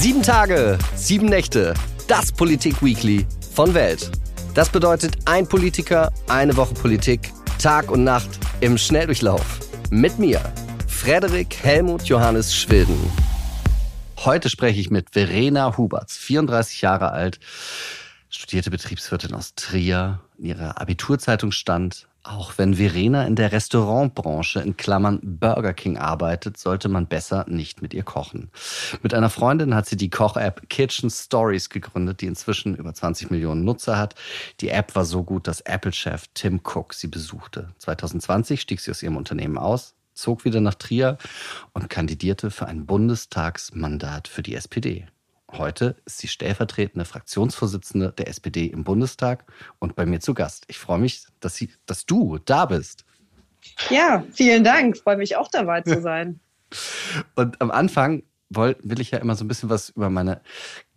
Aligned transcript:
Sieben 0.00 0.22
Tage, 0.22 0.78
sieben 0.94 1.26
Nächte, 1.26 1.74
das 2.06 2.30
Politik-Weekly 2.30 3.26
von 3.52 3.74
Welt. 3.74 4.12
Das 4.54 4.68
bedeutet 4.68 5.16
ein 5.24 5.48
Politiker, 5.48 6.12
eine 6.28 6.56
Woche 6.56 6.72
Politik, 6.72 7.32
Tag 7.60 7.90
und 7.90 8.04
Nacht 8.04 8.30
im 8.60 8.78
Schnelldurchlauf. 8.78 9.58
Mit 9.90 10.20
mir, 10.20 10.40
Frederik 10.86 11.52
Helmut 11.64 12.04
Johannes 12.04 12.54
Schwilden. 12.54 12.96
Heute 14.18 14.48
spreche 14.48 14.78
ich 14.78 14.88
mit 14.88 15.10
Verena 15.10 15.76
Huberts, 15.76 16.16
34 16.16 16.80
Jahre 16.80 17.10
alt, 17.10 17.40
studierte 18.30 18.70
Betriebswirtin 18.70 19.34
aus 19.34 19.56
Trier. 19.56 20.20
In 20.38 20.44
ihrer 20.44 20.80
Abiturzeitung 20.80 21.50
stand, 21.50 22.06
auch 22.22 22.58
wenn 22.58 22.74
Verena 22.74 23.26
in 23.26 23.36
der 23.36 23.52
Restaurantbranche 23.52 24.60
in 24.60 24.76
Klammern 24.76 25.20
Burger 25.22 25.72
King 25.72 25.96
arbeitet, 25.96 26.58
sollte 26.58 26.88
man 26.88 27.06
besser 27.06 27.46
nicht 27.48 27.80
mit 27.80 27.94
ihr 27.94 28.02
kochen. 28.02 28.50
Mit 29.02 29.14
einer 29.14 29.30
Freundin 29.30 29.74
hat 29.74 29.86
sie 29.86 29.96
die 29.96 30.10
Koch-App 30.10 30.68
Kitchen 30.68 31.10
Stories 31.10 31.70
gegründet, 31.70 32.20
die 32.20 32.26
inzwischen 32.26 32.74
über 32.74 32.92
20 32.92 33.30
Millionen 33.30 33.64
Nutzer 33.64 33.98
hat. 33.98 34.14
Die 34.60 34.68
App 34.68 34.94
war 34.94 35.04
so 35.04 35.22
gut, 35.22 35.46
dass 35.46 35.60
Apple-Chef 35.60 36.26
Tim 36.34 36.60
Cook 36.62 36.94
sie 36.94 37.08
besuchte. 37.08 37.70
2020 37.78 38.60
stieg 38.60 38.80
sie 38.80 38.90
aus 38.90 39.02
ihrem 39.02 39.16
Unternehmen 39.16 39.56
aus, 39.56 39.94
zog 40.12 40.44
wieder 40.44 40.60
nach 40.60 40.74
Trier 40.74 41.18
und 41.72 41.88
kandidierte 41.88 42.50
für 42.50 42.66
ein 42.66 42.84
Bundestagsmandat 42.84 44.28
für 44.28 44.42
die 44.42 44.54
SPD. 44.54 45.06
Heute 45.52 45.96
ist 46.04 46.18
sie 46.18 46.28
stellvertretende 46.28 47.04
Fraktionsvorsitzende 47.04 48.12
der 48.12 48.28
SPD 48.28 48.66
im 48.66 48.84
Bundestag 48.84 49.50
und 49.78 49.96
bei 49.96 50.04
mir 50.04 50.20
zu 50.20 50.34
Gast. 50.34 50.64
Ich 50.68 50.78
freue 50.78 50.98
mich, 50.98 51.24
dass, 51.40 51.54
sie, 51.54 51.72
dass 51.86 52.04
du 52.04 52.38
da 52.38 52.66
bist. 52.66 53.04
Ja, 53.88 54.24
vielen 54.32 54.62
Dank. 54.62 54.96
Ich 54.96 55.02
freue 55.02 55.16
mich 55.16 55.36
auch 55.36 55.48
dabei 55.48 55.80
zu 55.80 56.02
sein. 56.02 56.40
und 57.34 57.60
am 57.60 57.70
Anfang 57.70 58.22
will, 58.50 58.76
will 58.82 59.00
ich 59.00 59.10
ja 59.10 59.18
immer 59.18 59.36
so 59.36 59.44
ein 59.44 59.48
bisschen 59.48 59.70
was 59.70 59.90
über 59.90 60.10
meine 60.10 60.42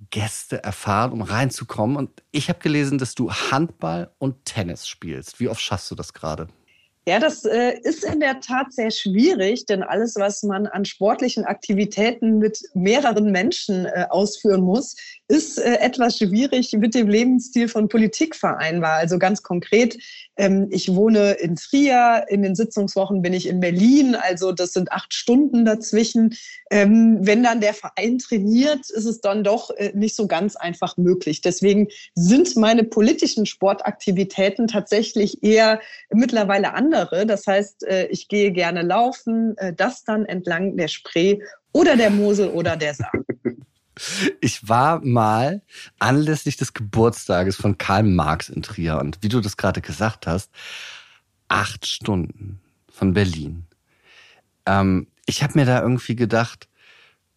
Gäste 0.10 0.64
erfahren, 0.64 1.14
um 1.14 1.22
reinzukommen. 1.22 1.96
Und 1.96 2.24
ich 2.32 2.50
habe 2.50 2.60
gelesen, 2.60 2.98
dass 2.98 3.16
du 3.16 3.32
Handball 3.32 4.12
und 4.18 4.46
Tennis 4.46 4.88
spielst. 4.88 5.40
Wie 5.40 5.48
oft 5.48 5.62
schaffst 5.62 5.90
du 5.92 5.96
das 5.96 6.14
gerade? 6.14 6.48
Ja, 7.08 7.18
das 7.18 7.46
äh, 7.46 7.80
ist 7.82 8.04
in 8.04 8.20
der 8.20 8.42
Tat 8.42 8.74
sehr 8.74 8.92
schwierig, 8.92 9.66
denn 9.66 9.82
alles, 9.82 10.18
was 10.18 10.44
man 10.44 10.68
an 10.68 10.86
sportlichen 10.86 11.46
Aktivitäten 11.46 12.38
mit 12.38 12.62
mehreren 12.76 13.32
Menschen 13.32 13.88
äh, 13.88 14.06
ausführen 14.08 14.62
muss, 14.62 14.96
ist 15.28 15.58
äh, 15.58 15.78
etwas 15.78 16.18
schwierig 16.18 16.74
mit 16.74 16.94
dem 16.94 17.08
Lebensstil 17.08 17.70
von 17.70 17.88
Politik 17.88 18.36
vereinbar. 18.36 18.96
Also 18.96 19.18
ganz 19.18 19.42
konkret, 19.42 19.98
ähm, 20.38 20.68
ich 20.70 20.94
wohne 20.94 21.32
in 21.32 21.56
Trier, 21.56 22.26
in 22.28 22.44
den 22.44 22.54
Sitzungswochen 22.54 23.24
bin 23.24 23.34
ich 23.34 23.48
in 23.48 23.62
Berlin, 23.62 24.14
also 24.14 24.52
das 24.52 24.74
sind 24.74 24.92
acht 24.92 25.14
Stunden 25.14 25.66
dazwischen. 25.66 26.36
Ähm, 26.70 27.18
wenn 27.22 27.42
dann 27.42 27.62
der 27.62 27.74
Verein 27.74 28.20
trainiert, 28.20 28.90
ist 28.92 29.06
es 29.06 29.22
dann 29.22 29.44
doch 29.44 29.72
äh, 29.72 29.92
nicht 29.96 30.16
so 30.16 30.28
ganz 30.28 30.56
einfach 30.56 30.98
möglich. 30.98 31.42
Deswegen 31.42 31.88
sind 32.14 32.56
meine 32.58 32.84
politischen 32.84 33.46
Sportaktivitäten 33.46 34.68
tatsächlich 34.68 35.42
eher 35.44 35.82
mittlerweile 36.12 36.74
andere. 36.92 37.26
Das 37.26 37.48
heißt, 37.48 37.84
äh, 37.88 38.08
ich 38.08 38.28
gehe 38.28 38.52
gerne 38.52 38.82
laufen, 38.82 39.58
äh, 39.58 39.74
das 39.74 40.04
dann 40.04 40.26
entlang 40.26 40.78
der 40.78 40.88
Spree 40.88 41.40
oder 41.72 41.96
der 41.96 42.10
Mosel 42.10 42.50
oder 42.50 42.78
der 42.78 42.94
Saar. 42.94 43.12
Ich 44.40 44.68
war 44.68 45.02
mal 45.06 45.62
anlässlich 46.00 46.56
des 46.56 46.74
Geburtstages 46.74 47.58
von 47.58 47.78
Karl 47.78 48.04
Marx 48.04 48.50
in 48.50 48.64
Trier 48.64 48.98
und 48.98 49.22
wie 49.22 49.30
du 49.30 49.42
das 49.42 49.58
gerade 49.58 49.82
gesagt 49.82 50.26
hast, 50.26 50.50
acht 51.50 51.86
Stunden 51.86 52.62
von 52.90 53.14
Berlin. 53.14 53.66
Ähm, 54.66 55.08
ich 55.28 55.44
habe 55.44 55.60
mir 55.60 55.66
da 55.66 55.82
irgendwie 55.82 56.16
gedacht, 56.16 56.68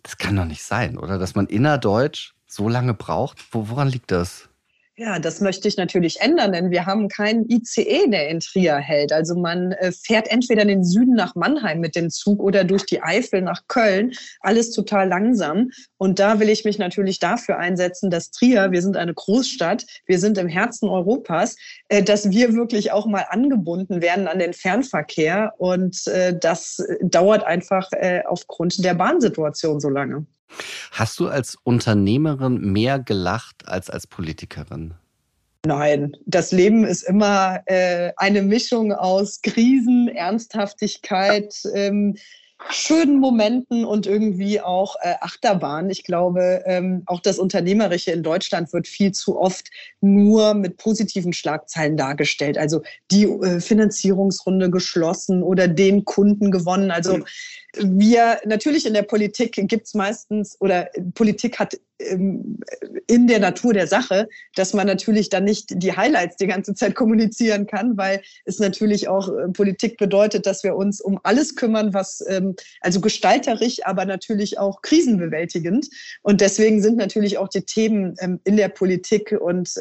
das 0.04 0.16
kann 0.16 0.36
doch 0.36 0.46
nicht 0.46 0.62
sein, 0.62 0.96
oder? 0.96 1.18
Dass 1.18 1.34
man 1.34 1.46
innerdeutsch 1.48 2.34
so 2.46 2.68
lange 2.68 2.94
braucht. 2.94 3.44
Wo, 3.52 3.68
woran 3.68 3.88
liegt 3.88 4.10
das? 4.10 4.48
Ja, 4.96 5.18
das 5.18 5.40
möchte 5.40 5.66
ich 5.66 5.76
natürlich 5.76 6.20
ändern, 6.20 6.52
denn 6.52 6.70
wir 6.70 6.86
haben 6.86 7.08
keinen 7.08 7.50
ICE, 7.50 8.06
der 8.06 8.28
in 8.28 8.38
Trier 8.38 8.76
hält. 8.76 9.12
Also 9.12 9.34
man 9.34 9.72
äh, 9.72 9.90
fährt 9.90 10.30
entweder 10.30 10.62
in 10.62 10.68
den 10.68 10.84
Süden 10.84 11.14
nach 11.14 11.34
Mannheim 11.34 11.80
mit 11.80 11.96
dem 11.96 12.10
Zug 12.10 12.40
oder 12.40 12.62
durch 12.62 12.86
die 12.86 13.02
Eifel 13.02 13.42
nach 13.42 13.66
Köln. 13.66 14.12
Alles 14.38 14.70
total 14.70 15.08
langsam. 15.08 15.70
Und 15.96 16.20
da 16.20 16.38
will 16.38 16.48
ich 16.48 16.64
mich 16.64 16.78
natürlich 16.78 17.18
dafür 17.18 17.58
einsetzen, 17.58 18.08
dass 18.08 18.30
Trier, 18.30 18.70
wir 18.70 18.82
sind 18.82 18.96
eine 18.96 19.14
Großstadt, 19.14 19.84
wir 20.06 20.20
sind 20.20 20.38
im 20.38 20.46
Herzen 20.46 20.88
Europas, 20.88 21.56
äh, 21.88 22.04
dass 22.04 22.30
wir 22.30 22.54
wirklich 22.54 22.92
auch 22.92 23.06
mal 23.06 23.26
angebunden 23.30 24.00
werden 24.00 24.28
an 24.28 24.38
den 24.38 24.52
Fernverkehr. 24.52 25.54
Und 25.58 26.06
äh, 26.06 26.38
das 26.38 26.76
dauert 27.02 27.44
einfach 27.44 27.90
aufgrund 28.26 28.84
der 28.84 28.94
Bahnsituation 28.94 29.80
so 29.80 29.88
lange. 29.88 30.26
Hast 30.92 31.18
du 31.18 31.28
als 31.28 31.56
Unternehmerin 31.62 32.60
mehr 32.60 32.98
gelacht 32.98 33.66
als 33.66 33.90
als 33.90 34.06
Politikerin? 34.06 34.94
Nein, 35.66 36.14
das 36.26 36.52
Leben 36.52 36.84
ist 36.84 37.02
immer 37.02 37.60
äh, 37.66 38.12
eine 38.16 38.42
Mischung 38.42 38.92
aus 38.92 39.40
Krisen, 39.40 40.08
Ernsthaftigkeit, 40.08 41.54
ähm, 41.74 42.16
schönen 42.70 43.18
Momenten 43.18 43.84
und 43.84 44.06
irgendwie 44.06 44.60
auch 44.60 44.96
äh, 45.00 45.14
Achterbahn. 45.20 45.90
Ich 45.90 46.04
glaube, 46.04 46.62
ähm, 46.66 47.02
auch 47.06 47.20
das 47.20 47.38
Unternehmerische 47.38 48.10
in 48.10 48.22
Deutschland 48.22 48.72
wird 48.72 48.88
viel 48.88 49.12
zu 49.12 49.38
oft 49.38 49.68
nur 50.00 50.54
mit 50.54 50.76
positiven 50.76 51.32
Schlagzeilen 51.32 51.96
dargestellt. 51.96 52.58
Also 52.58 52.82
die 53.10 53.24
äh, 53.24 53.60
Finanzierungsrunde 53.60 54.70
geschlossen 54.70 55.42
oder 55.42 55.68
den 55.68 56.04
Kunden 56.04 56.50
gewonnen. 56.50 56.90
Also 56.90 57.18
mhm 57.18 57.24
wir 57.78 58.40
natürlich 58.44 58.86
in 58.86 58.94
der 58.94 59.02
Politik 59.02 59.52
gibt 59.54 59.86
es 59.86 59.94
meistens 59.94 60.56
oder 60.60 60.88
Politik 61.14 61.58
hat 61.58 61.78
in 62.04 63.26
der 63.26 63.38
Natur 63.38 63.72
der 63.72 63.86
Sache, 63.86 64.28
dass 64.54 64.74
man 64.74 64.86
natürlich 64.86 65.28
dann 65.28 65.44
nicht 65.44 65.82
die 65.82 65.96
Highlights 65.96 66.36
die 66.36 66.46
ganze 66.46 66.74
Zeit 66.74 66.94
kommunizieren 66.94 67.66
kann, 67.66 67.96
weil 67.96 68.22
es 68.44 68.58
natürlich 68.58 69.08
auch 69.08 69.28
äh, 69.28 69.48
Politik 69.48 69.96
bedeutet, 69.96 70.46
dass 70.46 70.64
wir 70.64 70.76
uns 70.76 71.00
um 71.00 71.18
alles 71.22 71.56
kümmern, 71.56 71.94
was 71.94 72.24
ähm, 72.28 72.54
also 72.80 73.00
gestalterisch, 73.00 73.84
aber 73.84 74.04
natürlich 74.04 74.58
auch 74.58 74.82
krisenbewältigend. 74.82 75.88
Und 76.22 76.40
deswegen 76.40 76.82
sind 76.82 76.96
natürlich 76.96 77.38
auch 77.38 77.48
die 77.48 77.62
Themen 77.62 78.14
ähm, 78.20 78.40
in 78.44 78.56
der 78.56 78.68
Politik 78.68 79.32
und 79.40 79.74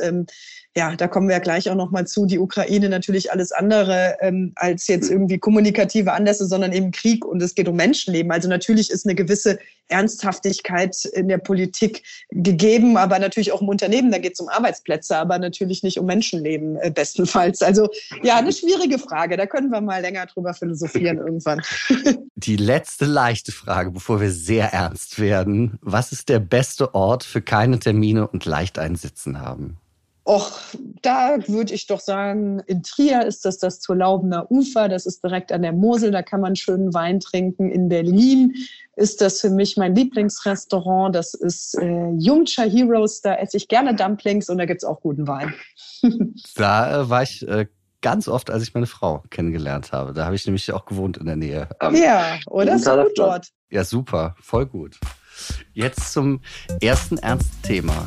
ja, 0.76 0.96
da 0.96 1.08
kommen 1.08 1.28
wir 1.28 1.36
ja 1.36 1.42
gleich 1.42 1.70
auch 1.70 1.76
noch 1.76 1.92
mal 1.92 2.08
zu, 2.08 2.26
die 2.26 2.40
Ukraine 2.40 2.90
natürlich 2.90 3.32
alles 3.32 3.52
andere 3.52 4.18
ähm, 4.22 4.54
als 4.56 4.88
jetzt 4.88 5.12
irgendwie 5.12 5.38
kommunikative 5.38 6.14
Anlässe, 6.14 6.48
sondern 6.48 6.74
eben 6.74 6.92
Krieg 6.92 7.26
und 7.26 7.42
es 7.44 7.54
geht 7.54 7.68
um 7.68 7.76
Menschenleben. 7.76 8.32
Also 8.32 8.50
natürlich 8.50 8.90
ist 8.90 9.06
eine 9.06 9.14
gewisse 9.14 9.60
Ernsthaftigkeit 9.90 11.06
in 11.06 11.28
der 11.28 11.38
Politik 11.38 12.02
gegeben, 12.30 12.98
aber 12.98 13.20
natürlich 13.20 13.52
auch 13.52 13.62
im 13.62 13.70
Unternehmen, 13.70 14.12
da 14.12 14.18
geht 14.18 14.34
es 14.34 14.40
um 14.40 14.50
Arbeitsplätze, 14.50 15.16
aber 15.16 15.38
natürlich 15.38 15.84
nicht 15.84 16.00
um 16.00 16.08
Menschenleben 16.08 16.78
äh, 16.78 16.90
bestenfalls. 16.90 17.62
Also 17.62 17.90
ja, 18.24 18.38
eine 18.38 18.52
schwierige 18.52 18.98
Frage, 18.98 19.38
da 19.38 19.46
können 19.46 19.70
wir 19.70 19.82
mal 19.82 20.02
länger 20.02 20.26
drüber 20.26 20.56
philosophieren 20.56 21.18
irgendwann. 21.20 21.62
Die 22.36 22.56
letzte 22.56 23.06
leichte 23.06 23.52
Frage, 23.52 23.92
bevor 23.92 24.22
wir 24.22 24.32
sehr 24.32 24.74
ernst 24.74 25.20
werden. 25.20 25.78
Was 25.82 26.12
ist 26.12 26.30
der 26.30 26.40
beste 26.40 26.96
Ort 26.96 27.24
für 27.24 27.44
keine 27.44 27.78
Termine 27.78 28.28
und 28.28 28.46
leicht 28.46 28.80
einsitzen 28.80 29.40
haben? 29.40 29.78
Och, 30.26 30.52
da 31.02 31.38
würde 31.48 31.74
ich 31.74 31.88
doch 31.88 32.00
sagen, 32.00 32.62
in 32.66 32.82
Trier 32.82 33.26
ist 33.26 33.44
das 33.44 33.58
das 33.58 33.82
zur 33.82 33.98
Laubener 33.98 34.50
Ufer, 34.50 34.88
das 34.88 35.06
ist 35.06 35.22
direkt 35.22 35.52
an 35.52 35.64
der 35.64 35.74
Mosel, 35.74 36.12
da 36.12 36.22
kann 36.22 36.40
man 36.40 36.56
schönen 36.56 36.94
Wein 36.94 37.20
trinken. 37.20 37.70
In 37.70 37.90
Berlin 37.90 38.54
ist 38.96 39.20
das 39.20 39.42
für 39.42 39.50
mich 39.50 39.76
mein 39.76 39.96
Lieblingsrestaurant, 39.96 41.14
das 41.14 41.34
ist 41.34 41.78
äh, 41.78 42.12
Jungcha 42.18 42.64
Heroes, 42.64 43.20
da 43.20 43.36
esse 43.36 43.58
ich 43.58 43.68
gerne 43.68 43.96
Dumplings 43.96 44.50
und 44.50 44.60
da 44.60 44.66
gibt's 44.66 44.86
auch 44.86 45.02
guten 45.02 45.28
Wein. 45.28 45.54
da 46.56 47.02
äh, 47.02 47.10
war 47.10 47.24
ich 47.24 47.46
äh, 47.46 47.66
ganz 48.02 48.30
oft, 48.30 48.50
als 48.50 48.64
ich 48.64 48.74
meine 48.74 48.86
Frau 48.86 49.24
kennengelernt 49.30 49.92
habe. 49.92 50.14
Da 50.14 50.24
habe 50.24 50.36
ich 50.36 50.46
nämlich 50.46 50.72
auch 50.72 50.86
gewohnt 50.86 51.18
in 51.18 51.26
der 51.26 51.36
Nähe. 51.36 51.68
Ja, 51.94 52.40
oder? 52.48 52.76
Ist 52.76 52.86
gut 52.86 53.12
dort. 53.16 53.50
Ja, 53.72 53.84
super, 53.84 54.36
voll 54.40 54.68
gut. 54.68 55.00
Jetzt 55.74 56.14
zum 56.14 56.40
ersten 56.80 57.18
ernsten 57.18 57.62
Thema 57.64 58.06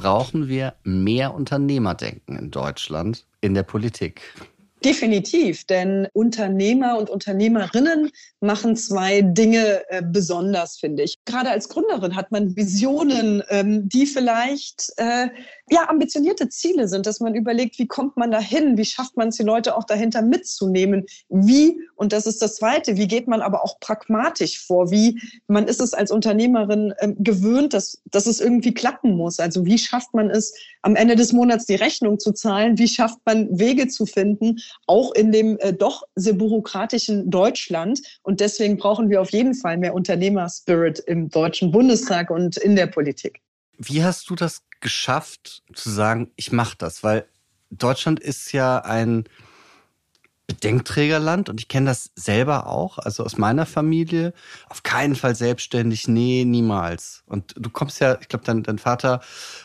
brauchen 0.00 0.48
wir 0.48 0.72
mehr 0.82 1.34
Unternehmerdenken 1.34 2.38
in 2.38 2.50
Deutschland 2.50 3.26
in 3.42 3.52
der 3.52 3.64
Politik. 3.64 4.22
Definitiv, 4.82 5.66
denn 5.66 6.08
Unternehmer 6.14 6.96
und 6.96 7.10
Unternehmerinnen 7.10 8.10
machen 8.40 8.76
zwei 8.76 9.20
Dinge 9.20 9.82
äh, 9.90 10.02
besonders, 10.02 10.78
finde 10.78 11.02
ich. 11.02 11.16
Gerade 11.26 11.50
als 11.50 11.68
Gründerin 11.68 12.16
hat 12.16 12.32
man 12.32 12.56
Visionen, 12.56 13.42
ähm, 13.50 13.90
die 13.90 14.06
vielleicht 14.06 14.90
äh, 14.96 15.28
ja 15.68 15.90
ambitionierte 15.90 16.48
Ziele 16.48 16.88
sind, 16.88 17.04
dass 17.04 17.20
man 17.20 17.34
überlegt, 17.34 17.78
wie 17.78 17.86
kommt 17.86 18.16
man 18.16 18.30
dahin, 18.30 18.78
wie 18.78 18.86
schafft 18.86 19.18
man 19.18 19.28
es, 19.28 19.36
die 19.36 19.42
Leute 19.42 19.76
auch 19.76 19.84
dahinter 19.84 20.22
mitzunehmen, 20.22 21.04
wie 21.28 21.78
und 21.96 22.14
das 22.14 22.26
ist 22.26 22.40
das 22.40 22.56
Zweite, 22.56 22.96
wie 22.96 23.06
geht 23.06 23.28
man 23.28 23.42
aber 23.42 23.62
auch 23.62 23.78
pragmatisch 23.80 24.64
vor, 24.64 24.90
wie 24.90 25.20
man 25.46 25.68
ist 25.68 25.82
es 25.82 25.92
als 25.92 26.10
Unternehmerin 26.10 26.94
ähm, 27.00 27.16
gewöhnt, 27.18 27.74
dass 27.74 28.00
dass 28.10 28.24
es 28.24 28.40
irgendwie 28.40 28.72
klappen 28.72 29.14
muss. 29.14 29.40
Also 29.40 29.66
wie 29.66 29.76
schafft 29.76 30.14
man 30.14 30.30
es 30.30 30.54
am 30.82 30.96
Ende 30.96 31.16
des 31.16 31.32
Monats 31.32 31.66
die 31.66 31.74
Rechnung 31.74 32.18
zu 32.18 32.32
zahlen? 32.32 32.78
Wie 32.78 32.88
schafft 32.88 33.18
man 33.24 33.48
Wege 33.58 33.88
zu 33.88 34.06
finden, 34.06 34.58
auch 34.86 35.12
in 35.12 35.32
dem 35.32 35.58
äh, 35.58 35.72
doch 35.72 36.02
sehr 36.14 36.34
bürokratischen 36.34 37.30
Deutschland? 37.30 38.00
Und 38.22 38.40
deswegen 38.40 38.76
brauchen 38.76 39.10
wir 39.10 39.20
auf 39.20 39.30
jeden 39.30 39.54
Fall 39.54 39.76
mehr 39.76 39.94
Unternehmerspirit 39.94 41.00
im 41.00 41.28
Deutschen 41.28 41.70
Bundestag 41.70 42.30
und 42.30 42.56
in 42.56 42.76
der 42.76 42.86
Politik. 42.86 43.40
Wie 43.78 44.02
hast 44.02 44.28
du 44.30 44.34
das 44.34 44.62
geschafft, 44.80 45.62
zu 45.74 45.90
sagen, 45.90 46.30
ich 46.36 46.52
mache 46.52 46.76
das? 46.78 47.02
Weil 47.02 47.26
Deutschland 47.70 48.20
ist 48.20 48.52
ja 48.52 48.78
ein 48.78 49.24
Bedenkträgerland 50.50 51.48
und 51.48 51.60
ich 51.60 51.68
kenne 51.68 51.90
das 51.90 52.10
selber 52.16 52.66
auch, 52.66 52.98
also 52.98 53.22
aus 53.24 53.38
meiner 53.38 53.66
Familie. 53.66 54.32
Auf 54.68 54.82
keinen 54.82 55.14
Fall 55.14 55.36
selbstständig, 55.36 56.08
nee, 56.08 56.44
niemals. 56.44 57.22
Und 57.26 57.54
du 57.56 57.70
kommst 57.70 58.00
ja, 58.00 58.18
ich 58.20 58.26
glaube, 58.26 58.44
dein, 58.44 58.64
dein 58.64 58.80
Vater 58.80 59.20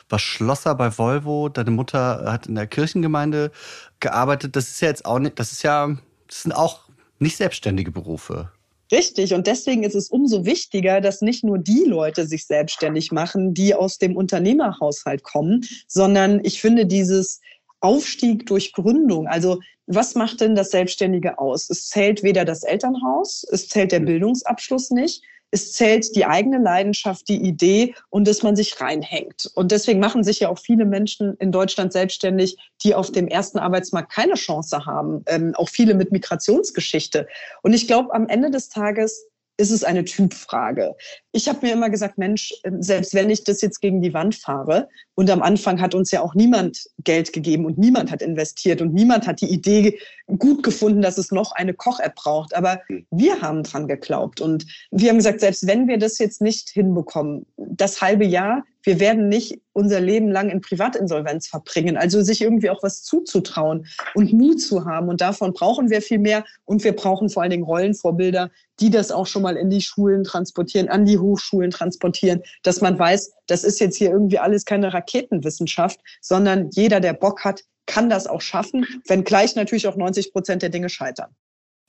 war 0.09 0.19
Schlosser 0.19 0.75
bei 0.75 0.95
Volvo, 0.95 1.49
deine 1.49 1.71
Mutter 1.71 2.31
hat 2.31 2.45
in 2.45 2.53
der 2.53 2.67
Kirchengemeinde 2.67 3.51
gearbeitet. 3.99 4.55
Das 4.55 4.67
ist 4.67 4.81
ja 4.81 4.89
jetzt 4.89 5.05
auch 5.05 5.17
nicht, 5.17 5.39
das 5.39 5.53
ist 5.53 5.63
ja, 5.63 5.97
das 6.27 6.43
sind 6.43 6.51
auch 6.51 6.81
nicht 7.17 7.35
selbstständige 7.35 7.89
Berufe. 7.89 8.51
Richtig. 8.91 9.33
Und 9.33 9.47
deswegen 9.47 9.81
ist 9.81 9.95
es 9.95 10.09
umso 10.09 10.45
wichtiger, 10.45 11.01
dass 11.01 11.21
nicht 11.21 11.43
nur 11.43 11.57
die 11.57 11.85
Leute 11.87 12.27
sich 12.27 12.45
selbstständig 12.45 13.11
machen, 13.11 13.55
die 13.55 13.73
aus 13.73 13.97
dem 13.97 14.15
Unternehmerhaushalt 14.15 15.23
kommen, 15.23 15.65
sondern 15.87 16.45
ich 16.45 16.61
finde 16.61 16.85
dieses 16.85 17.41
Aufstieg 17.85 18.47
durch 18.47 18.73
Gründung, 18.73 19.27
also 19.27 19.59
was 19.87 20.15
macht 20.15 20.41
denn 20.41 20.55
das 20.55 20.71
Selbstständige 20.71 21.37
aus? 21.37 21.69
Es 21.69 21.89
zählt 21.89 22.23
weder 22.23 22.43
das 22.43 22.63
Elternhaus, 22.63 23.45
es 23.51 23.69
zählt 23.69 23.91
der 23.91 23.99
Bildungsabschluss 23.99 24.89
nicht, 24.89 25.21
es 25.51 25.73
zählt 25.73 26.15
die 26.15 26.25
eigene 26.25 26.57
Leidenschaft, 26.57 27.29
die 27.29 27.41
Idee 27.41 27.93
und 28.09 28.27
dass 28.27 28.41
man 28.41 28.55
sich 28.55 28.81
reinhängt. 28.81 29.49
Und 29.53 29.71
deswegen 29.71 29.99
machen 29.99 30.23
sich 30.23 30.39
ja 30.39 30.49
auch 30.49 30.57
viele 30.57 30.85
Menschen 30.85 31.35
in 31.37 31.51
Deutschland 31.51 31.93
selbstständig, 31.93 32.57
die 32.83 32.95
auf 32.95 33.11
dem 33.11 33.27
ersten 33.27 33.59
Arbeitsmarkt 33.59 34.11
keine 34.11 34.33
Chance 34.33 34.85
haben. 34.85 35.23
Ähm, 35.27 35.53
auch 35.55 35.69
viele 35.69 35.93
mit 35.93 36.11
Migrationsgeschichte. 36.11 37.27
Und 37.61 37.73
ich 37.73 37.87
glaube, 37.87 38.13
am 38.13 38.27
Ende 38.27 38.49
des 38.49 38.69
Tages 38.69 39.27
ist 39.57 39.71
es 39.71 39.83
eine 39.83 40.03
Typfrage. 40.03 40.95
Ich 41.31 41.47
habe 41.47 41.65
mir 41.65 41.73
immer 41.73 41.89
gesagt, 41.89 42.17
Mensch, 42.17 42.53
ähm, 42.63 42.81
selbst 42.81 43.13
wenn 43.13 43.29
ich 43.29 43.43
das 43.43 43.61
jetzt 43.61 43.79
gegen 43.79 44.01
die 44.01 44.13
Wand 44.13 44.35
fahre, 44.35 44.89
und 45.15 45.29
am 45.29 45.41
Anfang 45.41 45.81
hat 45.81 45.95
uns 45.95 46.11
ja 46.11 46.21
auch 46.21 46.35
niemand 46.35 46.85
Geld 47.03 47.31
gegeben 47.31 47.65
und 47.65 47.77
niemand 47.77 48.11
hat 48.11 48.21
investiert 48.21 48.81
und 48.81 48.93
niemand 48.93 49.27
hat 49.27 49.41
die 49.41 49.51
Idee 49.51 49.97
gut 50.37 50.61
gefunden, 50.61 51.01
dass 51.01 51.17
es 51.17 51.31
noch 51.31 51.53
eine 51.53 51.73
Koch-App 51.73 52.15
braucht. 52.15 52.55
Aber 52.55 52.81
wir 53.11 53.41
haben 53.41 53.63
dran 53.63 53.87
geglaubt 53.87 54.41
und 54.41 54.65
wir 54.91 55.09
haben 55.09 55.17
gesagt, 55.17 55.39
selbst 55.39 55.67
wenn 55.67 55.87
wir 55.87 55.97
das 55.97 56.17
jetzt 56.17 56.41
nicht 56.41 56.69
hinbekommen, 56.69 57.45
das 57.57 58.01
halbe 58.01 58.25
Jahr, 58.25 58.63
wir 58.85 58.99
werden 58.99 59.29
nicht 59.29 59.59
unser 59.73 59.99
Leben 59.99 60.29
lang 60.29 60.49
in 60.49 60.61
Privatinsolvenz 60.61 61.47
verbringen. 61.47 61.97
Also 61.97 62.21
sich 62.21 62.41
irgendwie 62.41 62.69
auch 62.69 62.83
was 62.83 63.03
zuzutrauen 63.03 63.87
und 64.13 64.31
Mut 64.31 64.61
zu 64.61 64.85
haben. 64.85 65.09
Und 65.09 65.21
davon 65.21 65.53
brauchen 65.53 65.89
wir 65.89 66.01
viel 66.01 66.19
mehr. 66.19 66.45
Und 66.65 66.83
wir 66.83 66.95
brauchen 66.95 67.29
vor 67.29 67.41
allen 67.41 67.49
Dingen 67.49 67.63
Rollenvorbilder, 67.63 68.51
die 68.79 68.89
das 68.89 69.11
auch 69.11 69.25
schon 69.25 69.41
mal 69.41 69.57
in 69.57 69.69
die 69.69 69.81
Schulen 69.81 70.23
transportieren, 70.23 70.87
an 70.87 71.05
die 71.05 71.17
Hochschulen 71.17 71.71
transportieren, 71.71 72.41
dass 72.63 72.81
man 72.81 72.97
weiß, 72.97 73.33
das 73.47 73.63
ist 73.63 73.79
jetzt 73.79 73.97
hier 73.97 74.11
irgendwie 74.11 74.39
alles 74.39 74.65
keine 74.65 74.93
Raketenwissenschaft, 75.05 75.99
sondern 76.21 76.69
jeder, 76.71 76.99
der 76.99 77.13
Bock 77.13 77.43
hat, 77.43 77.61
kann 77.85 78.09
das 78.09 78.27
auch 78.27 78.41
schaffen, 78.41 78.85
wenngleich 79.07 79.55
natürlich 79.55 79.87
auch 79.87 79.95
90 79.95 80.33
Prozent 80.33 80.61
der 80.61 80.69
Dinge 80.69 80.89
scheitern. 80.89 81.35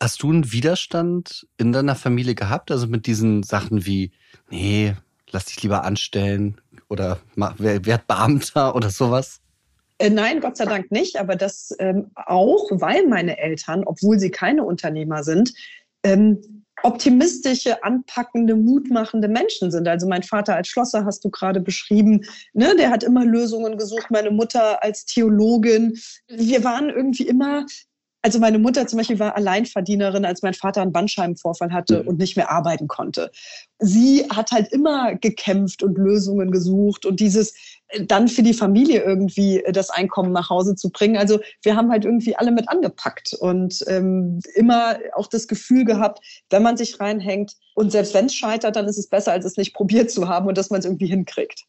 Hast 0.02 0.22
du 0.22 0.30
einen 0.30 0.52
Widerstand 0.52 1.46
in 1.56 1.72
deiner 1.72 1.94
Familie 1.94 2.34
gehabt? 2.34 2.70
Also 2.70 2.86
mit 2.86 3.06
diesen 3.06 3.42
Sachen 3.42 3.86
wie, 3.86 4.12
nee, 4.50 4.94
lass 5.30 5.46
dich 5.46 5.62
lieber 5.62 5.84
anstellen 5.84 6.60
oder 6.88 7.18
werd 7.34 8.06
Beamter 8.06 8.74
oder 8.76 8.90
sowas? 8.90 9.40
Äh, 9.98 10.10
nein, 10.10 10.40
Gott 10.40 10.58
sei 10.58 10.66
Dank 10.66 10.90
nicht, 10.92 11.18
aber 11.18 11.36
das 11.36 11.74
ähm, 11.78 12.10
auch, 12.14 12.68
weil 12.70 13.06
meine 13.06 13.38
Eltern, 13.38 13.84
obwohl 13.84 14.18
sie 14.18 14.30
keine 14.30 14.64
Unternehmer 14.64 15.22
sind, 15.22 15.54
ähm, 16.02 16.64
optimistische, 16.86 17.82
anpackende, 17.82 18.54
mutmachende 18.54 19.26
Menschen 19.26 19.72
sind. 19.72 19.88
Also 19.88 20.06
mein 20.06 20.22
Vater 20.22 20.54
als 20.54 20.68
Schlosser 20.68 21.04
hast 21.04 21.24
du 21.24 21.30
gerade 21.30 21.60
beschrieben, 21.60 22.24
ne, 22.52 22.76
der 22.76 22.90
hat 22.90 23.02
immer 23.02 23.24
Lösungen 23.24 23.76
gesucht, 23.76 24.10
meine 24.10 24.30
Mutter 24.30 24.82
als 24.84 25.04
Theologin. 25.04 25.98
Wir 26.28 26.62
waren 26.62 26.88
irgendwie 26.88 27.26
immer 27.26 27.66
also 28.26 28.40
meine 28.40 28.58
Mutter 28.58 28.88
zum 28.88 28.96
Beispiel 28.96 29.20
war 29.20 29.36
Alleinverdienerin, 29.36 30.24
als 30.24 30.42
mein 30.42 30.52
Vater 30.52 30.82
einen 30.82 30.90
Bandscheibenvorfall 30.90 31.72
hatte 31.72 32.02
mhm. 32.02 32.08
und 32.08 32.18
nicht 32.18 32.36
mehr 32.36 32.50
arbeiten 32.50 32.88
konnte. 32.88 33.30
Sie 33.78 34.24
hat 34.28 34.50
halt 34.50 34.72
immer 34.72 35.14
gekämpft 35.14 35.84
und 35.84 35.96
Lösungen 35.96 36.50
gesucht 36.50 37.06
und 37.06 37.20
dieses 37.20 37.54
äh, 37.86 38.04
dann 38.04 38.26
für 38.26 38.42
die 38.42 38.52
Familie 38.52 39.00
irgendwie 39.04 39.60
äh, 39.62 39.70
das 39.70 39.90
Einkommen 39.90 40.32
nach 40.32 40.50
Hause 40.50 40.74
zu 40.74 40.90
bringen. 40.90 41.16
Also 41.16 41.38
wir 41.62 41.76
haben 41.76 41.88
halt 41.92 42.04
irgendwie 42.04 42.34
alle 42.34 42.50
mit 42.50 42.68
angepackt 42.68 43.32
und 43.38 43.84
ähm, 43.86 44.40
immer 44.56 44.98
auch 45.14 45.28
das 45.28 45.46
Gefühl 45.46 45.84
gehabt, 45.84 46.18
wenn 46.50 46.64
man 46.64 46.76
sich 46.76 46.98
reinhängt 46.98 47.52
und 47.76 47.92
selbst 47.92 48.12
wenn 48.12 48.26
es 48.26 48.34
scheitert, 48.34 48.74
dann 48.74 48.86
ist 48.86 48.98
es 48.98 49.08
besser, 49.08 49.30
als 49.30 49.44
es 49.44 49.56
nicht 49.56 49.72
probiert 49.72 50.10
zu 50.10 50.26
haben 50.26 50.48
und 50.48 50.58
dass 50.58 50.70
man 50.70 50.80
es 50.80 50.84
irgendwie 50.84 51.06
hinkriegt. 51.06 51.64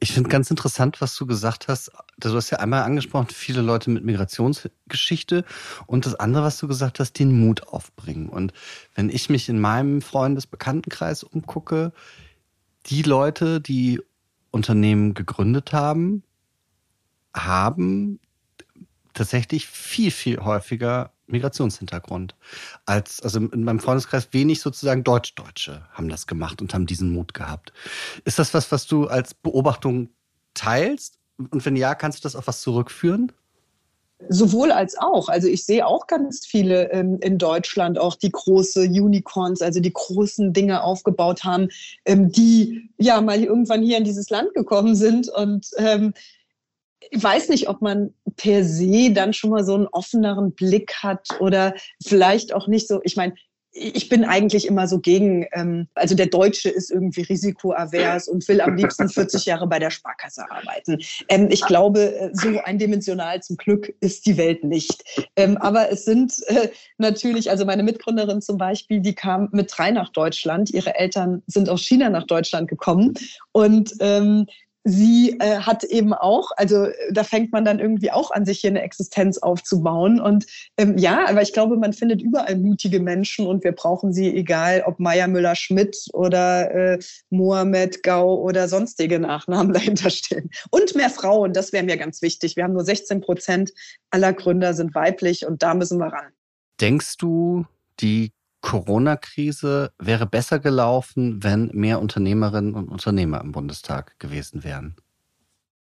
Ich 0.00 0.12
finde 0.12 0.28
ganz 0.28 0.50
interessant, 0.50 1.00
was 1.00 1.14
du 1.16 1.26
gesagt 1.26 1.68
hast. 1.68 1.90
Du 2.18 2.34
hast 2.34 2.50
ja 2.50 2.58
einmal 2.58 2.82
angesprochen, 2.82 3.28
viele 3.30 3.62
Leute 3.62 3.90
mit 3.90 4.04
Migrationsgeschichte 4.04 5.44
und 5.86 6.06
das 6.06 6.14
andere, 6.14 6.44
was 6.44 6.58
du 6.58 6.68
gesagt 6.68 7.00
hast, 7.00 7.18
den 7.18 7.38
Mut 7.38 7.68
aufbringen. 7.68 8.28
Und 8.28 8.52
wenn 8.94 9.08
ich 9.08 9.30
mich 9.30 9.48
in 9.48 9.60
meinem 9.60 10.02
Freundesbekanntenkreis 10.02 11.22
umgucke, 11.22 11.92
die 12.86 13.02
Leute, 13.02 13.60
die 13.60 14.00
Unternehmen 14.50 15.14
gegründet 15.14 15.72
haben, 15.72 16.22
haben 17.34 18.20
tatsächlich 19.14 19.66
viel, 19.66 20.10
viel 20.10 20.40
häufiger 20.40 21.13
Migrationshintergrund. 21.26 22.34
Als, 22.86 23.22
also 23.22 23.38
in 23.38 23.64
meinem 23.64 23.80
Freundeskreis 23.80 24.28
wenig 24.32 24.60
sozusagen 24.60 25.04
Deutsch-Deutsche 25.04 25.86
haben 25.92 26.08
das 26.08 26.26
gemacht 26.26 26.60
und 26.60 26.74
haben 26.74 26.86
diesen 26.86 27.12
Mut 27.12 27.34
gehabt. 27.34 27.72
Ist 28.24 28.38
das 28.38 28.54
was, 28.54 28.70
was 28.72 28.86
du 28.86 29.06
als 29.06 29.34
Beobachtung 29.34 30.10
teilst? 30.54 31.18
Und 31.36 31.64
wenn 31.64 31.76
ja, 31.76 31.94
kannst 31.94 32.18
du 32.18 32.22
das 32.22 32.36
auf 32.36 32.46
was 32.46 32.60
zurückführen? 32.60 33.32
Sowohl 34.28 34.70
als 34.70 34.96
auch. 34.96 35.28
Also 35.28 35.48
ich 35.48 35.64
sehe 35.64 35.86
auch 35.86 36.06
ganz 36.06 36.46
viele 36.46 36.90
ähm, 36.92 37.18
in 37.20 37.36
Deutschland 37.36 37.98
auch 37.98 38.14
die 38.14 38.30
große 38.30 38.82
Unicorns, 38.82 39.60
also 39.60 39.80
die 39.80 39.92
großen 39.92 40.52
Dinge 40.52 40.82
aufgebaut 40.82 41.44
haben, 41.44 41.68
ähm, 42.04 42.30
die 42.30 42.88
ja 42.96 43.20
mal 43.20 43.42
irgendwann 43.42 43.82
hier 43.82 43.98
in 43.98 44.04
dieses 44.04 44.30
Land 44.30 44.54
gekommen 44.54 44.94
sind 44.94 45.28
und 45.28 45.68
ähm, 45.76 46.14
ich 47.10 47.22
weiß 47.22 47.48
nicht, 47.48 47.68
ob 47.68 47.82
man 47.82 48.14
per 48.36 48.64
se 48.64 49.12
dann 49.12 49.32
schon 49.32 49.50
mal 49.50 49.64
so 49.64 49.74
einen 49.74 49.86
offeneren 49.88 50.52
Blick 50.52 50.94
hat 51.02 51.28
oder 51.40 51.74
vielleicht 52.04 52.52
auch 52.52 52.66
nicht 52.66 52.88
so. 52.88 53.00
Ich 53.04 53.16
meine, 53.16 53.34
ich 53.76 54.08
bin 54.08 54.24
eigentlich 54.24 54.68
immer 54.68 54.86
so 54.86 55.00
gegen, 55.00 55.46
ähm, 55.52 55.88
also 55.94 56.14
der 56.14 56.26
Deutsche 56.26 56.68
ist 56.68 56.92
irgendwie 56.92 57.22
risikoavers 57.22 58.28
und 58.28 58.46
will 58.48 58.60
am 58.60 58.76
liebsten 58.76 59.08
40 59.08 59.46
Jahre 59.46 59.66
bei 59.66 59.80
der 59.80 59.90
Sparkasse 59.90 60.48
arbeiten. 60.48 60.98
Ähm, 61.28 61.48
ich 61.50 61.66
glaube, 61.66 62.14
äh, 62.14 62.30
so 62.32 62.60
eindimensional 62.62 63.42
zum 63.42 63.56
Glück 63.56 63.92
ist 64.00 64.26
die 64.26 64.36
Welt 64.36 64.62
nicht. 64.62 65.02
Ähm, 65.34 65.56
aber 65.56 65.90
es 65.90 66.04
sind 66.04 66.34
äh, 66.46 66.68
natürlich, 66.98 67.50
also 67.50 67.64
meine 67.64 67.82
Mitgründerin 67.82 68.40
zum 68.40 68.58
Beispiel, 68.58 69.00
die 69.00 69.14
kam 69.14 69.48
mit 69.50 69.72
drei 69.76 69.90
nach 69.90 70.10
Deutschland. 70.10 70.70
Ihre 70.70 70.94
Eltern 70.94 71.42
sind 71.48 71.68
aus 71.68 71.82
China 71.82 72.10
nach 72.10 72.26
Deutschland 72.26 72.68
gekommen 72.68 73.14
und 73.50 73.92
ähm, 73.98 74.46
sie 74.84 75.38
äh, 75.40 75.60
hat 75.60 75.82
eben 75.82 76.12
auch, 76.12 76.50
also 76.56 76.88
da 77.10 77.24
fängt 77.24 77.52
man 77.52 77.64
dann 77.64 77.80
irgendwie 77.80 78.10
auch 78.10 78.30
an, 78.30 78.44
sich 78.44 78.60
hier 78.60 78.70
eine 78.70 78.82
Existenz 78.82 79.38
aufzubauen. 79.38 80.20
Und 80.20 80.46
ähm, 80.76 80.98
ja, 80.98 81.26
aber 81.26 81.40
ich 81.40 81.54
glaube, 81.54 81.76
man 81.76 81.94
findet 81.94 82.20
überall 82.20 82.56
mutige 82.56 83.00
Menschen 83.00 83.46
und 83.46 83.64
wir 83.64 83.72
brauchen 83.72 84.12
sie, 84.12 84.34
egal 84.34 84.84
ob 84.86 85.00
Meier 85.00 85.26
Müller-Schmidt 85.26 85.96
oder 86.12 86.70
äh, 86.70 86.98
Mohamed 87.30 88.02
Gau 88.02 88.38
oder 88.40 88.68
sonstige 88.68 89.18
Nachnamen 89.18 89.72
dahinter 89.72 90.10
stehen. 90.10 90.50
Und 90.70 90.94
mehr 90.94 91.10
Frauen, 91.10 91.54
das 91.54 91.72
wäre 91.72 91.84
mir 91.84 91.96
ganz 91.96 92.20
wichtig. 92.20 92.56
Wir 92.56 92.64
haben 92.64 92.74
nur 92.74 92.84
16 92.84 93.22
Prozent 93.22 93.72
aller 94.10 94.34
Gründer 94.34 94.74
sind 94.74 94.94
weiblich 94.94 95.46
und 95.46 95.62
da 95.62 95.74
müssen 95.74 95.98
wir 95.98 96.12
ran. 96.12 96.32
Denkst 96.80 97.16
du, 97.16 97.64
die 98.00 98.32
Corona-Krise 98.64 99.92
wäre 99.98 100.24
besser 100.24 100.58
gelaufen, 100.58 101.44
wenn 101.44 101.66
mehr 101.74 102.00
Unternehmerinnen 102.00 102.74
und 102.74 102.88
Unternehmer 102.88 103.42
im 103.42 103.52
Bundestag 103.52 104.18
gewesen 104.18 104.64
wären? 104.64 104.96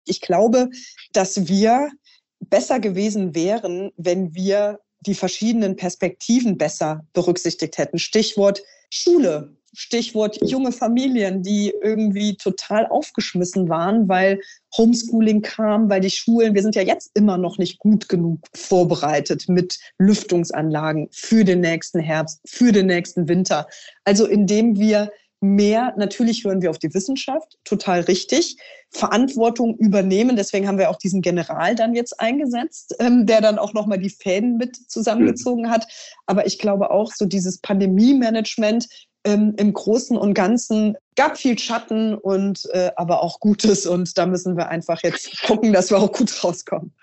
Ich 0.05 0.21
glaube, 0.21 0.69
dass 1.15 1.49
wir 1.49 1.91
besser 2.39 2.79
gewesen 2.79 3.35
wären, 3.35 3.93
wenn 3.97 4.35
wir 4.35 4.79
die 5.01 5.15
verschiedenen 5.15 5.77
Perspektiven 5.77 6.59
besser 6.59 7.01
berücksichtigt 7.15 7.79
hätten. 7.79 7.99
Stichwort 7.99 8.63
Schule. 8.91 9.56
Stichwort 9.77 10.39
junge 10.43 10.73
Familien, 10.73 11.43
die 11.43 11.73
irgendwie 11.83 12.37
total 12.37 12.87
aufgeschmissen 12.87 13.69
waren, 13.69 14.09
weil 14.09 14.41
Homeschooling 14.77 15.43
kam, 15.43 15.91
weil 15.91 16.01
die 16.01 16.11
Schulen, 16.11 16.55
wir 16.55 16.63
sind 16.63 16.75
ja 16.75 16.83
jetzt 16.83 17.11
immer 17.15 17.37
noch 17.37 17.59
nicht 17.59 17.79
gut 17.79 18.09
genug 18.09 18.41
vorbereitet 18.55 19.49
mit 19.49 19.79
Lüftungsanlagen 19.99 21.09
für 21.13 21.45
den 21.45 21.61
nächsten 21.61 22.01
Herbst, 22.01 22.41
für 22.47 22.73
den 22.73 22.87
nächsten 22.87 23.29
Winter. 23.29 23.67
Also 24.05 24.25
indem 24.27 24.79
wir 24.79 25.11
mehr, 25.41 25.95
natürlich 25.97 26.45
hören 26.45 26.63
wir 26.63 26.71
auf 26.71 26.79
die 26.79 26.93
Wissenschaft, 26.95 27.59
total 27.65 28.01
richtig, 28.01 28.57
Verantwortung 28.91 29.77
übernehmen. 29.77 30.37
Deswegen 30.37 30.67
haben 30.67 30.79
wir 30.79 30.89
auch 30.91 30.97
diesen 30.97 31.21
General 31.21 31.75
dann 31.75 31.95
jetzt 31.95 32.19
eingesetzt, 32.19 32.95
ähm, 32.99 33.27
der 33.27 33.41
dann 33.41 33.59
auch 33.59 33.75
nochmal 33.75 33.99
die 33.99 34.11
Fäden 34.11 34.57
mit 34.57 34.77
zusammengezogen 34.91 35.71
hat. 35.71 35.87
Aber 36.25 36.47
ich 36.47 36.59
glaube 36.59 36.91
auch, 36.91 37.13
so 37.13 37.27
dieses 37.27 37.59
Pandemie-Management 37.61 38.89
ähm, 39.27 39.55
im 39.57 39.73
Großen 39.73 40.17
und 40.17 40.35
Ganzen 40.35 40.97
gab 41.17 41.37
viel 41.37 41.59
Schatten 41.59 42.15
und 42.15 42.69
äh, 42.73 42.93
aber 42.97 43.23
auch 43.23 43.41
Gutes. 43.41 43.87
Und 43.87 44.17
da 44.17 44.27
müssen 44.27 44.57
wir 44.57 44.69
einfach 44.69 45.03
jetzt 45.03 45.43
gucken, 45.43 45.73
dass 45.73 45.91
wir 45.91 45.99
auch 45.99 46.13
gut 46.13 46.33
rauskommen. 46.43 46.95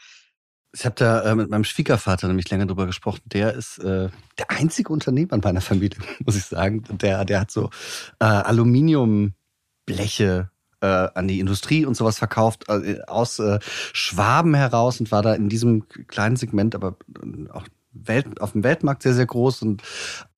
Ich 0.76 0.86
habe 0.86 0.96
da 0.96 1.24
äh, 1.24 1.36
mit 1.36 1.50
meinem 1.50 1.66
Schwiegervater 1.66 2.28
nämlich 2.28 2.50
länger 2.50 2.66
drüber 2.66 2.88
gesprochen. 2.88 3.22
Der 3.26 3.54
ist 3.54 3.78
äh, 3.80 4.10
der 4.40 4.50
einzige 4.50 4.92
Unternehmer 4.92 5.34
in 5.34 5.42
meiner 5.42 5.62
Familie, 5.62 6.00
muss 6.26 6.36
ich 6.36 6.46
sagen. 6.46 6.84
Der, 7.02 7.26
der 7.26 7.42
hat 7.42 7.52
so 7.52 7.70
äh, 8.20 8.26
Aluminiumbleche 8.26 10.50
äh, 10.82 10.86
an 10.86 11.28
die 11.28 11.40
Industrie 11.40 11.86
und 11.86 11.96
sowas 11.96 12.18
verkauft 12.18 12.70
äh, 12.70 13.02
aus 13.06 13.38
äh, 13.40 13.60
Schwaben 13.62 14.56
heraus 14.56 15.00
und 15.00 15.12
war 15.12 15.22
da 15.22 15.36
in 15.36 15.50
diesem 15.50 15.88
kleinen 15.88 16.38
Segment, 16.38 16.74
aber 16.74 16.96
auch 17.52 17.68
Welt, 17.94 18.42
auf 18.42 18.54
dem 18.54 18.64
Weltmarkt 18.64 19.04
sehr, 19.04 19.14
sehr 19.14 19.26
groß. 19.26 19.62
Und 19.62 19.84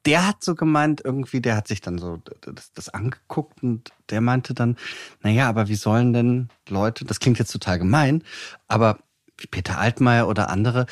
der 0.05 0.27
hat 0.27 0.43
so 0.43 0.55
gemeint, 0.55 1.01
irgendwie, 1.03 1.41
der 1.41 1.55
hat 1.55 1.67
sich 1.67 1.81
dann 1.81 1.97
so 1.97 2.21
das, 2.41 2.73
das 2.73 2.89
angeguckt 2.89 3.63
und 3.63 3.91
der 4.09 4.21
meinte 4.21 4.53
dann, 4.53 4.77
naja, 5.21 5.49
aber 5.49 5.67
wie 5.67 5.75
sollen 5.75 6.13
denn 6.13 6.49
Leute, 6.69 7.05
das 7.05 7.19
klingt 7.19 7.39
jetzt 7.39 7.51
total 7.51 7.79
gemein, 7.79 8.23
aber 8.67 8.99
wie 9.37 9.47
Peter 9.47 9.79
Altmaier 9.79 10.27
oder 10.27 10.49
andere, 10.49 10.85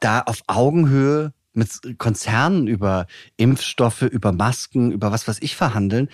da 0.00 0.20
auf 0.20 0.42
Augenhöhe 0.46 1.32
mit 1.52 1.98
Konzernen 1.98 2.66
über 2.66 3.06
Impfstoffe, 3.36 4.02
über 4.02 4.32
Masken, 4.32 4.92
über 4.92 5.12
was 5.12 5.28
weiß 5.28 5.38
ich 5.40 5.56
verhandeln, 5.56 6.08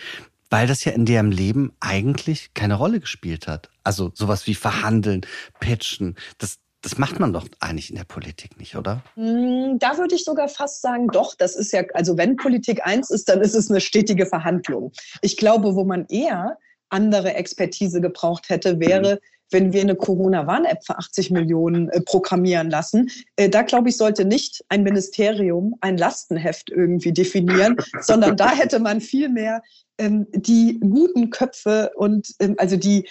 weil 0.50 0.66
das 0.66 0.85
ja 0.85 0.92
in 0.92 1.06
deren 1.06 1.30
Leben 1.30 1.73
eigentlich 1.80 2.54
keine 2.54 2.75
Rolle 2.75 3.00
gespielt 3.00 3.47
hat. 3.47 3.71
Also 3.83 4.11
sowas 4.14 4.47
wie 4.47 4.54
verhandeln, 4.54 5.23
pitchen, 5.61 6.16
das, 6.38 6.59
das 6.87 6.99
macht 6.99 7.19
man 7.19 7.33
doch 7.33 7.49
eigentlich 7.59 7.90
in 7.90 7.97
der 7.97 8.05
Politik 8.05 8.57
nicht, 8.61 8.76
oder? 8.76 9.02
Hm, 9.14 9.76
da 9.81 9.99
würde 9.99 10.14
ich 10.14 10.23
sogar 10.23 10.49
fast 10.49 10.83
sagen, 10.83 11.09
doch, 11.09 11.35
das 11.35 11.57
ist 11.57 11.73
ja, 11.73 11.83
also 11.95 12.16
wenn 12.16 12.37
Politik 12.37 12.87
eins 12.87 13.11
ist, 13.11 13.28
dann 13.28 13.40
ist 13.40 13.57
es 13.57 13.69
eine 13.69 13.81
stetige 13.81 14.25
Verhandlung. 14.25 14.93
Ich 15.21 15.37
glaube, 15.37 15.75
wo 15.75 15.83
man 15.83 16.07
eher 16.07 16.59
andere 16.88 17.35
Expertise 17.35 18.00
gebraucht 18.00 18.50
hätte, 18.50 18.78
wäre, 18.78 19.14
mhm 19.14 19.19
wenn 19.50 19.73
wir 19.73 19.81
eine 19.81 19.95
Corona-Warn-App 19.95 20.85
für 20.85 20.99
80 20.99 21.31
Millionen 21.31 21.88
äh, 21.90 22.00
programmieren 22.00 22.71
lassen. 22.71 23.11
Äh, 23.37 23.49
da, 23.49 23.62
glaube 23.62 23.88
ich, 23.88 23.97
sollte 23.97 24.25
nicht 24.25 24.64
ein 24.69 24.83
Ministerium 24.83 25.76
ein 25.81 25.97
Lastenheft 25.97 26.71
irgendwie 26.71 27.12
definieren, 27.12 27.76
sondern 28.00 28.37
da 28.37 28.50
hätte 28.50 28.81
man 28.81 29.00
viel 29.00 29.28
mehr 29.28 29.62
ähm, 29.99 30.26
die 30.33 30.81
guten 30.81 31.31
Köpfe 31.31 31.90
und 31.95 32.28
ähm, 32.40 32.57
also 32.59 32.76
die 32.76 33.09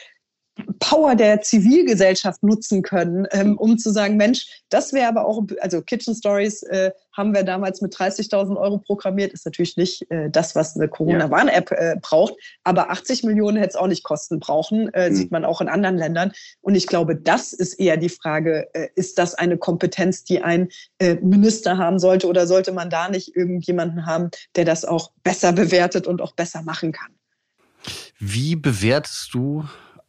Power 0.80 1.16
der 1.16 1.42
Zivilgesellschaft 1.42 2.42
nutzen 2.42 2.82
können, 2.82 3.28
ähm, 3.32 3.58
um 3.58 3.78
zu 3.78 3.92
sagen, 3.92 4.16
Mensch, 4.16 4.64
das 4.70 4.94
wäre 4.94 5.10
aber 5.10 5.26
auch, 5.26 5.44
also 5.60 5.82
Kitchen 5.82 6.16
Stories 6.16 6.64
äh, 6.64 6.92
haben 7.12 7.34
wir 7.34 7.44
damals 7.44 7.82
mit 7.82 7.94
30.000 7.94 8.56
Euro 8.58 8.78
programmiert, 8.78 9.34
ist 9.34 9.46
natürlich 9.46 9.76
nicht 9.76 10.10
äh, 10.12 10.30
das, 10.30 10.56
was 10.56 10.76
eine 10.76 10.88
Corona-Warn-App 10.88 11.72
äh, 11.72 11.96
braucht, 12.02 12.36
aber 12.64 12.90
80 12.90 13.24
Millionen 13.24 13.58
hätte 13.58 13.70
es 13.70 13.76
auch 13.76 13.88
nicht 13.88 14.04
kosten 14.04 14.40
brauchen, 14.40 14.94
äh, 14.94 15.10
mhm. 15.10 15.16
sieht 15.16 15.32
man 15.32 15.44
auch 15.44 15.60
in 15.60 15.68
anderen 15.68 15.98
Ländern. 15.98 16.32
Und 16.62 16.76
ich 16.76 16.88
glaube, 16.88 17.16
das 17.16 17.52
ist 17.52 17.74
eher 17.74 17.98
die 17.98 18.10
Frage, 18.10 18.70
äh, 18.74 18.88
ist 18.96 19.20
das 19.20 19.36
eine 19.36 19.58
Kompetenz, 19.58 20.24
die 20.24 20.42
ein 20.42 20.70
äh, 21.00 21.16
Minister 21.16 21.78
haben 21.78 22.00
sollte 22.00 22.28
oder 22.28 22.48
sollte 22.48 22.72
man 22.72 22.90
da 22.90 23.10
nicht 23.10 23.36
irgendjemanden 23.36 24.06
haben, 24.06 24.30
der 24.56 24.66
das 24.66 24.86
auch 24.86 25.12
besser 25.24 25.52
bewertet 25.52 26.08
und 26.08 26.22
auch 26.22 26.34
besser 26.34 26.62
machen 26.62 26.92
kann? 26.92 27.12
Wie 28.20 28.56
bewertest 28.56 29.34
du 29.34 29.66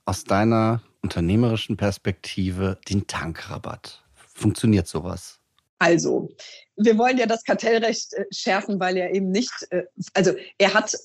aus 0.07 0.25
deiner 0.25 0.81
unternehmerischen 1.03 1.77
Perspektive 1.77 2.79
den 2.89 3.07
Tankrabatt? 3.07 4.03
Funktioniert 4.15 4.87
sowas? 4.87 5.39
Also, 5.79 6.31
wir 6.77 6.97
wollen 6.97 7.19
ja 7.19 7.27
das 7.27 7.45
Kartellrecht 7.45 8.15
äh, 8.15 8.25
schärfen, 8.31 8.81
weil 8.81 8.97
er 8.97 9.15
eben 9.15 9.31
nicht, 9.31 9.53
äh, 9.71 9.85
also 10.15 10.33
er 10.59 10.73
hat 10.73 10.97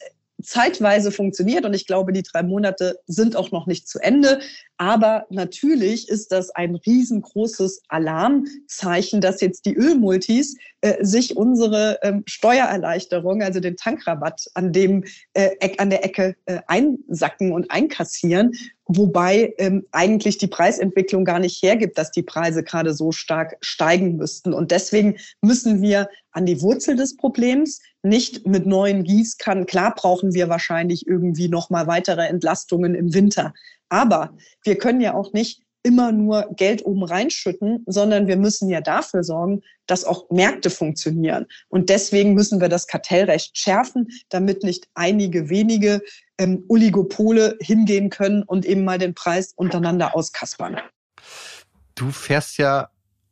zeitweise 0.41 1.12
funktioniert 1.12 1.65
und 1.65 1.74
ich 1.74 1.86
glaube, 1.86 2.13
die 2.13 2.24
drei 2.24 2.43
Monate 2.43 3.00
sind 3.05 3.36
auch 3.36 3.51
noch 3.51 3.67
nicht 3.67 3.88
zu 3.88 4.00
Ende. 4.00 4.39
Aber 4.81 5.27
natürlich 5.29 6.09
ist 6.09 6.31
das 6.31 6.50
ein 6.50 6.73
riesengroßes 6.73 7.83
Alarmzeichen, 7.89 9.21
dass 9.21 9.39
jetzt 9.39 9.67
die 9.67 9.75
Ölmultis 9.75 10.57
äh, 10.81 11.05
sich 11.05 11.38
unsere 11.38 12.00
ähm, 12.01 12.23
Steuererleichterung, 12.25 13.43
also 13.43 13.59
den 13.59 13.77
Tankrabatt 13.77 14.47
an 14.55 14.73
dem 14.73 15.03
äh, 15.33 15.51
an 15.77 15.91
der 15.91 16.03
Ecke 16.03 16.35
äh, 16.47 16.61
einsacken 16.65 17.51
und 17.51 17.69
einkassieren, 17.69 18.53
wobei 18.88 19.53
ähm, 19.59 19.85
eigentlich 19.91 20.39
die 20.39 20.47
Preisentwicklung 20.47 21.25
gar 21.25 21.38
nicht 21.38 21.61
hergibt, 21.61 22.00
dass 22.00 22.09
die 22.09 22.23
Preise 22.23 22.63
gerade 22.63 22.95
so 22.95 23.11
stark 23.11 23.57
steigen 23.61 24.15
müssten. 24.15 24.51
Und 24.51 24.71
deswegen 24.71 25.17
müssen 25.43 25.83
wir 25.83 26.09
an 26.31 26.47
die 26.47 26.59
Wurzel 26.59 26.95
des 26.95 27.17
Problems, 27.17 27.81
nicht 28.01 28.47
mit 28.47 28.65
neuen 28.65 29.03
Gießkannen. 29.03 29.67
Klar 29.67 29.93
brauchen 29.93 30.33
wir 30.33 30.50
wahrscheinlich 30.50 31.05
irgendwie 31.05 31.50
noch 31.50 31.69
mal 31.69 31.85
weitere 31.85 32.25
Entlastungen 32.25 32.95
im 32.95 33.13
Winter. 33.13 33.53
Aber 33.91 34.33
wir 34.63 34.77
können 34.77 35.01
ja 35.01 35.13
auch 35.13 35.33
nicht 35.33 35.62
immer 35.83 36.12
nur 36.12 36.48
Geld 36.55 36.86
oben 36.86 37.03
reinschütten, 37.03 37.83
sondern 37.88 38.27
wir 38.27 38.38
müssen 38.38 38.69
ja 38.69 38.79
dafür 38.79 39.24
sorgen, 39.24 39.62
dass 39.86 40.05
auch 40.05 40.29
Märkte 40.29 40.69
funktionieren. 40.69 41.45
Und 41.69 41.89
deswegen 41.89 42.33
müssen 42.33 42.62
wir 42.62 42.69
das 42.69 42.88
Kartellrecht 42.88 43.57
schärfen, 43.57 44.07
damit 44.29 44.63
nicht 44.63 44.88
einige 44.93 45.50
wenige 45.50 46.01
ähm, 46.38 46.63
Oligopole 46.69 47.57
hingehen 47.60 48.10
können 48.10 48.43
und 48.43 48.65
eben 48.65 48.86
mal 48.86 48.98
den 48.98 49.13
Preis 49.13 49.53
untereinander 49.55 50.15
auskaspern. 50.15 50.77
Du 51.95 52.12
fährst 52.12 52.57
ja 52.57 52.89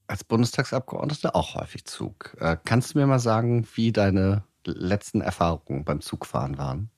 als 0.08 0.24
Bundestagsabgeordnete 0.24 1.36
auch 1.36 1.56
häufig 1.56 1.86
Zug. 1.86 2.36
Äh, 2.40 2.58
kannst 2.66 2.94
du 2.94 3.00
mir 3.00 3.08
mal 3.08 3.20
sagen, 3.20 3.66
wie 3.76 3.92
deine 3.92 4.44
letzten 4.66 5.22
Erfahrungen 5.22 5.86
beim 5.86 6.02
Zugfahren 6.02 6.58
waren? 6.58 6.90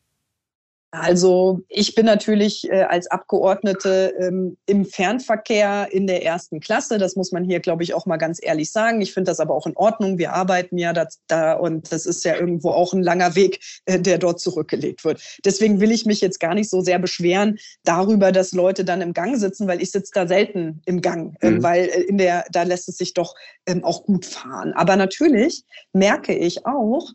Also 0.94 1.62
ich 1.70 1.96
bin 1.96 2.06
natürlich 2.06 2.70
äh, 2.70 2.84
als 2.84 3.08
Abgeordnete 3.08 4.14
ähm, 4.20 4.58
im 4.66 4.84
Fernverkehr 4.84 5.88
in 5.90 6.06
der 6.06 6.26
ersten 6.26 6.60
Klasse. 6.60 6.98
Das 6.98 7.16
muss 7.16 7.32
man 7.32 7.46
hier, 7.46 7.62
glaube 7.62 7.84
ich, 7.84 7.94
auch 7.94 8.06
mal 8.06 8.18
ganz 8.18 8.40
ehrlich 8.42 8.74
sagen. 8.74 9.00
Ich 9.00 9.14
finde 9.14 9.32
das 9.32 9.40
aber 9.40 9.56
auch 9.56 9.66
in 9.66 9.78
Ordnung. 9.78 10.18
Wir 10.18 10.34
arbeiten 10.34 10.78
ja 10.78 10.92
da, 10.92 11.08
da 11.28 11.54
und 11.54 11.94
das 11.94 12.06
ist 12.06 12.26
ja 12.26 12.36
irgendwo 12.36 12.72
auch 12.72 12.92
ein 12.92 13.04
langer 13.04 13.36
Weg, 13.36 13.62
äh, 13.86 14.02
der 14.02 14.18
dort 14.18 14.42
zurückgelegt 14.42 15.06
wird. 15.06 15.22
Deswegen 15.46 15.80
will 15.80 15.92
ich 15.92 16.06
mich 16.06 16.20
jetzt 16.20 16.42
gar 16.42 16.54
nicht 16.54 16.70
so 16.70 16.82
sehr 16.82 17.00
beschweren 17.00 17.58
darüber, 17.86 18.34
dass 18.34 18.52
Leute 18.52 18.84
dann 18.84 19.00
im 19.00 19.14
Gang 19.14 19.38
sitzen, 19.38 19.70
weil 19.70 19.82
ich 19.82 19.92
sitze 19.92 20.12
da 20.14 20.28
selten 20.28 20.82
im 20.86 21.00
Gang, 21.00 21.38
äh, 21.40 21.52
mhm. 21.52 21.64
weil 21.64 21.86
äh, 21.86 22.02
in 22.02 22.18
der 22.18 22.44
da 22.52 22.64
lässt 22.64 22.90
es 22.90 22.98
sich 22.98 23.14
doch 23.14 23.36
ähm, 23.66 23.86
auch 23.86 24.04
gut 24.04 24.26
fahren. 24.26 24.74
Aber 24.74 24.98
natürlich 24.98 25.64
merke 25.94 26.36
ich 26.36 26.66
auch, 26.66 27.08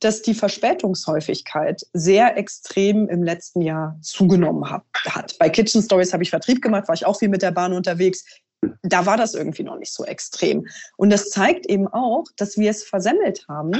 dass 0.00 0.22
die 0.22 0.34
Verspätungshäufigkeit 0.34 1.86
sehr 1.92 2.36
extrem 2.36 3.08
im 3.08 3.22
letzten 3.22 3.62
Jahr 3.62 3.98
zugenommen 4.02 4.68
hat. 4.70 5.38
Bei 5.38 5.48
Kitchen 5.48 5.82
Stories 5.82 6.12
habe 6.12 6.22
ich 6.22 6.30
Vertrieb 6.30 6.60
gemacht, 6.62 6.88
war 6.88 6.94
ich 6.94 7.06
auch 7.06 7.18
viel 7.18 7.28
mit 7.28 7.42
der 7.42 7.52
Bahn 7.52 7.72
unterwegs. 7.72 8.24
Da 8.82 9.06
war 9.06 9.16
das 9.16 9.34
irgendwie 9.34 9.62
noch 9.62 9.78
nicht 9.78 9.92
so 9.92 10.04
extrem. 10.04 10.66
Und 10.96 11.10
das 11.10 11.30
zeigt 11.30 11.66
eben 11.66 11.86
auch, 11.88 12.24
dass 12.36 12.56
wir 12.56 12.70
es 12.70 12.82
versemmelt 12.82 13.46
haben, 13.48 13.72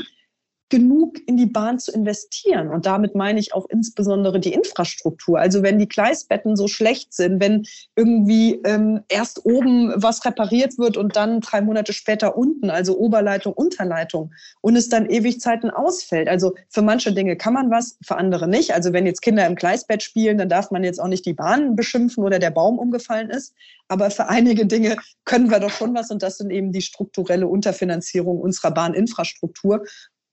genug 0.70 1.18
in 1.26 1.36
die 1.36 1.46
Bahn 1.46 1.78
zu 1.78 1.92
investieren. 1.92 2.68
Und 2.68 2.86
damit 2.86 3.14
meine 3.14 3.38
ich 3.38 3.54
auch 3.54 3.66
insbesondere 3.68 4.40
die 4.40 4.52
Infrastruktur. 4.52 5.38
Also 5.38 5.62
wenn 5.62 5.78
die 5.78 5.88
Gleisbetten 5.88 6.56
so 6.56 6.68
schlecht 6.68 7.12
sind, 7.12 7.40
wenn 7.40 7.64
irgendwie 7.96 8.60
ähm, 8.64 9.02
erst 9.08 9.44
oben 9.44 9.92
was 9.96 10.24
repariert 10.24 10.78
wird 10.78 10.96
und 10.96 11.16
dann 11.16 11.40
drei 11.40 11.60
Monate 11.60 11.92
später 11.92 12.36
unten, 12.36 12.70
also 12.70 12.96
Oberleitung, 12.98 13.52
Unterleitung, 13.52 14.32
und 14.62 14.76
es 14.76 14.88
dann 14.88 15.08
ewig 15.08 15.40
Zeiten 15.40 15.70
ausfällt. 15.70 16.28
Also 16.28 16.54
für 16.68 16.82
manche 16.82 17.12
Dinge 17.12 17.36
kann 17.36 17.52
man 17.52 17.70
was, 17.70 17.98
für 18.02 18.16
andere 18.16 18.48
nicht. 18.48 18.72
Also 18.72 18.92
wenn 18.92 19.06
jetzt 19.06 19.22
Kinder 19.22 19.46
im 19.46 19.56
Gleisbett 19.56 20.02
spielen, 20.02 20.38
dann 20.38 20.48
darf 20.48 20.70
man 20.70 20.82
jetzt 20.82 21.00
auch 21.00 21.08
nicht 21.08 21.26
die 21.26 21.34
Bahn 21.34 21.76
beschimpfen 21.76 22.24
oder 22.24 22.38
der 22.38 22.50
Baum 22.50 22.78
umgefallen 22.78 23.30
ist. 23.30 23.54
Aber 23.88 24.10
für 24.10 24.28
einige 24.28 24.66
Dinge 24.66 24.96
können 25.24 25.50
wir 25.50 25.60
doch 25.60 25.70
schon 25.70 25.94
was 25.94 26.10
und 26.10 26.22
das 26.22 26.38
sind 26.38 26.50
eben 26.50 26.72
die 26.72 26.80
strukturelle 26.80 27.46
Unterfinanzierung 27.46 28.40
unserer 28.40 28.70
Bahninfrastruktur. 28.70 29.84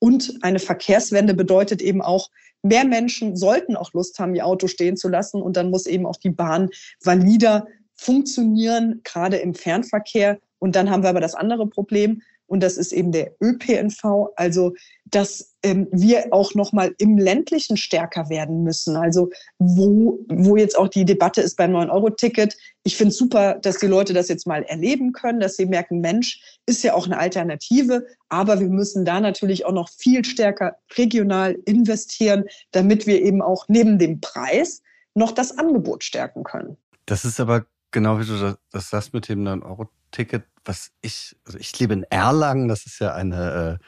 Und 0.04 0.40
eine 0.42 0.58
Verkehrswende 0.58 1.36
bedeutet 1.36 1.80
eben 1.80 2.02
auch, 2.02 2.32
mehr 2.64 2.86
Menschen 2.86 3.36
sollten 3.36 3.76
auch 3.76 3.94
Lust 3.94 4.18
haben, 4.18 4.34
ihr 4.34 4.48
Auto 4.48 4.68
stehen 4.68 4.98
zu 4.98 5.10
lassen. 5.10 5.44
Und 5.44 5.58
dann 5.58 5.70
muss 5.70 5.86
eben 5.86 6.08
auch 6.08 6.18
die 6.18 6.32
Bahn 6.32 6.70
valider 7.04 7.68
funktionieren, 7.94 9.02
gerade 9.04 9.38
im 9.38 9.54
Fernverkehr. 9.54 10.40
Und 10.58 10.76
dann 10.76 10.90
haben 10.90 11.04
wir 11.04 11.10
aber 11.12 11.22
das 11.22 11.36
andere 11.36 11.68
Problem. 11.68 12.24
Und 12.52 12.62
das 12.62 12.76
ist 12.76 12.92
eben 12.92 13.14
der 13.14 13.32
ÖPNV, 13.42 14.34
also 14.36 14.74
dass 15.06 15.54
ähm, 15.64 15.88
wir 15.94 16.26
auch 16.32 16.54
noch 16.54 16.74
mal 16.74 16.94
im 16.98 17.18
ländlichen 17.18 17.78
stärker 17.78 18.28
werden 18.30 18.64
müssen. 18.64 18.98
Also 18.98 19.30
wo, 19.58 20.20
wo 20.28 20.58
jetzt 20.58 20.78
auch 20.78 20.90
die 20.90 21.06
Debatte 21.06 21.40
ist 21.40 21.56
beim 21.56 21.74
9-Euro-Ticket. 21.74 22.58
Ich 22.84 22.98
finde 22.98 23.14
super, 23.14 23.56
dass 23.62 23.78
die 23.78 23.88
Leute 23.88 24.12
das 24.12 24.28
jetzt 24.28 24.48
mal 24.48 24.64
erleben 24.64 25.14
können, 25.14 25.40
dass 25.40 25.56
sie 25.56 25.66
merken, 25.66 26.02
Mensch, 26.02 26.42
ist 26.66 26.84
ja 26.84 26.94
auch 26.94 27.06
eine 27.06 27.18
Alternative. 27.18 28.06
Aber 28.28 28.60
wir 28.60 28.70
müssen 28.70 29.06
da 29.06 29.22
natürlich 29.22 29.66
auch 29.66 29.72
noch 29.72 29.88
viel 29.90 30.26
stärker 30.26 30.76
regional 30.98 31.58
investieren, 31.64 32.44
damit 32.72 33.08
wir 33.08 33.22
eben 33.22 33.42
auch 33.42 33.64
neben 33.70 33.98
dem 33.98 34.20
Preis 34.20 34.82
noch 35.14 35.32
das 35.32 35.58
Angebot 35.58 36.04
stärken 36.04 36.44
können. 36.44 36.76
Das 37.06 37.24
ist 37.24 37.40
aber 37.40 37.66
genau 37.92 38.20
wie 38.20 38.26
du 38.26 38.58
das 38.72 38.90
sagst 38.90 39.14
mit 39.14 39.30
dem 39.30 39.44
9-Euro-Ticket, 39.44 40.44
was 40.66 40.92
ich, 41.02 41.36
also 41.46 41.58
ich 41.58 41.78
lebe 41.80 41.94
in 41.94 42.04
Erlangen, 42.04 42.68
das 42.68 42.86
ist 42.86 43.00
ja 43.00 43.14
eine, 43.14 43.80
äh, 43.80 43.86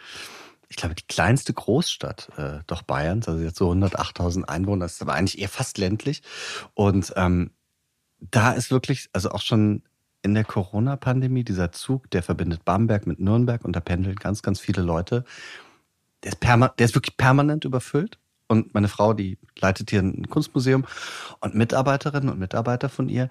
ich 0.70 0.76
glaube, 0.76 0.96
die 0.96 1.08
kleinste 1.08 1.54
Großstadt 1.54 2.30
äh, 2.38 2.60
doch 2.68 2.82
Bayerns, 2.82 3.28
also 3.28 3.42
jetzt 3.42 3.58
so 3.58 3.72
108.000 3.72 4.46
Einwohner, 4.46 4.86
das 4.86 4.94
ist 4.94 5.02
aber 5.02 5.14
eigentlich 5.14 5.40
eher 5.40 5.50
fast 5.50 5.78
ländlich. 5.78 6.22
Und 6.74 7.14
ähm, 7.16 7.52
da 8.20 8.52
ist 8.54 8.72
wirklich, 8.72 9.10
also 9.14 9.32
auch 9.32 9.42
schon 9.42 9.84
in 10.24 10.34
der 10.34 10.46
Corona-Pandemie, 10.46 11.44
dieser 11.44 11.72
Zug, 11.72 12.10
der 12.12 12.24
verbindet 12.24 12.64
Bamberg 12.66 13.06
mit 13.06 13.20
Nürnberg 13.20 13.64
und 13.66 13.76
da 13.76 13.82
pendeln 13.82 14.16
ganz, 14.16 14.42
ganz 14.42 14.60
viele 14.60 14.82
Leute. 14.82 15.26
Der 16.24 16.32
ist, 16.32 16.40
perma 16.40 16.70
der 16.70 16.86
ist 16.86 16.96
wirklich 16.96 17.18
permanent 17.18 17.66
überfüllt. 17.66 18.18
Und 18.48 18.74
meine 18.74 18.88
Frau, 18.88 19.14
die 19.14 19.38
leitet 19.60 19.90
hier 19.90 20.02
ein 20.02 20.30
Kunstmuseum 20.30 20.86
und 21.42 21.56
Mitarbeiterinnen 21.56 22.30
und 22.30 22.40
Mitarbeiter 22.40 22.88
von 22.90 23.10
ihr 23.10 23.30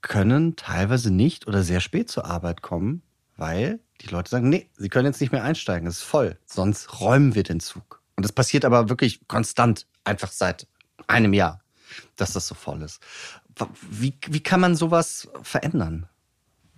können 0.00 0.56
teilweise 0.56 1.10
nicht 1.10 1.46
oder 1.46 1.62
sehr 1.62 1.80
spät 1.80 2.10
zur 2.10 2.24
Arbeit 2.24 2.62
kommen, 2.62 3.02
weil 3.36 3.80
die 4.00 4.08
Leute 4.08 4.30
sagen, 4.30 4.48
nee, 4.48 4.68
sie 4.76 4.88
können 4.88 5.06
jetzt 5.06 5.20
nicht 5.20 5.32
mehr 5.32 5.44
einsteigen, 5.44 5.88
es 5.88 5.98
ist 5.98 6.04
voll, 6.04 6.38
sonst 6.46 7.00
räumen 7.00 7.34
wir 7.34 7.42
den 7.42 7.60
Zug. 7.60 8.02
Und 8.16 8.24
das 8.24 8.32
passiert 8.32 8.64
aber 8.64 8.88
wirklich 8.88 9.26
konstant, 9.28 9.86
einfach 10.04 10.30
seit 10.30 10.66
einem 11.06 11.32
Jahr, 11.32 11.60
dass 12.16 12.32
das 12.32 12.46
so 12.46 12.54
voll 12.54 12.82
ist. 12.82 13.00
Wie, 13.90 14.14
wie 14.26 14.42
kann 14.42 14.60
man 14.60 14.76
sowas 14.76 15.28
verändern? 15.42 16.08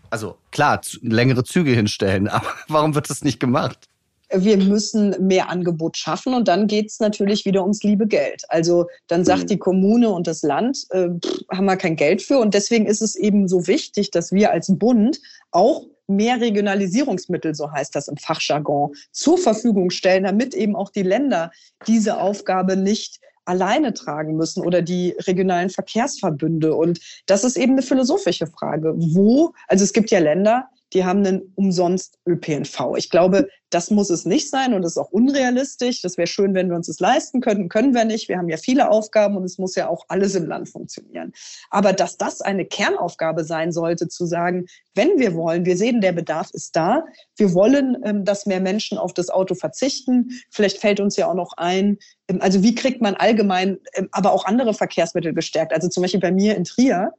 Also 0.08 0.38
klar, 0.50 0.80
längere 1.02 1.44
Züge 1.44 1.72
hinstellen, 1.72 2.28
aber 2.28 2.52
warum 2.68 2.94
wird 2.94 3.10
das 3.10 3.22
nicht 3.22 3.40
gemacht? 3.40 3.89
Wir 4.32 4.56
müssen 4.56 5.14
mehr 5.26 5.50
Angebot 5.50 5.96
schaffen 5.96 6.34
und 6.34 6.48
dann 6.48 6.66
geht 6.66 6.88
es 6.88 7.00
natürlich 7.00 7.44
wieder 7.44 7.62
ums 7.62 7.82
liebe 7.82 8.06
Geld. 8.06 8.42
Also 8.48 8.86
dann 9.08 9.24
sagt 9.24 9.44
mhm. 9.44 9.46
die 9.46 9.58
Kommune 9.58 10.10
und 10.10 10.26
das 10.26 10.42
Land, 10.42 10.86
äh, 10.90 11.08
pff, 11.08 11.44
haben 11.50 11.66
wir 11.66 11.76
kein 11.76 11.96
Geld 11.96 12.22
für 12.22 12.38
und 12.38 12.54
deswegen 12.54 12.86
ist 12.86 13.02
es 13.02 13.16
eben 13.16 13.48
so 13.48 13.66
wichtig, 13.66 14.10
dass 14.10 14.32
wir 14.32 14.50
als 14.50 14.72
Bund 14.78 15.20
auch 15.50 15.86
mehr 16.06 16.40
Regionalisierungsmittel, 16.40 17.54
so 17.54 17.70
heißt 17.70 17.94
das 17.94 18.08
im 18.08 18.16
Fachjargon, 18.16 18.92
zur 19.12 19.38
Verfügung 19.38 19.90
stellen, 19.90 20.24
damit 20.24 20.54
eben 20.54 20.76
auch 20.76 20.90
die 20.90 21.02
Länder 21.02 21.50
diese 21.86 22.20
Aufgabe 22.20 22.76
nicht 22.76 23.20
alleine 23.44 23.94
tragen 23.94 24.36
müssen 24.36 24.62
oder 24.64 24.82
die 24.82 25.16
regionalen 25.26 25.70
Verkehrsverbünde. 25.70 26.74
Und 26.74 27.00
das 27.26 27.44
ist 27.44 27.56
eben 27.56 27.72
eine 27.72 27.82
philosophische 27.82 28.46
Frage. 28.46 28.94
Wo, 28.96 29.52
also 29.66 29.82
es 29.84 29.92
gibt 29.92 30.10
ja 30.10 30.18
Länder, 30.18 30.68
die 30.92 31.04
haben 31.04 31.24
einen 31.24 31.52
umsonst 31.54 32.18
ÖPNV. 32.26 32.96
Ich 32.96 33.10
glaube, 33.10 33.48
das 33.70 33.90
muss 33.90 34.10
es 34.10 34.24
nicht 34.24 34.50
sein 34.50 34.74
und 34.74 34.84
ist 34.84 34.98
auch 34.98 35.10
unrealistisch. 35.10 36.02
Das 36.02 36.18
wäre 36.18 36.26
schön, 36.26 36.54
wenn 36.54 36.68
wir 36.68 36.76
uns 36.76 36.88
das 36.88 37.00
leisten 37.00 37.40
könnten, 37.40 37.68
können 37.68 37.94
wir 37.94 38.04
nicht. 38.04 38.28
Wir 38.28 38.36
haben 38.36 38.48
ja 38.48 38.56
viele 38.56 38.90
Aufgaben 38.90 39.36
und 39.36 39.44
es 39.44 39.58
muss 39.58 39.76
ja 39.76 39.88
auch 39.88 40.04
alles 40.08 40.34
im 40.34 40.46
Land 40.46 40.68
funktionieren. 40.68 41.32
Aber 41.70 41.92
dass 41.92 42.16
das 42.16 42.40
eine 42.40 42.66
Kernaufgabe 42.66 43.44
sein 43.44 43.72
sollte, 43.72 44.08
zu 44.08 44.26
sagen, 44.26 44.66
wenn 44.94 45.18
wir 45.18 45.34
wollen, 45.34 45.64
wir 45.64 45.76
sehen, 45.76 46.00
der 46.00 46.12
Bedarf 46.12 46.50
ist 46.52 46.74
da, 46.74 47.04
wir 47.36 47.54
wollen, 47.54 47.96
ähm, 48.04 48.24
dass 48.24 48.46
mehr 48.46 48.60
Menschen 48.60 48.98
auf 48.98 49.14
das 49.14 49.30
Auto 49.30 49.54
verzichten. 49.54 50.30
Vielleicht 50.50 50.78
fällt 50.78 51.00
uns 51.00 51.16
ja 51.16 51.28
auch 51.28 51.34
noch 51.34 51.52
ein, 51.56 51.98
ähm, 52.28 52.40
also 52.40 52.62
wie 52.62 52.74
kriegt 52.74 53.00
man 53.00 53.14
allgemein, 53.14 53.78
ähm, 53.94 54.08
aber 54.12 54.32
auch 54.32 54.44
andere 54.46 54.74
Verkehrsmittel 54.74 55.32
gestärkt? 55.32 55.72
Also 55.72 55.88
zum 55.88 56.02
Beispiel 56.02 56.20
bei 56.20 56.32
mir 56.32 56.56
in 56.56 56.64
Trier 56.64 57.12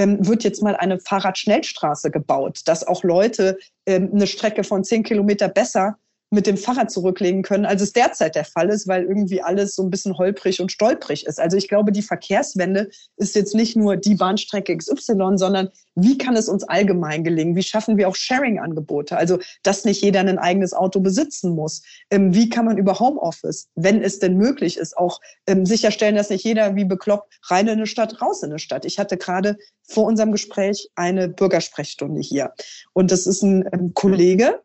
wird 0.00 0.44
jetzt 0.44 0.62
mal 0.62 0.76
eine 0.76 1.00
Fahrradschnellstraße 1.00 2.12
gebaut, 2.12 2.60
dass 2.66 2.86
auch 2.86 3.02
Leute 3.02 3.58
eine 3.96 4.26
Strecke 4.26 4.64
von 4.64 4.84
zehn 4.84 5.02
Kilometer 5.02 5.48
besser 5.48 5.98
mit 6.30 6.46
dem 6.46 6.56
Fahrrad 6.56 6.90
zurücklegen 6.90 7.42
können, 7.42 7.64
als 7.64 7.80
es 7.80 7.92
derzeit 7.92 8.34
der 8.34 8.44
Fall 8.44 8.68
ist, 8.68 8.86
weil 8.86 9.04
irgendwie 9.04 9.42
alles 9.42 9.74
so 9.74 9.82
ein 9.82 9.90
bisschen 9.90 10.18
holprig 10.18 10.60
und 10.60 10.70
stolprig 10.70 11.26
ist. 11.26 11.40
Also 11.40 11.56
ich 11.56 11.68
glaube, 11.68 11.90
die 11.90 12.02
Verkehrswende 12.02 12.90
ist 13.16 13.34
jetzt 13.34 13.54
nicht 13.54 13.76
nur 13.76 13.96
die 13.96 14.14
Bahnstrecke 14.14 14.76
XY, 14.76 15.32
sondern 15.36 15.70
wie 15.94 16.18
kann 16.18 16.36
es 16.36 16.48
uns 16.48 16.64
allgemein 16.64 17.24
gelingen? 17.24 17.56
Wie 17.56 17.62
schaffen 17.62 17.96
wir 17.96 18.08
auch 18.08 18.14
Sharing-Angebote? 18.14 19.16
Also, 19.16 19.38
dass 19.62 19.84
nicht 19.84 20.02
jeder 20.02 20.20
ein 20.20 20.38
eigenes 20.38 20.72
Auto 20.72 21.00
besitzen 21.00 21.54
muss. 21.54 21.82
Ähm, 22.10 22.34
wie 22.34 22.48
kann 22.48 22.66
man 22.66 22.78
über 22.78 23.00
Homeoffice, 23.00 23.68
wenn 23.74 24.02
es 24.02 24.18
denn 24.18 24.36
möglich 24.36 24.76
ist, 24.76 24.96
auch 24.96 25.20
ähm, 25.46 25.66
sicherstellen, 25.66 26.14
dass 26.14 26.30
nicht 26.30 26.44
jeder 26.44 26.76
wie 26.76 26.84
bekloppt 26.84 27.40
rein 27.48 27.66
in 27.66 27.74
eine 27.74 27.86
Stadt, 27.86 28.20
raus 28.20 28.42
in 28.42 28.50
eine 28.50 28.58
Stadt? 28.58 28.84
Ich 28.84 28.98
hatte 28.98 29.16
gerade 29.16 29.56
vor 29.82 30.04
unserem 30.04 30.32
Gespräch 30.32 30.88
eine 30.94 31.28
Bürgersprechstunde 31.28 32.20
hier. 32.20 32.52
Und 32.92 33.10
das 33.10 33.26
ist 33.26 33.42
ein 33.42 33.68
ähm, 33.72 33.92
Kollege, 33.94 34.60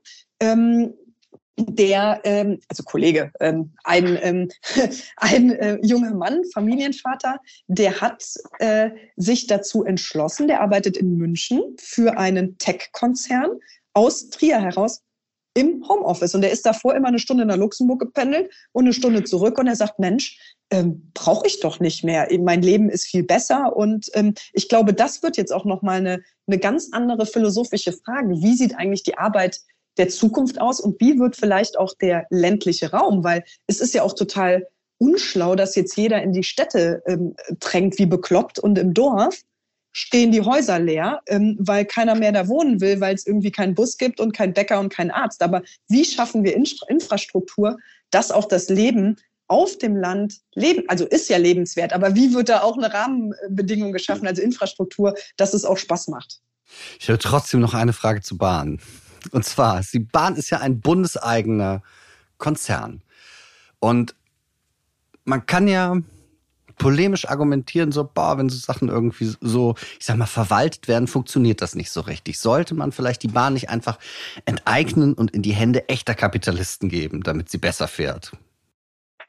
der, 1.57 2.21
ähm, 2.23 2.59
also 2.67 2.83
Kollege, 2.83 3.31
ähm, 3.39 3.73
ein, 3.83 4.17
ähm, 4.21 4.49
ein 5.17 5.51
äh, 5.51 5.77
junger 5.83 6.13
Mann, 6.13 6.43
Familienvater, 6.53 7.39
der 7.67 8.01
hat 8.01 8.23
äh, 8.59 8.89
sich 9.17 9.47
dazu 9.47 9.83
entschlossen, 9.83 10.47
der 10.47 10.61
arbeitet 10.61 10.97
in 10.97 11.17
München 11.17 11.61
für 11.79 12.17
einen 12.17 12.57
Tech-Konzern 12.57 13.59
aus 13.93 14.29
Trier 14.29 14.59
heraus 14.59 15.01
im 15.55 15.87
Homeoffice. 15.87 16.33
Und 16.33 16.41
der 16.41 16.51
ist 16.51 16.65
davor 16.65 16.95
immer 16.95 17.09
eine 17.09 17.19
Stunde 17.19 17.45
nach 17.45 17.57
Luxemburg 17.57 17.99
gependelt 17.99 18.51
und 18.71 18.85
eine 18.85 18.93
Stunde 18.93 19.23
zurück. 19.23 19.59
Und 19.59 19.67
er 19.67 19.75
sagt, 19.75 19.99
Mensch, 19.99 20.39
ähm, 20.71 21.11
brauche 21.13 21.45
ich 21.45 21.59
doch 21.59 21.79
nicht 21.79 22.03
mehr. 22.03 22.27
Mein 22.39 22.63
Leben 22.63 22.89
ist 22.89 23.05
viel 23.05 23.23
besser. 23.23 23.75
Und 23.75 24.09
ähm, 24.13 24.33
ich 24.53 24.67
glaube, 24.67 24.93
das 24.93 25.21
wird 25.21 25.37
jetzt 25.37 25.53
auch 25.53 25.65
nochmal 25.65 25.97
eine, 25.97 26.23
eine 26.47 26.57
ganz 26.57 26.89
andere 26.91 27.27
philosophische 27.27 27.93
Frage. 27.93 28.41
Wie 28.41 28.55
sieht 28.55 28.75
eigentlich 28.75 29.03
die 29.03 29.17
Arbeit 29.17 29.59
der 29.97 30.09
Zukunft 30.09 30.59
aus 30.59 30.79
und 30.79 30.99
wie 30.99 31.19
wird 31.19 31.35
vielleicht 31.35 31.77
auch 31.77 31.93
der 31.99 32.25
ländliche 32.29 32.91
Raum? 32.91 33.23
Weil 33.23 33.43
es 33.67 33.79
ist 33.79 33.93
ja 33.93 34.03
auch 34.03 34.13
total 34.13 34.67
unschlau, 34.97 35.55
dass 35.55 35.75
jetzt 35.75 35.97
jeder 35.97 36.21
in 36.21 36.33
die 36.33 36.43
Städte 36.43 37.01
ähm, 37.05 37.35
drängt 37.59 37.97
wie 37.99 38.05
bekloppt 38.05 38.59
und 38.59 38.77
im 38.77 38.93
Dorf 38.93 39.41
stehen 39.91 40.31
die 40.31 40.41
Häuser 40.41 40.79
leer, 40.79 41.21
ähm, 41.27 41.55
weil 41.59 41.85
keiner 41.85 42.15
mehr 42.15 42.31
da 42.31 42.47
wohnen 42.47 42.81
will, 42.81 42.99
weil 42.99 43.13
es 43.13 43.27
irgendwie 43.27 43.51
keinen 43.51 43.75
Bus 43.75 43.97
gibt 43.97 44.19
und 44.19 44.33
keinen 44.33 44.53
Bäcker 44.53 44.79
und 44.79 44.89
keinen 44.89 45.11
Arzt. 45.11 45.41
Aber 45.43 45.61
wie 45.87 46.03
schaffen 46.03 46.43
wir 46.43 46.55
Infra 46.55 46.87
Infrastruktur, 46.87 47.77
dass 48.09 48.31
auch 48.31 48.45
das 48.45 48.69
Leben 48.69 49.17
auf 49.47 49.77
dem 49.77 49.95
Land 49.95 50.39
leben, 50.55 50.83
also 50.87 51.05
ist 51.05 51.29
ja 51.29 51.37
lebenswert, 51.37 51.93
aber 51.93 52.15
wie 52.15 52.33
wird 52.33 52.49
da 52.49 52.61
auch 52.63 52.77
eine 52.77 52.91
Rahmenbedingung 52.91 53.91
geschaffen, 53.91 54.25
also 54.25 54.41
Infrastruktur, 54.41 55.15
dass 55.37 55.53
es 55.53 55.63
auch 55.63 55.77
Spaß 55.77 56.07
macht? 56.07 56.39
Ich 56.99 57.07
habe 57.09 57.19
trotzdem 57.19 57.59
noch 57.59 57.75
eine 57.75 57.93
Frage 57.93 58.21
zu 58.21 58.37
Bahn. 58.37 58.79
Und 59.31 59.45
zwar, 59.45 59.81
die 59.81 59.99
Bahn 59.99 60.35
ist 60.35 60.49
ja 60.49 60.59
ein 60.59 60.79
bundeseigener 60.79 61.81
Konzern. 62.37 63.01
Und 63.79 64.15
man 65.25 65.45
kann 65.45 65.67
ja 65.67 65.97
polemisch 66.77 67.27
argumentieren, 67.27 67.91
so, 67.91 68.03
boah, 68.03 68.37
wenn 68.37 68.49
so 68.49 68.57
Sachen 68.57 68.89
irgendwie 68.89 69.33
so, 69.39 69.75
ich 69.99 70.05
sag 70.05 70.17
mal, 70.17 70.25
verwaltet 70.25 70.87
werden, 70.87 71.07
funktioniert 71.07 71.61
das 71.61 71.75
nicht 71.75 71.91
so 71.91 72.01
richtig. 72.01 72.39
Sollte 72.39 72.73
man 72.73 72.91
vielleicht 72.91 73.23
die 73.23 73.27
Bahn 73.27 73.53
nicht 73.53 73.69
einfach 73.69 73.99
enteignen 74.45 75.13
und 75.13 75.31
in 75.31 75.41
die 75.41 75.53
Hände 75.53 75.87
echter 75.87 76.15
Kapitalisten 76.15 76.89
geben, 76.89 77.23
damit 77.23 77.49
sie 77.49 77.57
besser 77.57 77.87
fährt? 77.87 78.31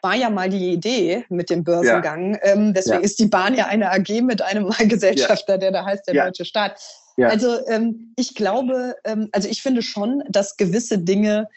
War 0.04 0.14
ja 0.14 0.30
mal 0.30 0.50
die 0.50 0.72
Idee 0.72 1.24
mit 1.30 1.50
dem 1.50 1.64
Börsengang. 1.64 2.34
Ja. 2.34 2.52
Ähm, 2.52 2.74
deswegen 2.74 2.98
ja. 2.98 3.04
ist 3.04 3.18
die 3.18 3.26
Bahn 3.26 3.56
ja 3.56 3.66
eine 3.66 3.90
AG 3.90 4.20
mit 4.22 4.42
einem 4.42 4.70
Gesellschafter, 4.88 5.54
ja. 5.54 5.58
der 5.58 5.72
da 5.72 5.84
heißt 5.84 6.06
der 6.06 6.26
Deutsche 6.26 6.44
Staat. 6.44 6.80
Also 7.16 7.66
ähm, 7.68 8.12
ich 8.16 8.34
glaube, 8.34 8.96
ähm, 9.04 9.28
also 9.32 9.48
ich 9.48 9.62
finde 9.62 9.82
schon, 9.82 10.22
dass 10.28 10.56
gewisse 10.56 10.98
Dinge 10.98 11.48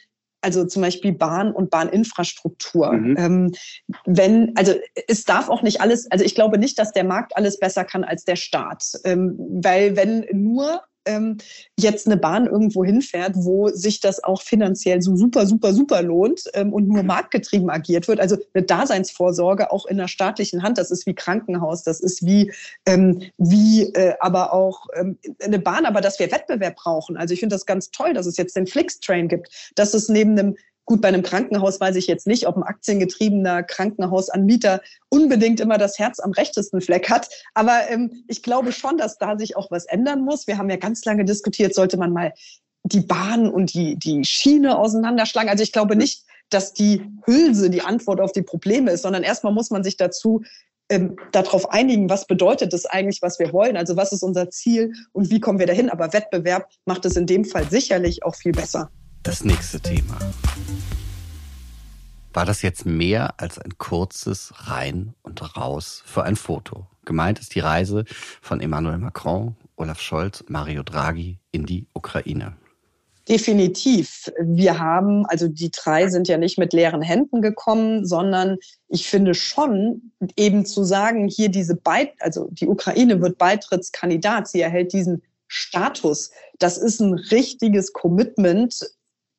also 0.41 0.65
zum 0.65 0.81
Beispiel 0.81 1.13
Bahn 1.13 1.51
und 1.51 1.71
Bahninfrastruktur. 1.71 2.93
Mhm. 2.93 3.17
Ähm, 3.17 3.51
wenn, 4.05 4.55
also 4.55 4.75
es 5.07 5.25
darf 5.25 5.49
auch 5.49 5.61
nicht 5.61 5.81
alles, 5.81 6.09
also 6.11 6.23
ich 6.23 6.35
glaube 6.35 6.57
nicht, 6.57 6.77
dass 6.79 6.91
der 6.91 7.03
Markt 7.03 7.35
alles 7.35 7.59
besser 7.59 7.83
kann 7.83 8.03
als 8.03 8.23
der 8.23 8.35
Staat. 8.35 8.83
Ähm, 9.03 9.35
weil 9.37 9.95
wenn 9.95 10.25
nur 10.31 10.83
ähm, 11.07 11.37
jetzt 11.79 12.05
eine 12.07 12.17
Bahn 12.17 12.45
irgendwo 12.45 12.83
hinfährt, 12.83 13.33
wo 13.35 13.69
sich 13.69 13.99
das 13.99 14.23
auch 14.23 14.41
finanziell 14.41 15.01
so 15.01 15.15
super, 15.15 15.45
super, 15.45 15.73
super 15.73 16.01
lohnt 16.01 16.43
ähm, 16.53 16.73
und 16.73 16.87
nur 16.87 17.03
marktgetrieben 17.03 17.69
agiert 17.69 18.07
wird. 18.07 18.19
Also 18.19 18.37
eine 18.53 18.63
Daseinsvorsorge 18.63 19.71
auch 19.71 19.85
in 19.85 19.97
der 19.97 20.07
staatlichen 20.07 20.63
Hand, 20.63 20.77
das 20.77 20.91
ist 20.91 21.05
wie 21.05 21.15
Krankenhaus, 21.15 21.83
das 21.83 21.99
ist 21.99 22.25
wie, 22.25 22.51
ähm, 22.85 23.21
wie 23.37 23.83
äh, 23.93 24.15
aber 24.19 24.53
auch 24.53 24.87
ähm, 24.95 25.17
eine 25.43 25.59
Bahn, 25.59 25.85
aber 25.85 26.01
dass 26.01 26.19
wir 26.19 26.31
Wettbewerb 26.31 26.75
brauchen. 26.75 27.17
Also 27.17 27.33
ich 27.33 27.39
finde 27.39 27.55
das 27.55 27.65
ganz 27.65 27.91
toll, 27.91 28.13
dass 28.13 28.25
es 28.25 28.37
jetzt 28.37 28.55
den 28.55 28.67
Flix-Train 28.67 29.27
gibt, 29.27 29.71
dass 29.75 29.93
es 29.93 30.09
neben 30.09 30.37
einem 30.37 30.55
Gut, 30.87 31.01
bei 31.01 31.09
einem 31.09 31.21
Krankenhaus 31.21 31.81
weiß 31.81 31.97
ich 31.97 32.07
jetzt 32.07 32.27
nicht, 32.27 32.47
ob 32.47 32.55
ein 32.55 32.63
aktiengetriebener 32.63 33.61
Krankenhausanbieter 33.61 34.79
unbedingt 35.09 35.59
immer 35.59 35.77
das 35.77 35.99
Herz 35.99 36.21
am 36.21 36.31
rechtesten 36.31 36.79
Fleck 36.79 37.09
hat. 37.09 37.27
Aber 37.53 37.89
ähm, 37.89 38.23
ich 38.29 38.41
glaube 38.41 38.71
schon, 38.71 38.97
dass 38.97 39.17
da 39.17 39.37
sich 39.37 39.57
auch 39.57 39.69
was 39.69 39.85
ändern 39.85 40.23
muss. 40.23 40.47
Wir 40.47 40.57
haben 40.57 40.69
ja 40.69 40.77
ganz 40.77 41.03
lange 41.03 41.25
diskutiert, 41.25 41.75
sollte 41.75 41.97
man 41.97 42.13
mal 42.13 42.33
die 42.83 43.01
Bahn 43.01 43.49
und 43.49 43.73
die, 43.73 43.99
die 43.99 44.23
Schiene 44.23 44.77
auseinanderschlagen. 44.77 45.49
Also 45.49 45.61
ich 45.61 45.73
glaube 45.73 45.97
nicht, 45.97 46.23
dass 46.49 46.73
die 46.73 47.01
Hülse 47.25 47.69
die 47.69 47.81
Antwort 47.81 48.21
auf 48.21 48.31
die 48.31 48.43
Probleme 48.43 48.91
ist, 48.91 49.01
sondern 49.01 49.23
erstmal 49.23 49.51
muss 49.51 49.69
man 49.69 49.83
sich 49.83 49.97
dazu 49.97 50.43
ähm, 50.87 51.17
darauf 51.33 51.69
einigen, 51.69 52.09
was 52.09 52.27
bedeutet 52.27 52.71
das 52.71 52.85
eigentlich, 52.85 53.21
was 53.21 53.39
wir 53.39 53.51
wollen, 53.51 53.75
also 53.75 53.97
was 53.97 54.13
ist 54.13 54.23
unser 54.23 54.49
Ziel 54.51 54.93
und 55.11 55.29
wie 55.31 55.41
kommen 55.41 55.59
wir 55.59 55.67
dahin. 55.67 55.89
Aber 55.89 56.13
Wettbewerb 56.13 56.69
macht 56.85 57.03
es 57.03 57.17
in 57.17 57.25
dem 57.25 57.43
Fall 57.43 57.69
sicherlich 57.69 58.23
auch 58.23 58.35
viel 58.35 58.53
besser. 58.53 58.89
Das 59.23 59.43
nächste 59.43 59.79
Thema. 59.79 60.17
War 62.33 62.45
das 62.45 62.61
jetzt 62.61 62.85
mehr 62.85 63.39
als 63.39 63.57
ein 63.57 63.77
kurzes 63.77 64.53
Rein 64.55 65.13
und 65.23 65.57
Raus 65.57 66.03
für 66.05 66.23
ein 66.23 66.35
Foto? 66.35 66.87
Gemeint 67.05 67.39
ist 67.39 67.55
die 67.55 67.59
Reise 67.59 68.05
von 68.41 68.61
Emmanuel 68.61 68.97
Macron, 68.97 69.55
Olaf 69.75 69.99
Scholz, 69.99 70.43
Mario 70.47 70.83
Draghi 70.83 71.39
in 71.51 71.65
die 71.65 71.87
Ukraine. 71.93 72.55
Definitiv. 73.27 74.31
Wir 74.39 74.79
haben, 74.79 75.25
also 75.25 75.49
die 75.49 75.71
drei 75.71 76.07
sind 76.09 76.29
ja 76.29 76.37
nicht 76.37 76.57
mit 76.57 76.71
leeren 76.71 77.01
Händen 77.01 77.41
gekommen, 77.41 78.05
sondern 78.05 78.57
ich 78.87 79.09
finde 79.09 79.33
schon 79.33 80.13
eben 80.37 80.65
zu 80.65 80.85
sagen, 80.85 81.27
hier 81.27 81.49
diese 81.49 81.75
Beit, 81.75 82.13
also 82.19 82.47
die 82.51 82.67
Ukraine 82.67 83.21
wird 83.21 83.37
Beitrittskandidat, 83.37 84.47
sie 84.47 84.61
erhält 84.61 84.93
diesen 84.93 85.23
Status. 85.47 86.31
Das 86.59 86.77
ist 86.77 87.01
ein 87.01 87.13
richtiges 87.15 87.91
Commitment. 87.93 88.79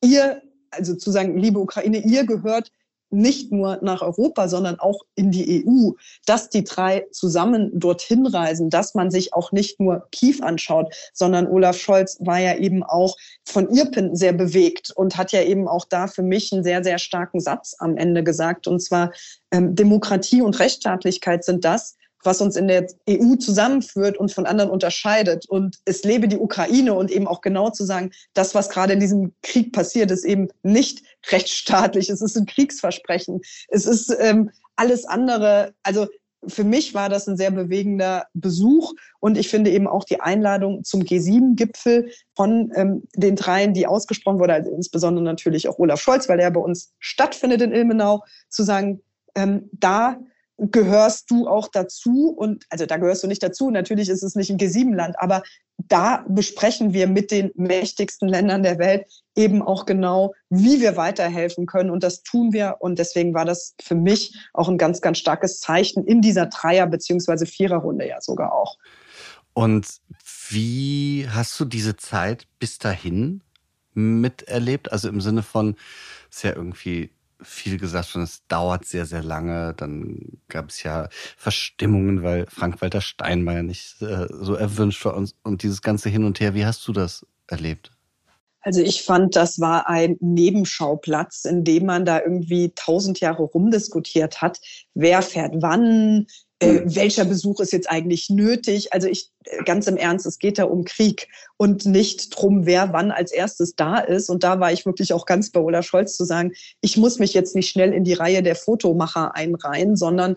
Ihr, 0.03 0.43
also 0.71 0.95
zu 0.95 1.11
sagen, 1.11 1.37
liebe 1.37 1.59
Ukraine, 1.59 1.99
ihr 1.99 2.25
gehört 2.25 2.71
nicht 3.11 3.53
nur 3.53 3.79
nach 3.83 4.03
Europa, 4.03 4.49
sondern 4.49 4.79
auch 4.79 5.03
in 5.15 5.31
die 5.31 5.65
EU, 5.67 5.93
dass 6.27 6.51
die 6.51 6.65
drei 6.65 7.07
zusammen 7.11 7.71
dorthin 7.79 8.27
reisen, 8.27 8.71
dass 8.71 8.95
man 8.95 9.11
sich 9.11 9.33
auch 9.35 9.53
nicht 9.53 9.81
nur 9.81 10.07
Kiew 10.13 10.43
anschaut, 10.43 10.95
sondern 11.15 11.47
Olaf 11.47 11.79
Scholz 11.79 12.19
war 12.21 12.39
ja 12.39 12.57
eben 12.57 12.83
auch 12.83 13.17
von 13.45 13.71
Irpen 13.71 14.15
sehr 14.15 14.33
bewegt 14.33 14.93
und 14.95 15.17
hat 15.17 15.33
ja 15.33 15.43
eben 15.43 15.69
auch 15.69 15.87
da 15.87 16.07
für 16.07 16.23
mich 16.23 16.53
einen 16.53 16.65
sehr, 16.65 16.85
sehr 16.85 16.99
starken 16.99 17.41
Satz 17.41 17.75
am 17.79 17.97
Ende 17.97 18.23
gesagt. 18.23 18.67
Und 18.67 18.81
zwar, 18.81 19.13
ähm, 19.51 19.75
Demokratie 19.75 20.43
und 20.43 20.59
Rechtsstaatlichkeit 20.59 21.45
sind 21.45 21.65
das, 21.65 21.97
was 22.25 22.41
uns 22.41 22.57
in 22.57 22.69
der 22.69 22.87
EU 23.09 23.37
zusammenführt 23.37 24.17
und 24.17 24.33
von 24.33 24.47
anderen 24.47 24.71
unterscheidet. 24.71 25.47
Und 25.49 25.79
es 25.85 26.05
lebe 26.05 26.29
die 26.29 26.39
Ukraine 26.39 26.95
und 26.95 27.11
eben 27.11 27.27
auch 27.27 27.41
genau 27.41 27.71
zu 27.71 27.85
sagen, 27.85 28.11
das, 28.35 28.55
was 28.55 28.71
gerade 28.71 28.93
in 28.93 29.01
diesem 29.01 29.33
Krieg 29.43 29.73
passiert, 29.73 30.11
ist 30.11 30.25
eben 30.25 30.49
nicht 30.63 31.03
rechtsstaatlich. 31.31 32.11
Es 32.11 32.23
ist 32.23 32.37
ein 32.37 32.47
Kriegsversprechen. 32.47 33.41
Es 33.69 33.87
ist 33.87 34.15
ähm, 34.19 34.51
alles 34.77 35.05
andere. 35.05 35.75
Also 35.83 36.07
für 36.47 36.65
mich 36.65 36.95
war 36.95 37.09
das 37.09 37.27
ein 37.27 37.37
sehr 37.37 37.51
bewegender 37.51 38.27
Besuch 38.33 38.93
und 39.21 39.37
ich 39.37 39.49
finde 39.49 39.71
eben 39.71 39.89
auch 39.89 40.05
die 40.05 40.21
Einladung 40.21 40.85
zum 40.85 41.03
G7-Gipfel 41.03 42.13
von 42.37 42.71
ähm, 42.77 43.03
den 43.17 43.35
dreien, 43.35 43.75
die 43.75 43.87
ausgesprochen 43.87 44.39
wurde, 44.39 44.55
also 44.55 44.71
insbesondere 44.71 45.25
natürlich 45.25 45.69
auch 45.69 45.79
Olaf 45.79 46.01
Scholz, 46.01 46.29
weil 46.29 46.39
er 46.39 46.51
bei 46.53 46.61
uns 46.61 46.93
stattfindet 47.01 47.61
in 47.63 47.73
Ilmenau, 47.73 48.23
zu 48.49 48.63
sagen, 48.63 49.01
ähm, 49.35 49.69
da 49.73 50.19
gehörst 50.59 51.31
du 51.31 51.47
auch 51.47 51.69
dazu 51.69 52.35
und 52.37 52.65
also 52.69 52.85
da 52.85 52.97
gehörst 52.97 53.23
du 53.23 53.29
nicht 53.29 53.43
dazu. 53.43 53.71
Natürlich 53.71 54.09
ist 54.09 54.23
es 54.23 54.35
nicht 54.35 54.51
ein 54.51 54.59
G7-Land, 54.59 55.19
aber 55.19 55.43
da 55.77 56.25
besprechen 56.29 56.93
wir 56.93 57.07
mit 57.07 57.31
den 57.31 57.53
mächtigsten 57.55 58.29
Ländern 58.29 58.65
der 58.65 58.79
Welt 58.79 59.07
eben 59.37 59.63
auch 59.63 59.87
genau, 59.87 60.35
wie 60.51 60.81
wir 60.81 60.97
weiterhelfen 60.97 61.67
können. 61.67 61.91
Und 61.91 62.03
das 62.03 62.25
tun 62.25 62.53
wir. 62.53 62.77
Und 62.81 62.99
deswegen 62.99 63.33
war 63.35 63.45
das 63.45 63.75
für 63.81 63.95
mich 63.95 64.37
auch 64.53 64.69
ein 64.69 64.79
ganz, 64.79 65.01
ganz 65.01 65.19
starkes 65.19 65.61
Zeichen 65.61 66.05
in 66.05 66.21
dieser 66.21 66.47
Dreier- 66.47 66.89
beziehungsweise 66.89 67.47
Viererrunde 67.47 68.09
ja 68.09 68.21
sogar 68.21 68.53
auch. 68.53 68.77
Und 69.55 69.87
wie 70.51 71.27
hast 71.31 71.59
du 71.61 71.65
diese 71.65 71.97
Zeit 71.97 72.49
bis 72.59 72.79
dahin 72.79 73.43
miterlebt? 73.95 74.91
Also 74.91 75.09
im 75.09 75.21
Sinne 75.21 75.45
von, 75.45 75.77
ist 76.31 76.43
ja 76.43 76.55
irgendwie 76.55 77.11
viel 77.41 77.79
gesagt 77.79 78.09
schon, 78.09 78.23
es 78.23 78.47
dauert 78.49 78.85
sehr, 78.85 79.07
sehr 79.07 79.23
lange. 79.23 79.75
Dann 79.75 80.39
gab 80.49 80.71
es 80.71 80.83
ja 80.83 81.09
Verstimmungen, 81.37 82.23
weil 82.23 82.47
Frank-Walter 82.49 83.01
Steinmeier 83.01 83.63
nicht 83.63 84.01
äh, 84.03 84.27
so 84.31 84.55
erwünscht 84.55 85.05
war 85.05 85.17
und, 85.17 85.35
und 85.43 85.63
dieses 85.63 85.83
ganze 85.83 86.09
Hin 86.09 86.25
und 86.25 86.41
Her. 86.41 86.55
Wie 86.55 86.67
hast 86.67 86.87
du 86.89 86.93
das 86.93 87.27
erlebt? 87.47 87.91
Also 88.63 88.83
ich 88.83 89.03
fand, 89.03 89.37
das 89.37 89.61
war 89.61 89.89
ein 89.89 90.17
Nebenschauplatz, 90.21 91.45
in 91.45 91.65
dem 91.65 91.87
man 91.87 92.05
da 92.05 92.21
irgendwie 92.21 92.73
tausend 92.75 93.21
Jahre 93.21 93.45
rumdiskutiert 93.45 94.43
hat. 94.43 94.59
Wer 94.95 95.23
fährt 95.23 95.55
wann? 95.61 96.27
Äh, 96.61 96.81
welcher 96.85 97.25
Besuch 97.25 97.61
ist 97.61 97.73
jetzt 97.73 97.89
eigentlich 97.89 98.31
nötig? 98.31 98.93
Also 98.93 99.07
ich, 99.07 99.31
äh, 99.45 99.63
ganz 99.65 99.87
im 99.87 99.97
Ernst, 99.97 100.27
es 100.27 100.39
geht 100.39 100.59
da 100.59 100.65
um 100.65 100.85
Krieg 100.85 101.29
und 101.57 101.87
nicht 101.87 102.31
drum, 102.31 102.67
wer 102.67 102.93
wann 102.93 103.13
als 103.13 103.31
erstes 103.31 103.77
da 103.77 103.99
ist. 103.99 104.29
Und 104.29 104.43
da 104.43 104.59
war 104.59 104.73
ich 104.73 104.85
wirklich 104.85 105.13
auch 105.13 105.25
ganz 105.25 105.51
bei 105.51 105.61
Olaf 105.61 105.87
Scholz 105.87 106.17
zu 106.17 106.25
sagen, 106.25 106.53
ich 106.81 106.97
muss 106.97 107.21
mich 107.21 107.33
jetzt 107.33 107.55
nicht 107.55 107.71
schnell 107.71 107.93
in 107.93 108.03
die 108.03 108.15
Reihe 108.15 108.43
der 108.43 108.57
Fotomacher 108.57 109.37
einreihen, 109.37 109.97
sondern 109.97 110.37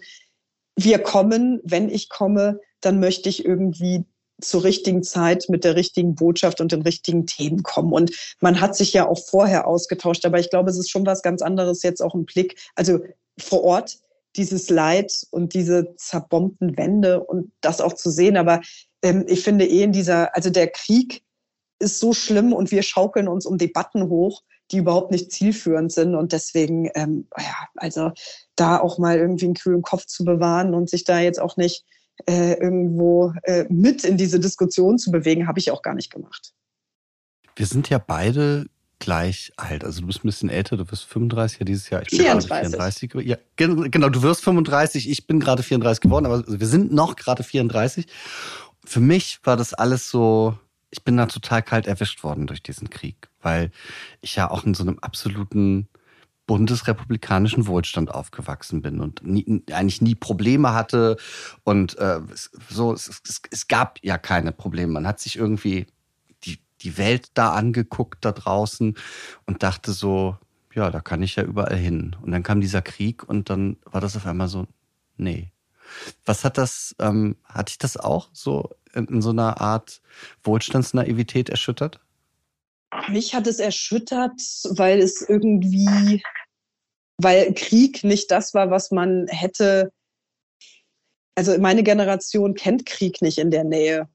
wir 0.76 1.00
kommen, 1.00 1.60
wenn 1.64 1.90
ich 1.90 2.08
komme, 2.10 2.60
dann 2.82 3.00
möchte 3.00 3.30
ich 3.30 3.44
irgendwie 3.44 4.06
zur 4.42 4.64
richtigen 4.64 5.04
Zeit 5.04 5.46
mit 5.50 5.64
der 5.64 5.76
richtigen 5.76 6.16
Botschaft 6.16 6.62
und 6.62 6.72
den 6.72 6.82
richtigen 6.82 7.26
Themen 7.26 7.64
kommen. 7.64 7.94
Und 7.94 8.12
man 8.42 8.62
hat 8.62 8.76
sich 8.76 8.94
ja 8.94 9.08
auch 9.08 9.20
vorher 9.20 9.68
ausgetauscht, 9.68 10.26
aber 10.26 10.40
ich 10.40 10.50
glaube, 10.50 10.70
es 10.70 10.78
ist 10.78 10.90
schon 10.90 11.06
was 11.06 11.22
ganz 11.22 11.42
anderes 11.42 11.84
jetzt 11.84 12.02
auch 12.02 12.16
im 12.16 12.26
Blick. 12.26 12.60
Also 12.76 13.00
vor 13.38 13.64
Ort 13.64 14.00
dieses 14.36 14.70
Leid 14.70 15.26
und 15.32 15.54
diese 15.54 15.96
zerbombten 15.98 16.78
Wände 16.78 17.24
und 17.24 17.52
das 17.62 17.82
auch 17.82 17.94
zu 17.94 18.10
sehen. 18.10 18.38
Aber 18.38 18.62
ähm, 19.02 19.26
ich 19.28 19.44
finde 19.44 19.66
eh 19.66 19.84
in 19.84 19.92
dieser, 19.92 20.36
also 20.36 20.50
der 20.50 20.68
Krieg 20.68 21.24
ist 21.80 22.00
so 22.00 22.14
schlimm 22.14 22.54
und 22.54 22.72
wir 22.72 22.84
schaukeln 22.84 23.28
uns 23.28 23.46
um 23.46 23.58
Debatten 23.58 24.08
hoch, 24.08 24.44
die 24.72 24.78
überhaupt 24.78 25.12
nicht 25.12 25.32
zielführend 25.32 25.92
sind. 25.92 26.16
Und 26.16 26.32
deswegen, 26.32 26.90
ähm, 26.96 27.28
ja, 27.38 27.68
also 27.76 28.12
da 28.56 28.80
auch 28.80 28.98
mal 28.98 29.18
irgendwie 29.18 29.46
einen 29.46 29.56
kühlen 29.56 29.82
Kopf 29.82 30.06
zu 30.06 30.24
bewahren 30.24 30.74
und 30.74 30.90
sich 30.90 31.04
da 31.04 31.20
jetzt 31.20 31.42
auch 31.42 31.58
nicht 31.58 31.84
äh, 32.28 32.54
irgendwo 32.54 33.34
äh, 33.44 33.66
mit 33.70 34.04
in 34.04 34.18
diese 34.18 34.40
Diskussion 34.40 34.98
zu 34.98 35.12
bewegen, 35.12 35.48
habe 35.48 35.60
ich 35.60 35.72
auch 35.72 35.82
gar 35.82 35.96
nicht 35.96 36.12
gemacht. 36.12 36.54
Wir 37.56 37.66
sind 37.66 37.90
ja 37.90 37.98
beide 37.98 38.68
gleich 39.02 39.52
alt. 39.58 39.84
Also 39.84 40.00
du 40.00 40.08
bist 40.08 40.24
ein 40.24 40.28
bisschen 40.28 40.50
älter, 40.50 40.78
du 40.78 40.90
wirst 40.90 41.04
35 41.04 41.60
ja 41.60 41.66
dieses 41.66 41.90
Jahr. 41.90 42.02
Ich 42.04 42.10
bin 42.10 42.20
34. 42.20 43.12
34. 43.12 43.14
Ja, 43.26 43.36
genau, 43.58 44.08
du 44.08 44.22
wirst 44.22 44.44
35, 44.44 45.10
ich 45.10 45.28
bin 45.28 45.42
gerade 45.42 45.64
34 45.64 46.00
geworden, 46.00 46.26
aber 46.26 46.44
wir 46.48 46.68
sind 46.68 46.94
noch 46.94 47.18
gerade 47.18 47.44
34. 47.44 48.06
Für 48.86 49.02
mich 49.02 49.40
war 49.44 49.58
das 49.58 49.74
alles 49.74 50.10
so, 50.10 50.58
ich 50.92 51.04
bin 51.04 51.18
da 51.18 51.26
total 51.26 51.62
kalt 51.62 51.88
erwischt 51.88 52.24
worden 52.24 52.48
durch 52.48 52.64
diesen 52.64 52.90
Krieg, 52.90 53.28
weil 53.42 53.72
ich 54.22 54.38
ja 54.38 54.50
auch 54.50 54.64
in 54.64 54.74
so 54.74 54.84
einem 54.84 55.00
absoluten 55.00 55.90
bundesrepublikanischen 56.48 57.68
Wohlstand 57.68 58.12
aufgewachsen 58.12 58.82
bin 58.82 59.00
und 59.00 59.26
nie, 59.26 59.64
eigentlich 59.72 60.02
nie 60.02 60.16
Probleme 60.16 60.74
hatte 60.74 61.18
und 61.64 61.98
äh, 61.98 62.20
so 62.70 62.94
es, 62.94 63.08
es, 63.08 63.42
es 63.50 63.68
gab 63.68 64.00
ja 64.04 64.18
keine 64.18 64.52
Probleme. 64.52 64.92
Man 64.92 65.08
hat 65.08 65.20
sich 65.20 65.38
irgendwie 65.38 65.88
die 66.84 66.98
Welt 66.98 67.30
da 67.34 67.54
angeguckt 67.54 68.24
da 68.26 68.32
draußen 68.32 68.98
und 69.46 69.64
dachte 69.64 69.92
so, 69.94 70.38
ja, 70.74 70.90
da 70.90 71.02
kann 71.02 71.22
ich 71.22 71.36
ja 71.36 71.44
überall 71.44 71.76
hin. 71.76 72.16
Und 72.22 72.32
dann 72.32 72.44
kam 72.44 72.62
dieser 72.62 72.82
Krieg 72.82 73.28
und 73.28 73.50
dann 73.50 73.78
war 73.86 74.02
das 74.02 74.16
auf 74.16 74.26
einmal 74.26 74.48
so, 74.48 74.68
nee. 75.18 75.52
Was 76.26 76.46
hat 76.46 76.58
das, 76.58 76.96
ähm, 77.00 77.36
hatte 77.44 77.72
ich 77.72 77.78
das 77.78 77.98
auch 77.98 78.30
so 78.32 78.70
in, 78.94 79.08
in 79.08 79.22
so 79.22 79.32
einer 79.32 79.60
Art 79.60 80.02
Wohlstandsnaivität 80.44 81.50
erschüttert? 81.50 82.00
Mich 83.10 83.36
hat 83.36 83.48
es 83.48 83.60
erschüttert, 83.60 84.40
weil 84.70 85.00
es 85.00 85.22
irgendwie, 85.22 86.22
weil 87.18 87.54
Krieg 87.54 88.04
nicht 88.04 88.32
das 88.32 88.54
war, 88.54 88.70
was 88.70 88.92
man 88.92 89.28
hätte. 89.28 89.92
Also 91.36 91.58
meine 91.60 91.84
Generation 91.84 92.54
kennt 92.54 92.86
Krieg 92.86 93.22
nicht 93.22 93.38
in 93.38 93.52
der 93.52 93.64
Nähe. 93.64 94.10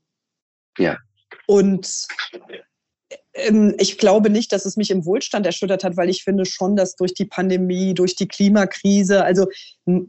Ja. 0.78 0.98
Und 1.46 2.06
ähm, 3.36 3.74
ich 3.78 3.98
glaube 3.98 4.30
nicht, 4.30 4.52
dass 4.52 4.64
es 4.64 4.76
mich 4.76 4.90
im 4.90 5.04
Wohlstand 5.04 5.46
erschüttert 5.46 5.84
hat, 5.84 5.96
weil 5.96 6.08
ich 6.08 6.24
finde 6.24 6.46
schon, 6.46 6.76
dass 6.76 6.96
durch 6.96 7.14
die 7.14 7.24
Pandemie, 7.24 7.94
durch 7.94 8.16
die 8.16 8.28
Klimakrise, 8.28 9.24
also 9.24 9.46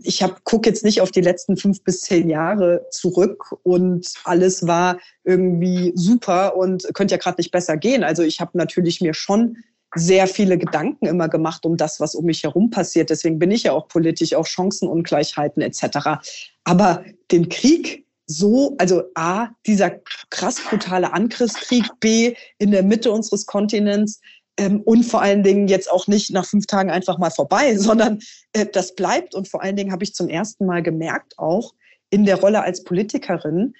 ich 0.01 0.23
gucke 0.43 0.69
jetzt 0.69 0.83
nicht 0.83 1.01
auf 1.01 1.11
die 1.11 1.21
letzten 1.21 1.57
fünf 1.57 1.83
bis 1.83 2.01
zehn 2.01 2.29
Jahre 2.29 2.85
zurück 2.91 3.55
und 3.63 4.07
alles 4.23 4.65
war 4.65 4.99
irgendwie 5.23 5.91
super 5.95 6.55
und 6.55 6.87
könnte 6.93 7.15
ja 7.15 7.19
gerade 7.19 7.39
nicht 7.39 7.51
besser 7.51 7.77
gehen. 7.77 8.03
Also 8.03 8.23
ich 8.23 8.39
habe 8.39 8.57
natürlich 8.57 9.01
mir 9.01 9.13
schon 9.13 9.57
sehr 9.95 10.27
viele 10.27 10.57
Gedanken 10.57 11.05
immer 11.05 11.29
gemacht 11.29 11.65
um 11.65 11.77
das, 11.77 11.99
was 11.99 12.13
um 12.13 12.25
mich 12.25 12.43
herum 12.43 12.69
passiert. 12.69 13.09
Deswegen 13.09 13.39
bin 13.39 13.51
ich 13.51 13.63
ja 13.63 13.71
auch 13.71 13.87
politisch 13.87 14.33
auf 14.33 14.47
Chancenungleichheiten 14.47 15.61
etc. 15.61 16.19
Aber 16.63 17.03
den 17.31 17.49
Krieg 17.49 18.05
so, 18.27 18.75
also 18.77 19.03
A, 19.15 19.49
dieser 19.65 19.91
krass 20.29 20.61
brutale 20.61 21.13
Angriffskrieg, 21.13 21.85
B, 21.99 22.35
in 22.59 22.71
der 22.71 22.83
Mitte 22.83 23.11
unseres 23.11 23.45
Kontinents 23.45 24.19
ähm, 24.57 24.81
und 24.81 25.03
vor 25.03 25.21
allen 25.21 25.43
Dingen 25.43 25.67
jetzt 25.67 25.89
auch 25.89 26.07
nicht 26.07 26.31
nach 26.31 26.45
fünf 26.45 26.65
Tagen 26.67 26.91
einfach 26.91 27.17
mal 27.17 27.29
vorbei, 27.29 27.75
sondern 27.77 28.19
äh, 28.53 28.65
das 28.65 28.95
bleibt. 28.95 29.33
Und 29.33 29.47
vor 29.47 29.61
allen 29.61 29.75
Dingen 29.75 29.91
habe 29.91 30.03
ich 30.03 30.13
zum 30.13 30.27
ersten 30.27 30.65
Mal 30.65 30.83
gemerkt, 30.83 31.37
auch 31.37 31.73
in 32.09 32.25
der 32.25 32.39
Rolle 32.39 32.61
als 32.61 32.83
Politikerin, 32.83 33.73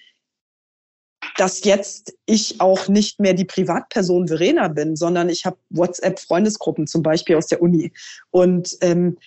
dass 1.36 1.64
jetzt 1.64 2.14
ich 2.26 2.62
auch 2.62 2.88
nicht 2.88 3.20
mehr 3.20 3.34
die 3.34 3.46
Privatperson 3.46 4.28
Verena 4.28 4.70
bin, 4.70 4.96
sondern 4.96 5.30
ich 5.30 5.46
habe 5.46 5.58
WhatsApp-Freundesgruppen 5.70 6.88
zum 6.88 7.04
Beispiel 7.04 7.36
aus 7.36 7.48
der 7.48 7.62
Uni. 7.62 7.92
Und 8.32 8.78
ähm, 8.82 9.18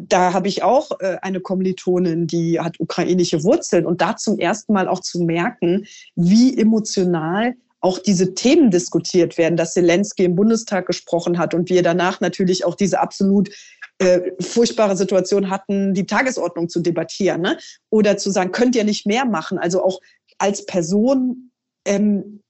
da 0.00 0.32
habe 0.32 0.48
ich 0.48 0.62
auch 0.62 1.00
äh, 1.00 1.18
eine 1.22 1.40
Kommilitonin, 1.40 2.26
die 2.26 2.60
hat 2.60 2.80
ukrainische 2.80 3.44
Wurzeln. 3.44 3.86
Und 3.86 4.00
da 4.00 4.16
zum 4.16 4.38
ersten 4.38 4.72
Mal 4.72 4.88
auch 4.88 5.00
zu 5.00 5.22
merken, 5.22 5.86
wie 6.14 6.56
emotional 6.58 7.54
auch 7.80 7.98
diese 7.98 8.34
Themen 8.34 8.70
diskutiert 8.70 9.38
werden, 9.38 9.56
dass 9.56 9.74
Zelensky 9.74 10.24
im 10.24 10.34
Bundestag 10.34 10.86
gesprochen 10.86 11.38
hat 11.38 11.54
und 11.54 11.70
wir 11.70 11.82
danach 11.82 12.20
natürlich 12.20 12.64
auch 12.64 12.74
diese 12.74 13.00
absolut 13.00 13.50
äh, 13.98 14.32
furchtbare 14.40 14.96
Situation 14.96 15.50
hatten, 15.50 15.94
die 15.94 16.06
Tagesordnung 16.06 16.68
zu 16.68 16.80
debattieren 16.80 17.40
ne? 17.40 17.58
oder 17.90 18.16
zu 18.16 18.30
sagen, 18.30 18.52
könnt 18.52 18.74
ihr 18.76 18.84
nicht 18.84 19.06
mehr 19.06 19.24
machen? 19.24 19.58
Also 19.58 19.84
auch 19.84 20.00
als 20.38 20.66
Person 20.66 21.50
ähm, 21.84 22.42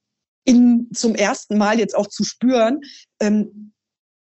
in, 0.45 0.89
zum 0.93 1.15
ersten 1.15 1.57
Mal 1.57 1.79
jetzt 1.79 1.95
auch 1.95 2.07
zu 2.07 2.23
spüren, 2.23 2.81
ähm, 3.19 3.71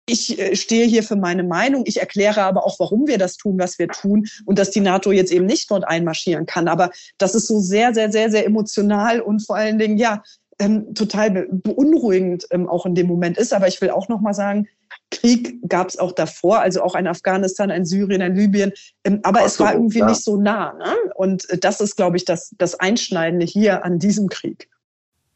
ich 0.08 0.38
äh, 0.38 0.56
stehe 0.56 0.86
hier 0.86 1.02
für 1.02 1.16
meine 1.16 1.44
Meinung. 1.44 1.84
Ich 1.86 2.00
erkläre 2.00 2.42
aber 2.42 2.64
auch, 2.64 2.78
warum 2.80 3.06
wir 3.06 3.18
das 3.18 3.36
tun, 3.36 3.58
was 3.58 3.78
wir 3.78 3.88
tun 3.88 4.26
und 4.46 4.58
dass 4.58 4.70
die 4.70 4.80
NATO 4.80 5.12
jetzt 5.12 5.32
eben 5.32 5.46
nicht 5.46 5.70
dort 5.70 5.86
einmarschieren 5.86 6.46
kann. 6.46 6.68
Aber 6.68 6.90
das 7.18 7.34
ist 7.34 7.46
so 7.46 7.60
sehr, 7.60 7.94
sehr, 7.94 8.10
sehr, 8.10 8.30
sehr 8.30 8.46
emotional 8.46 9.20
und 9.20 9.44
vor 9.46 9.56
allen 9.56 9.78
Dingen, 9.78 9.98
ja, 9.98 10.22
ähm, 10.58 10.92
total 10.94 11.46
beunruhigend 11.50 12.46
ähm, 12.50 12.68
auch 12.68 12.84
in 12.84 12.94
dem 12.94 13.06
Moment 13.06 13.38
ist. 13.38 13.52
Aber 13.52 13.68
ich 13.68 13.80
will 13.80 13.90
auch 13.90 14.08
noch 14.08 14.20
mal 14.20 14.34
sagen, 14.34 14.66
Krieg 15.10 15.56
gab 15.68 15.88
es 15.88 15.98
auch 15.98 16.12
davor, 16.12 16.60
also 16.60 16.82
auch 16.82 16.94
in 16.94 17.06
Afghanistan, 17.06 17.70
in 17.70 17.84
Syrien, 17.84 18.20
in 18.20 18.34
Libyen. 18.34 18.72
Ähm, 19.04 19.20
aber 19.22 19.40
Absolut, 19.40 19.52
es 19.52 19.60
war 19.60 19.72
irgendwie 19.74 19.98
ja. 20.00 20.08
nicht 20.08 20.24
so 20.24 20.36
nah. 20.36 20.72
Ne? 20.74 20.94
Und 21.14 21.48
äh, 21.50 21.58
das 21.58 21.80
ist, 21.80 21.96
glaube 21.96 22.16
ich, 22.16 22.24
das, 22.24 22.54
das 22.58 22.74
Einschneidende 22.74 23.46
hier 23.46 23.84
an 23.84 23.98
diesem 23.98 24.28
Krieg. 24.28 24.68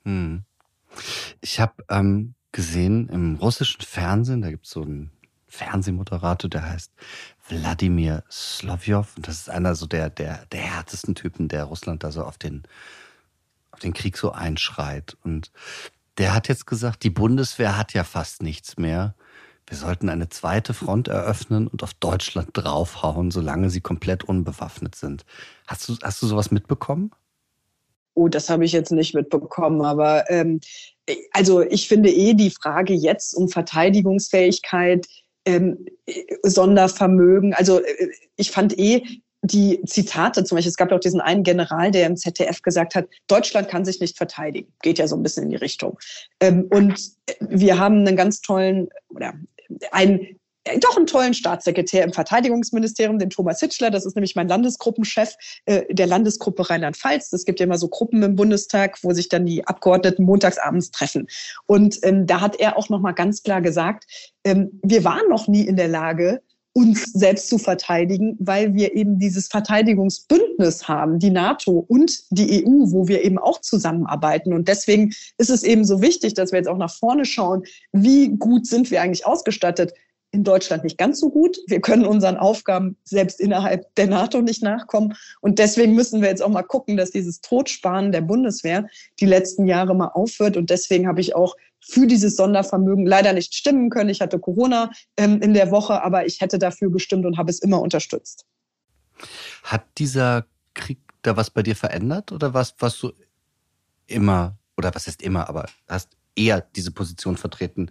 Hm. 0.05 0.43
Ich 1.41 1.61
habe 1.61 1.73
ähm, 1.89 2.35
gesehen 2.53 3.09
im 3.09 3.37
russischen 3.37 3.83
Fernsehen, 3.83 4.43
da 4.43 4.51
gibt 4.51 4.67
es 4.67 4.73
so 4.73 4.83
einen 4.83 5.11
Fernsehmoderator, 5.49 6.49
der 6.49 6.69
heißt 6.69 6.93
Wladimir 7.49 8.25
Slovjov. 8.31 9.17
Und 9.17 9.29
das 9.29 9.37
ist 9.37 9.51
einer 9.51 9.75
so 9.75 9.87
der, 9.87 10.09
der, 10.11 10.47
der 10.47 10.61
härtesten 10.61 11.15
Typen, 11.15 11.49
der 11.49 11.65
Russland 11.65 12.05
da 12.05 12.13
so 12.13 12.25
auf 12.25 12.39
den 12.39 12.63
auf 13.73 13.81
den 13.81 13.95
Krieg 13.95 14.17
so 14.17 14.33
einschreit. 14.33 15.17
Und 15.25 15.51
der 16.19 16.35
hat 16.35 16.49
jetzt 16.49 16.67
gesagt, 16.67 17.03
die 17.03 17.11
Bundeswehr 17.11 17.77
hat 17.77 17.95
ja 17.95 18.05
fast 18.05 18.43
nichts 18.43 18.77
mehr. 18.77 19.15
Wir 19.67 19.77
sollten 19.77 20.09
eine 20.09 20.29
zweite 20.29 20.75
Front 20.75 21.09
eröffnen 21.09 21.67
und 21.67 21.83
auf 21.83 21.95
Deutschland 21.95 22.51
draufhauen, 22.53 23.31
solange 23.31 23.71
sie 23.71 23.81
komplett 23.81 24.25
unbewaffnet 24.25 24.95
sind. 24.95 25.25
Hast 25.67 25.89
du, 25.89 25.97
hast 26.03 26.21
du 26.21 26.27
sowas 26.27 26.51
mitbekommen? 26.51 27.13
Oh, 28.15 28.29
das 28.29 28.51
habe 28.51 28.65
ich 28.65 28.73
jetzt 28.73 28.93
nicht 28.93 29.15
mitbekommen, 29.15 29.83
aber 29.83 30.31
ähm, 30.31 30.61
also 31.33 31.63
ich 31.63 31.89
finde 31.89 32.11
eh 32.11 32.35
die 32.35 32.51
Frage 32.51 32.95
jetzt 32.95 33.35
um 33.35 33.49
Verteidigungsfähigkeit, 33.49 35.07
ähm, 35.45 35.87
Sondervermögen. 36.43 37.55
Also 37.55 37.81
äh, 37.81 38.11
ich 38.37 38.51
fand 38.51 38.79
eh 38.79 39.03
die 39.45 39.83
Zitate, 39.87 40.45
zum 40.45 40.57
Beispiel, 40.57 40.71
es 40.71 40.77
gab 40.77 40.93
auch 40.93 41.01
diesen 41.01 41.21
einen 41.21 41.43
General, 41.43 41.91
der 41.91 42.07
im 42.07 42.17
ZDF 42.17 42.63
gesagt 42.63 42.95
hat, 42.95 43.09
Deutschland 43.27 43.69
kann 43.69 43.85
sich 43.85 44.01
nicht 44.01 44.17
verteidigen. 44.17 44.73
Geht 44.83 44.99
ja 44.99 45.09
so 45.09 45.17
ein 45.17 45.23
bisschen 45.23 45.45
in 45.45 45.51
die 45.51 45.57
Richtung. 45.57 45.99
Ähm, 46.39 46.69
und 46.71 47.01
wir 47.41 47.79
haben 47.79 48.07
einen 48.07 48.17
ganz 48.17 48.41
tollen, 48.41 48.89
oder 49.09 49.35
äh, 49.91 50.37
doch 50.79 50.97
einen 50.97 51.07
tollen 51.07 51.35
Staatssekretär 51.35 52.05
im 52.05 52.13
Verteidigungsministerium, 52.13 53.19
den 53.19 53.31
Thomas 53.31 53.61
Hitschler. 53.61 53.91
Das 53.91 54.07
ist 54.07 54.15
nämlich 54.15 54.37
mein 54.37 54.49
Landesgruppenchef 54.49 55.35
äh, 55.67 55.83
der 55.91 56.07
Landesgruppe 56.07 56.69
Rheinland-Pfalz. 56.69 57.33
Es 57.33 57.45
gibt 57.45 57.61
ja 57.61 57.67
immer 57.67 57.79
so 57.79 57.89
Gruppen 57.89 58.23
im 58.23 58.37
Bundestag, 58.37 58.99
wo 59.03 59.13
sich 59.13 59.29
dann 59.29 59.47
die 59.47 59.67
Abgeordneten 59.67 60.25
montagsabends 60.25 60.91
treffen. 60.91 61.27
Und 61.67 61.99
ähm, 62.03 62.27
da 62.27 62.41
hat 62.41 62.61
er 62.61 62.77
auch 62.77 62.89
noch 62.89 63.01
mal 63.01 63.13
ganz 63.13 63.43
klar 63.43 63.61
gesagt, 63.61 64.05
ähm, 64.45 64.81
wir 64.83 65.05
waren 65.05 65.29
noch 65.29 65.49
nie 65.49 65.67
in 65.67 65.77
der 65.77 65.89
Lage, 65.89 66.43
uns 66.75 67.13
selbst 67.13 67.49
zu 67.49 67.59
verteidigen, 67.59 68.37
weil 68.41 68.75
wir 68.75 68.95
eben 68.95 69.19
dieses 69.19 69.49
Verteidigungsbündnis 69.49 70.89
haben, 70.89 71.19
die 71.19 71.31
NATO 71.31 71.85
und 71.87 72.23
die 72.31 72.65
EU, 72.65 72.91
wo 72.91 73.09
wir 73.09 73.25
eben 73.25 73.39
auch 73.39 73.61
zusammenarbeiten. 73.61 74.55
Und 74.55 74.69
deswegen 74.69 75.13
ist 75.37 75.51
es 75.51 75.63
eben 75.65 75.85
so 75.85 76.01
wichtig, 76.01 76.35
dass 76.35 76.51
wir 76.51 76.59
jetzt 76.59 76.69
auch 76.69 76.79
nach 76.79 76.95
vorne 76.95 77.25
schauen, 77.25 77.65
wie 77.93 78.31
gut 78.31 78.67
sind 78.67 78.91
wir 78.91 79.03
eigentlich 79.03 79.27
ausgestattet. 79.27 79.93
In 80.33 80.45
Deutschland 80.45 80.83
nicht 80.83 80.99
ganz 80.99 81.21
so 81.21 81.31
gut. 81.31 81.59
Wir 81.67 81.81
können 81.81 82.07
unseren 82.07 82.37
Aufgaben 82.37 82.97
selbst 83.05 83.39
innerhalb 83.39 83.95
der 83.97 84.07
NATO 84.07 84.41
nicht 84.41 84.63
nachkommen. 84.63 85.15
Und 85.41 85.59
deswegen 85.59 85.95
müssen 85.95 86.23
wir 86.23 86.29
jetzt 86.29 86.43
auch 86.43 86.49
mal 86.49 86.63
gucken, 86.63 86.97
dass 86.97 87.11
dieses 87.11 87.41
Totsparen 87.43 88.13
der 88.13 88.23
Bundeswehr 88.23 88.89
die 89.21 89.27
letzten 89.27 89.67
Jahre 89.67 89.95
mal 89.95 90.09
aufhört. 90.09 90.57
Und 90.57 90.71
deswegen 90.71 91.07
habe 91.07 91.21
ich 91.21 91.35
auch 91.35 91.55
für 91.81 92.07
dieses 92.07 92.37
Sondervermögen 92.37 93.07
leider 93.07 93.33
nicht 93.33 93.55
stimmen 93.55 93.91
können. 93.91 94.09
Ich 94.09 94.21
hatte 94.21 94.39
Corona 94.39 94.91
ähm, 95.17 95.41
in 95.43 95.53
der 95.53 95.71
Woche, 95.71 96.03
aber 96.03 96.27
ich 96.27 96.41
hätte 96.41 96.59
dafür 96.59 96.91
gestimmt 96.91 97.27
und 97.27 97.37
habe 97.37 97.51
es 97.51 97.59
immer 97.59 97.81
unterstützt. 97.81 98.47
Hat 99.65 99.85
dieser 99.99 100.47
Krieg 100.75 100.99
da 101.23 101.37
was 101.37 101.51
bei 101.51 101.63
dir 101.63 101.77
verändert 101.77 102.33
oder 102.33 102.55
was, 102.55 102.75
was 102.79 102.99
du 102.99 103.13
immer, 104.07 104.57
oder 104.77 104.95
was 104.95 105.07
ist 105.07 105.23
immer, 105.23 105.49
aber 105.49 105.67
hast 105.89 106.17
eher 106.37 106.67
diese 106.75 106.93
Position 106.93 107.37
vertreten, 107.37 107.91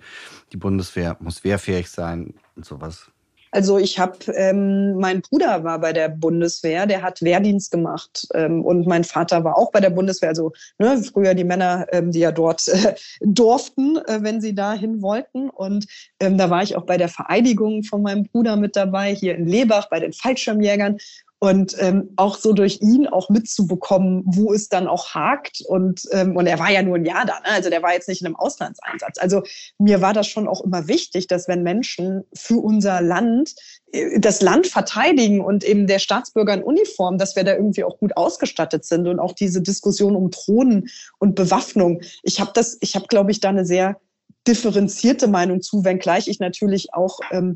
die 0.51 0.57
Bundeswehr 0.57 1.17
muss 1.19 1.43
wehrfähig 1.43 1.89
sein 1.89 2.33
und 2.55 2.65
sowas? 2.65 3.11
Also 3.53 3.77
ich 3.77 3.99
habe, 3.99 4.17
ähm, 4.33 4.95
mein 4.95 5.21
Bruder 5.21 5.65
war 5.65 5.79
bei 5.79 5.91
der 5.91 6.07
Bundeswehr, 6.07 6.87
der 6.87 7.01
hat 7.01 7.21
Wehrdienst 7.21 7.69
gemacht 7.69 8.25
ähm, 8.33 8.63
und 8.63 8.87
mein 8.87 9.03
Vater 9.03 9.43
war 9.43 9.57
auch 9.57 9.71
bei 9.71 9.81
der 9.81 9.89
Bundeswehr. 9.89 10.29
Also 10.29 10.53
ne, 10.79 11.03
früher 11.03 11.33
die 11.33 11.43
Männer, 11.43 11.85
ähm, 11.91 12.11
die 12.11 12.19
ja 12.19 12.31
dort 12.31 12.65
äh, 12.69 12.95
durften, 13.19 13.97
äh, 13.97 14.19
wenn 14.21 14.39
sie 14.39 14.55
dahin 14.55 15.01
wollten. 15.01 15.49
Und 15.49 15.85
ähm, 16.21 16.37
da 16.37 16.49
war 16.49 16.63
ich 16.63 16.77
auch 16.77 16.85
bei 16.85 16.97
der 16.97 17.09
Vereidigung 17.09 17.83
von 17.83 18.01
meinem 18.01 18.23
Bruder 18.23 18.55
mit 18.55 18.77
dabei, 18.77 19.13
hier 19.13 19.35
in 19.35 19.45
Lebach 19.45 19.89
bei 19.89 19.99
den 19.99 20.13
Fallschirmjägern 20.13 20.97
und 21.43 21.75
ähm, 21.79 22.11
auch 22.17 22.37
so 22.37 22.53
durch 22.53 22.81
ihn 22.81 23.07
auch 23.07 23.29
mitzubekommen, 23.29 24.21
wo 24.27 24.53
es 24.53 24.69
dann 24.69 24.87
auch 24.87 25.15
hakt. 25.15 25.61
Und, 25.67 26.07
ähm, 26.11 26.37
und 26.37 26.45
er 26.45 26.59
war 26.59 26.69
ja 26.69 26.83
nur 26.83 26.97
ein 26.97 27.05
Jahr 27.05 27.25
da, 27.25 27.39
ne? 27.39 27.47
also 27.47 27.71
der 27.71 27.81
war 27.81 27.93
jetzt 27.93 28.07
nicht 28.07 28.21
in 28.21 28.27
einem 28.27 28.35
Auslandseinsatz. 28.35 29.17
Also 29.17 29.41
mir 29.79 30.01
war 30.01 30.13
das 30.13 30.27
schon 30.27 30.47
auch 30.47 30.61
immer 30.61 30.87
wichtig, 30.87 31.25
dass 31.25 31.47
wenn 31.47 31.63
Menschen 31.63 32.21
für 32.35 32.59
unser 32.63 33.01
Land 33.01 33.55
äh, 33.91 34.19
das 34.19 34.43
Land 34.43 34.67
verteidigen 34.67 35.41
und 35.41 35.63
eben 35.63 35.87
der 35.87 35.97
Staatsbürger 35.97 36.53
in 36.53 36.61
Uniform, 36.61 37.17
dass 37.17 37.35
wir 37.35 37.43
da 37.43 37.55
irgendwie 37.55 37.85
auch 37.85 37.97
gut 37.97 38.15
ausgestattet 38.15 38.85
sind 38.85 39.07
und 39.07 39.19
auch 39.19 39.33
diese 39.33 39.63
Diskussion 39.63 40.15
um 40.15 40.29
Drohnen 40.29 40.89
und 41.17 41.33
Bewaffnung. 41.33 42.01
Ich 42.21 42.39
habe 42.39 42.51
das, 42.53 42.77
ich 42.81 42.95
habe, 42.95 43.07
glaube 43.07 43.31
ich, 43.31 43.39
da 43.39 43.49
eine 43.49 43.65
sehr 43.65 43.99
differenzierte 44.47 45.27
Meinung 45.27 45.61
zu, 45.63 45.83
wenngleich 45.83 46.27
ich 46.27 46.39
natürlich 46.39 46.93
auch 46.93 47.19
ähm, 47.31 47.55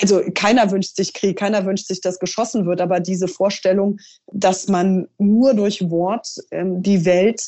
also 0.00 0.22
keiner 0.34 0.70
wünscht 0.70 0.96
sich 0.96 1.14
Krieg, 1.14 1.38
keiner 1.38 1.64
wünscht 1.64 1.86
sich, 1.86 2.00
dass 2.00 2.18
geschossen 2.18 2.66
wird, 2.66 2.80
aber 2.80 3.00
diese 3.00 3.28
Vorstellung, 3.28 3.98
dass 4.32 4.68
man 4.68 5.08
nur 5.18 5.54
durch 5.54 5.90
Wort 5.90 6.28
ähm, 6.50 6.82
die 6.82 7.04
Welt 7.04 7.42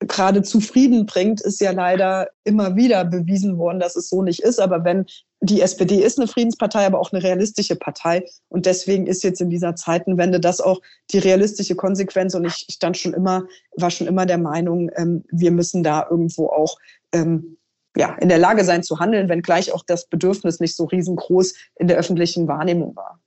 gerade 0.00 0.42
zu 0.42 0.60
Frieden 0.60 1.06
bringt, 1.06 1.40
ist 1.40 1.60
ja 1.60 1.70
leider 1.70 2.28
immer 2.44 2.76
wieder 2.76 3.04
bewiesen 3.04 3.58
worden, 3.58 3.80
dass 3.80 3.96
es 3.96 4.08
so 4.08 4.22
nicht 4.22 4.40
ist. 4.40 4.60
Aber 4.60 4.84
wenn 4.84 5.06
die 5.40 5.60
SPD 5.60 6.02
ist 6.02 6.18
eine 6.18 6.28
Friedenspartei, 6.28 6.86
aber 6.86 7.00
auch 7.00 7.12
eine 7.12 7.22
realistische 7.22 7.76
Partei. 7.76 8.24
Und 8.48 8.66
deswegen 8.66 9.06
ist 9.06 9.22
jetzt 9.22 9.40
in 9.40 9.50
dieser 9.50 9.76
Zeitenwende 9.76 10.40
das 10.40 10.60
auch 10.60 10.80
die 11.10 11.18
realistische 11.18 11.74
Konsequenz. 11.74 12.34
Und 12.34 12.44
ich 12.44 12.66
stand 12.70 12.96
schon 12.96 13.14
immer, 13.14 13.44
war 13.76 13.90
schon 13.90 14.06
immer 14.06 14.26
der 14.26 14.38
Meinung, 14.38 14.90
ähm, 14.96 15.24
wir 15.30 15.50
müssen 15.50 15.82
da 15.82 16.06
irgendwo 16.10 16.48
auch 16.48 16.78
ähm, 17.12 17.56
ja, 17.96 18.14
in 18.14 18.28
der 18.28 18.38
Lage 18.38 18.64
sein 18.64 18.82
zu 18.82 18.98
handeln, 18.98 19.28
wenngleich 19.28 19.72
auch 19.72 19.84
das 19.86 20.06
Bedürfnis 20.06 20.60
nicht 20.60 20.76
so 20.76 20.84
riesengroß 20.84 21.54
in 21.76 21.88
der 21.88 21.96
öffentlichen 21.96 22.48
Wahrnehmung 22.48 22.96
war. 22.96 23.20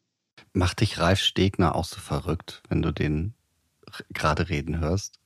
Macht 0.54 0.82
dich 0.82 1.00
Ralf 1.00 1.20
Stegner 1.20 1.76
auch 1.76 1.86
so 1.86 2.00
verrückt, 2.00 2.64
wenn 2.70 2.82
du 2.82 2.92
den 2.92 3.34
gerade 4.14 4.50
reden 4.50 4.80
hörst? 4.80 5.20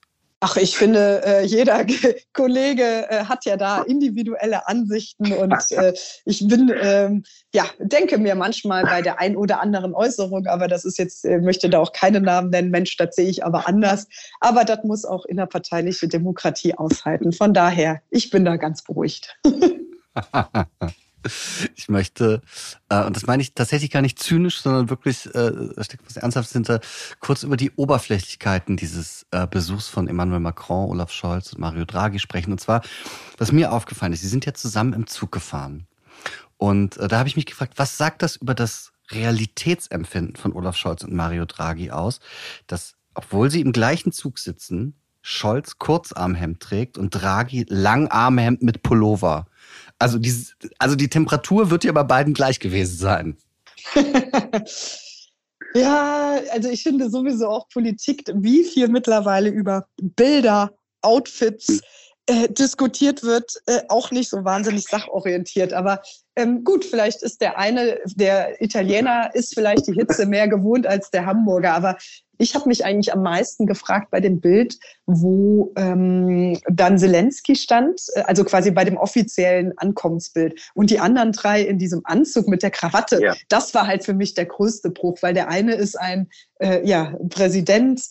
Ach, 0.43 0.58
ich 0.58 0.75
finde, 0.75 1.21
äh, 1.23 1.45
jeder 1.45 1.86
Kollege 2.34 3.08
äh, 3.10 3.25
hat 3.25 3.45
ja 3.45 3.58
da 3.58 3.84
individuelle 3.84 4.67
Ansichten 4.67 5.32
und 5.34 5.54
äh, 5.69 5.93
ich 6.25 6.47
bin, 6.47 6.73
ähm, 6.82 7.23
ja, 7.54 7.65
denke 7.77 8.17
mir 8.17 8.34
manchmal 8.34 8.84
bei 8.84 9.04
der 9.04 9.19
ein 9.19 9.38
oder 9.38 9.62
anderen 9.62 9.93
Äußerung, 9.93 10.47
aber 10.47 10.67
das 10.67 10.84
ist 10.84 10.97
jetzt, 10.97 11.25
möchte 11.25 11.69
da 11.69 11.77
auch 11.77 11.93
keine 11.93 12.21
Namen 12.21 12.49
nennen, 12.49 12.71
Mensch, 12.71 12.97
das 12.97 13.15
sehe 13.15 13.30
ich 13.30 13.45
aber 13.45 13.67
anders. 13.67 14.08
Aber 14.39 14.65
das 14.65 14.84
muss 14.84 15.06
auch 15.06 15.25
innerparteiliche 15.25 16.08
Demokratie 16.08 16.73
aushalten. 16.73 17.34
Von 17.34 17.54
daher, 17.54 18.01
ich 18.10 18.32
bin 18.32 18.43
da 18.43 18.56
ganz 18.56 18.84
beruhigt. 18.84 19.38
Ich 21.75 21.89
möchte, 21.89 22.41
äh, 22.89 23.03
und 23.03 23.15
das 23.15 23.25
meine 23.25 23.41
ich 23.41 23.53
tatsächlich 23.53 23.91
gar 23.91 24.01
nicht 24.01 24.19
zynisch, 24.19 24.62
sondern 24.62 24.89
wirklich, 24.89 25.25
äh, 25.34 25.51
steckt 25.84 26.05
was 26.05 26.17
Ernsthaftes 26.17 26.53
hinter, 26.53 26.79
kurz 27.19 27.43
über 27.43 27.57
die 27.57 27.71
Oberflächlichkeiten 27.71 28.77
dieses 28.77 29.25
äh, 29.31 29.47
Besuchs 29.47 29.88
von 29.88 30.07
Emmanuel 30.07 30.39
Macron, 30.39 30.89
Olaf 30.89 31.12
Scholz 31.12 31.53
und 31.53 31.60
Mario 31.60 31.86
Draghi 31.86 32.19
sprechen. 32.19 32.51
Und 32.51 32.60
zwar, 32.60 32.81
was 33.38 33.51
mir 33.51 33.71
aufgefallen 33.71 34.13
ist, 34.13 34.21
sie 34.21 34.27
sind 34.27 34.45
ja 34.45 34.53
zusammen 34.53 34.93
im 34.93 35.07
Zug 35.07 35.31
gefahren. 35.31 35.88
Und 36.57 36.97
äh, 36.97 37.07
da 37.07 37.19
habe 37.19 37.29
ich 37.29 37.36
mich 37.36 37.45
gefragt, 37.45 37.73
was 37.77 37.97
sagt 37.97 38.21
das 38.21 38.36
über 38.36 38.53
das 38.53 38.91
Realitätsempfinden 39.12 40.36
von 40.36 40.53
Olaf 40.53 40.77
Scholz 40.77 41.03
und 41.03 41.13
Mario 41.13 41.45
Draghi 41.45 41.91
aus, 41.91 42.19
dass, 42.67 42.95
obwohl 43.13 43.49
sie 43.49 43.62
im 43.62 43.71
gleichen 43.71 44.12
Zug 44.12 44.39
sitzen, 44.39 44.95
Scholz 45.21 45.77
Kurzarmhemd 45.77 46.60
trägt 46.60 46.97
und 46.97 47.12
Draghi 47.12 47.65
Langarmhemd 47.67 48.62
mit 48.63 48.84
Pullover. 48.84 49.47
Also 50.01 50.17
die, 50.17 50.33
also 50.79 50.95
die 50.95 51.09
Temperatur 51.09 51.69
wird 51.69 51.83
ja 51.83 51.91
bei 51.91 52.01
beiden 52.01 52.33
gleich 52.33 52.59
gewesen 52.59 52.97
sein. 52.97 53.37
ja, 55.75 56.39
also 56.51 56.69
ich 56.69 56.81
finde 56.81 57.11
sowieso 57.11 57.47
auch 57.47 57.69
Politik, 57.69 58.23
wie 58.33 58.63
viel 58.63 58.87
mittlerweile 58.87 59.49
über 59.49 59.87
Bilder, 60.01 60.73
Outfits, 61.03 61.81
äh, 62.27 62.49
diskutiert 62.49 63.23
wird, 63.23 63.62
äh, 63.65 63.81
auch 63.89 64.12
nicht 64.12 64.29
so 64.29 64.43
wahnsinnig 64.43 64.86
sachorientiert. 64.86 65.73
Aber 65.73 66.01
ähm, 66.36 66.63
gut, 66.63 66.86
vielleicht 66.86 67.23
ist 67.23 67.41
der 67.41 67.57
eine, 67.57 67.99
der 68.15 68.62
Italiener 68.62 69.31
ist 69.34 69.53
vielleicht 69.53 69.88
die 69.88 69.93
Hitze 69.93 70.25
mehr 70.25 70.47
gewohnt 70.47 70.86
als 70.86 71.10
der 71.10 71.25
Hamburger. 71.25 71.73
Aber 71.73 71.97
ich 72.38 72.55
habe 72.55 72.69
mich 72.69 72.86
eigentlich 72.86 73.13
am 73.13 73.21
meisten 73.21 73.67
gefragt 73.67 74.10
bei 74.12 74.19
dem 74.19 74.39
Bild, 74.39 74.77
wo 75.05 75.71
ähm, 75.75 76.60
dann 76.69 76.97
Zelensky 76.97 77.55
stand, 77.55 78.01
äh, 78.15 78.21
also 78.21 78.43
quasi 78.43 78.71
bei 78.71 78.84
dem 78.84 78.97
offiziellen 78.97 79.77
Ankommensbild. 79.77 80.60
Und 80.73 80.89
die 80.89 80.99
anderen 80.99 81.31
drei 81.31 81.62
in 81.62 81.77
diesem 81.77 82.01
Anzug 82.03 82.47
mit 82.47 82.63
der 82.63 82.71
Krawatte, 82.71 83.21
ja. 83.21 83.36
das 83.49 83.73
war 83.73 83.88
halt 83.88 84.03
für 84.03 84.13
mich 84.13 84.34
der 84.34 84.45
größte 84.45 84.89
Bruch, 84.89 85.17
weil 85.21 85.34
der 85.34 85.49
eine 85.49 85.73
ist 85.73 85.99
ein 85.99 86.29
äh, 86.60 86.88
ja, 86.88 87.15
Präsident, 87.29 88.01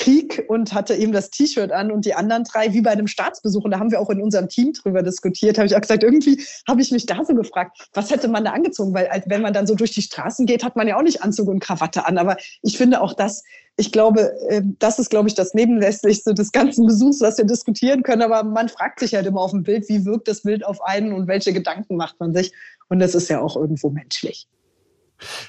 Krieg 0.00 0.46
und 0.48 0.72
hatte 0.72 0.94
eben 0.94 1.12
das 1.12 1.30
T-Shirt 1.30 1.70
an 1.70 1.92
und 1.92 2.06
die 2.06 2.14
anderen 2.14 2.44
drei 2.44 2.72
wie 2.72 2.80
bei 2.80 2.90
einem 2.90 3.06
Staatsbesuch. 3.06 3.64
Und 3.64 3.72
da 3.72 3.78
haben 3.78 3.90
wir 3.90 4.00
auch 4.00 4.08
in 4.08 4.22
unserem 4.22 4.48
Team 4.48 4.72
drüber 4.72 5.02
diskutiert. 5.02 5.58
Habe 5.58 5.66
ich 5.66 5.76
auch 5.76 5.80
gesagt, 5.82 6.02
irgendwie 6.02 6.42
habe 6.66 6.80
ich 6.80 6.90
mich 6.90 7.04
da 7.04 7.22
so 7.22 7.34
gefragt, 7.34 7.88
was 7.92 8.10
hätte 8.10 8.26
man 8.28 8.44
da 8.44 8.52
angezogen? 8.52 8.94
Weil 8.94 9.22
wenn 9.26 9.42
man 9.42 9.52
dann 9.52 9.66
so 9.66 9.74
durch 9.74 9.90
die 9.90 10.00
Straßen 10.00 10.46
geht, 10.46 10.64
hat 10.64 10.74
man 10.74 10.88
ja 10.88 10.96
auch 10.96 11.02
nicht 11.02 11.22
Anzug 11.22 11.48
und 11.48 11.60
Krawatte 11.60 12.06
an. 12.06 12.16
Aber 12.16 12.38
ich 12.62 12.78
finde 12.78 13.02
auch 13.02 13.12
das, 13.12 13.44
ich 13.76 13.92
glaube, 13.92 14.32
ähm, 14.48 14.74
das 14.78 14.98
ist, 14.98 15.10
glaube 15.10 15.28
ich, 15.28 15.34
das 15.34 15.52
Nebenlässigste 15.52 16.32
des 16.32 16.50
ganzen 16.50 16.86
Besuchs, 16.86 17.20
was 17.20 17.36
wir 17.36 17.44
diskutieren 17.44 18.02
können. 18.02 18.22
Aber 18.22 18.42
man 18.42 18.70
fragt 18.70 19.00
sich 19.00 19.14
halt 19.14 19.26
immer 19.26 19.42
auf 19.42 19.50
dem 19.50 19.64
Bild, 19.64 19.86
wie 19.90 20.06
wirkt 20.06 20.28
das 20.28 20.42
Bild 20.42 20.64
auf 20.64 20.82
einen 20.82 21.12
und 21.12 21.28
welche 21.28 21.52
Gedanken 21.52 21.96
macht 21.96 22.18
man 22.20 22.32
sich? 22.34 22.52
Und 22.88 23.00
das 23.00 23.14
ist 23.14 23.28
ja 23.28 23.42
auch 23.42 23.54
irgendwo 23.54 23.90
menschlich. 23.90 24.48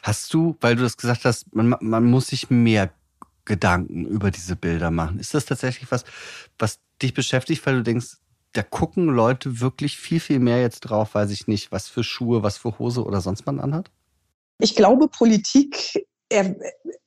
Hast 0.03 0.33
du, 0.33 0.57
weil 0.59 0.75
du 0.75 0.83
das 0.83 0.97
gesagt 0.97 1.23
hast, 1.23 1.55
man, 1.55 1.73
man 1.79 2.03
muss 2.03 2.27
sich 2.27 2.49
mehr 2.49 2.91
Gedanken 3.45 4.06
über 4.06 4.32
diese 4.32 4.56
Bilder 4.56 4.91
machen. 4.91 5.19
Ist 5.19 5.34
das 5.34 5.45
tatsächlich 5.45 5.91
was, 5.91 6.06
was 6.60 6.80
dich 7.01 7.13
beschäftigt, 7.13 7.65
weil 7.65 7.77
du 7.77 7.84
denkst, 7.84 8.17
da 8.54 8.63
gucken 8.63 9.08
Leute 9.08 9.62
wirklich 9.62 9.97
viel, 9.97 10.19
viel 10.19 10.39
mehr 10.39 10.62
jetzt 10.62 10.82
drauf, 10.82 11.15
weiß 11.15 11.32
ich 11.32 11.47
nicht, 11.47 11.71
was 11.71 11.88
für 11.88 12.04
Schuhe, 12.04 12.43
was 12.43 12.58
für 12.58 12.77
Hose 12.80 13.04
oder 13.04 13.21
sonst 13.21 13.45
man 13.45 13.60
anhat? 13.60 13.89
Ich 14.60 14.75
glaube, 14.75 15.08
Politik 15.08 16.06
er, 16.32 16.56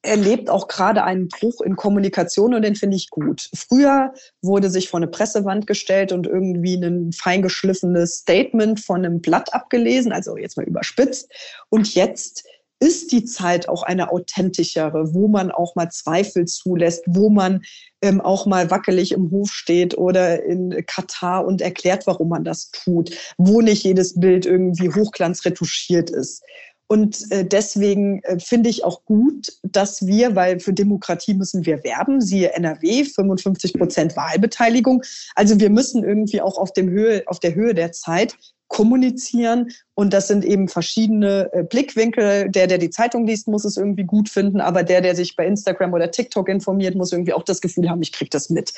erlebt 0.03 0.51
auch 0.51 0.69
gerade 0.69 1.03
einen 1.03 1.29
Bruch 1.29 1.63
in 1.63 1.77
Kommunikation 1.77 2.55
und 2.55 2.63
den 2.63 2.77
finde 2.77 2.97
ich 2.97 3.09
gut. 3.11 3.49
Früher 3.55 4.13
wurde 4.43 4.71
sich 4.71 4.89
vor 4.89 4.99
eine 4.99 5.09
Pressewand 5.09 5.67
gestellt 5.67 6.13
und 6.13 6.27
irgendwie 6.27 6.75
ein 6.75 7.13
feingeschliffenes 7.13 8.19
Statement 8.19 8.81
von 8.81 9.05
einem 9.05 9.21
Blatt 9.21 9.53
abgelesen, 9.55 10.13
also 10.13 10.37
jetzt 10.37 10.57
mal 10.57 10.67
überspitzt. 10.67 11.33
Und 11.71 11.95
jetzt 11.95 12.45
ist 12.81 13.13
die 13.13 13.25
Zeit 13.25 13.69
auch 13.69 13.83
eine 13.83 14.11
authentischere, 14.11 15.15
wo 15.15 15.29
man 15.29 15.51
auch 15.51 15.75
mal 15.75 15.91
Zweifel 15.91 16.45
zulässt, 16.45 17.05
wo 17.07 17.31
man 17.31 17.63
ähm, 18.03 18.21
auch 18.21 18.47
mal 18.47 18.71
wackelig 18.71 19.13
im 19.13 19.31
Hof 19.31 19.51
steht 19.51 19.97
oder 19.97 20.43
in 20.43 20.85
Katar 20.87 21.47
und 21.47 21.61
erklärt, 21.61 22.07
warum 22.07 22.29
man 22.29 22.45
das 22.45 22.71
tut, 22.71 23.17
wo 23.39 23.61
nicht 23.61 23.85
jedes 23.85 24.19
Bild 24.19 24.45
irgendwie 24.45 24.91
hochglanzretuschiert 24.91 26.11
ist. 26.11 26.43
Und 26.87 27.31
äh, 27.31 27.47
deswegen 27.47 28.23
äh, 28.25 28.39
finde 28.39 28.69
ich 28.69 28.85
auch 28.85 29.05
gut, 29.05 29.49
dass 29.63 30.07
wir, 30.07 30.37
weil 30.37 30.61
für 30.61 30.75
Demokratie 30.75 31.35
müssen 31.35 31.65
wir 31.65 31.83
werben, 31.83 32.21
siehe 32.21 32.53
NRW, 32.53 33.05
55 33.05 33.75
Prozent 33.75 34.17
Wahlbeteiligung. 34.17 35.03
Also 35.35 35.59
wir 35.59 35.71
müssen 35.71 36.05
irgendwie 36.05 36.43
auch 36.43 36.59
auf, 36.59 36.73
dem 36.73 36.91
Höhe, 36.91 37.23
auf 37.27 37.41
der 37.41 37.55
Höhe 37.55 37.75
der 37.75 37.93
Zeit 37.93 38.37
kommunizieren. 38.69 39.71
Und 39.95 40.13
das 40.13 40.29
sind 40.29 40.45
eben 40.45 40.69
verschiedene 40.69 41.49
äh, 41.53 41.63
Blickwinkel. 41.63 42.51
Der, 42.51 42.67
der 42.67 42.79
die 42.79 42.91
Zeitung 42.91 43.27
liest, 43.27 43.49
muss 43.49 43.65
es 43.65 43.77
irgendwie 43.77 44.05
gut 44.05 44.29
finden, 44.29 44.61
aber 44.61 44.83
der, 44.83 45.01
der 45.01 45.15
sich 45.15 45.37
bei 45.37 45.47
Instagram 45.47 45.93
oder 45.93 46.11
TikTok 46.11 46.49
informiert, 46.49 46.95
muss 46.95 47.13
irgendwie 47.13 47.33
auch 47.33 47.45
das 47.45 47.61
Gefühl 47.61 47.89
haben, 47.89 48.03
ich 48.03 48.13
kriege 48.13 48.31
das 48.31 48.51
mit. 48.51 48.73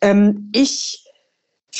Ähm, 0.00 0.50
ich 0.54 1.04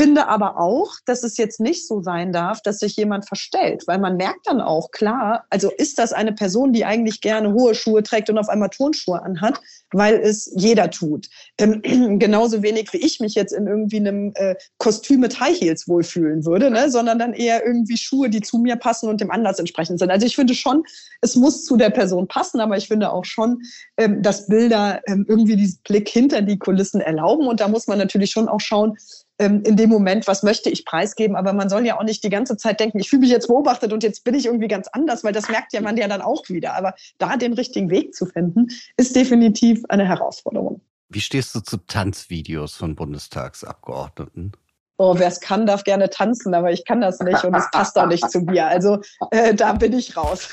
Finde 0.01 0.29
aber 0.29 0.59
auch, 0.59 0.95
dass 1.05 1.25
es 1.25 1.37
jetzt 1.37 1.61
nicht 1.61 1.87
so 1.87 2.01
sein 2.01 2.33
darf, 2.33 2.63
dass 2.63 2.79
sich 2.79 2.97
jemand 2.97 3.27
verstellt, 3.29 3.83
weil 3.87 3.99
man 3.99 4.17
merkt 4.17 4.47
dann 4.47 4.63
auch, 4.63 4.93
klar, 4.93 5.45
also 5.51 5.71
ist 5.77 5.99
das 5.99 6.15
eine 6.15 6.33
Person, 6.33 6.73
die 6.73 6.87
eigentlich 6.87 7.21
gerne 7.21 7.53
hohe 7.53 7.75
Schuhe 7.75 8.03
trägt 8.03 8.31
und 8.31 8.39
auf 8.39 8.49
einmal 8.49 8.71
Turnschuhe 8.71 9.21
anhat, 9.21 9.61
weil 9.93 10.15
es 10.15 10.51
jeder 10.57 10.89
tut. 10.89 11.29
Ähm, 11.59 11.83
genauso 12.19 12.63
wenig 12.63 12.91
wie 12.95 12.97
ich 12.97 13.21
mich 13.21 13.35
jetzt 13.35 13.53
in 13.53 13.67
irgendwie 13.67 13.99
einem 13.99 14.33
äh, 14.37 14.55
Kostüm 14.79 15.21
mit 15.21 15.39
High 15.39 15.61
Heels 15.61 15.87
wohlfühlen 15.87 16.47
würde, 16.47 16.71
ne? 16.71 16.91
sondern 16.91 17.19
dann 17.19 17.35
eher 17.35 17.67
irgendwie 17.67 17.99
Schuhe, 17.99 18.31
die 18.31 18.41
zu 18.41 18.57
mir 18.57 18.77
passen 18.77 19.07
und 19.07 19.21
dem 19.21 19.31
Anlass 19.31 19.59
entsprechend 19.59 19.99
sind. 19.99 20.11
Also 20.11 20.25
ich 20.25 20.35
finde 20.35 20.55
schon, 20.55 20.83
es 21.21 21.37
muss 21.37 21.67
zu 21.67 21.77
der 21.77 21.91
Person 21.91 22.27
passen, 22.27 22.61
aber 22.61 22.79
ich 22.79 22.89
finde 22.89 23.13
auch 23.13 23.27
schon, 23.27 23.61
ähm, 23.99 24.23
dass 24.23 24.47
Bilder 24.47 25.03
ähm, 25.07 25.27
irgendwie 25.29 25.57
diesen 25.57 25.81
Blick 25.83 26.09
hinter 26.09 26.41
die 26.41 26.59
Kulissen 26.59 27.03
erlauben 27.03 27.47
und 27.47 27.61
da 27.61 27.69
muss 27.69 27.87
man 27.87 27.99
natürlich 27.99 28.31
schon 28.31 28.49
auch 28.49 28.61
schauen, 28.61 28.97
ähm, 29.41 29.63
in 29.65 29.77
dem 29.77 29.91
Moment, 29.91 30.29
was 30.29 30.43
möchte 30.43 30.71
ich 30.71 30.85
preisgeben. 30.85 31.35
Aber 31.35 31.53
man 31.53 31.69
soll 31.69 31.85
ja 31.87 31.99
auch 31.99 32.05
nicht 32.05 32.23
die 32.23 32.31
ganze 32.31 32.57
Zeit 32.57 32.79
denken, 32.79 33.01
ich 33.01 33.11
fühle 33.11 33.21
mich 33.21 33.31
jetzt 33.31 33.49
beobachtet 33.49 33.93
und 33.93 34.03
jetzt 34.03 34.23
bin 34.23 34.35
ich 34.35 34.47
irgendwie 34.47 34.69
ganz 34.69 34.87
anders, 34.89 35.25
weil 35.25 35.33
das 35.33 35.49
merkt 35.49 35.73
ja 35.73 35.81
man 35.81 35.97
ja 35.97 36.07
dann 36.07 36.21
auch 36.21 36.49
wieder. 36.49 36.75
Aber 36.75 36.95
da 37.19 37.37
den 37.37 37.55
richtigen 37.55 37.91
Weg 37.91 38.15
zu 38.15 38.27
finden, 38.27 38.69
ist 38.97 39.17
definitiv 39.17 39.83
eine 39.89 40.07
Herausforderung. 40.07 40.81
Wie 41.09 41.21
stehst 41.21 41.55
du 41.55 41.61
zu 41.61 41.79
Tanzvideos 41.79 42.77
von 42.77 42.95
Bundestagsabgeordneten? 42.95 44.53
oh, 45.01 45.15
wer 45.17 45.29
es 45.29 45.41
kann, 45.41 45.65
darf 45.65 45.85
gerne 45.85 46.11
tanzen, 46.11 46.53
aber 46.53 46.73
ich 46.73 46.85
kann 46.85 47.01
das 47.01 47.21
nicht 47.21 47.43
und 47.43 47.55
es 47.55 47.65
passt 47.71 47.99
auch 47.99 48.07
nicht 48.07 48.31
zu 48.31 48.43
mir. 48.43 48.67
Also 48.67 49.01
äh, 49.31 49.55
da 49.55 49.73
bin 49.73 49.95
ich 49.95 50.15
raus. 50.15 50.51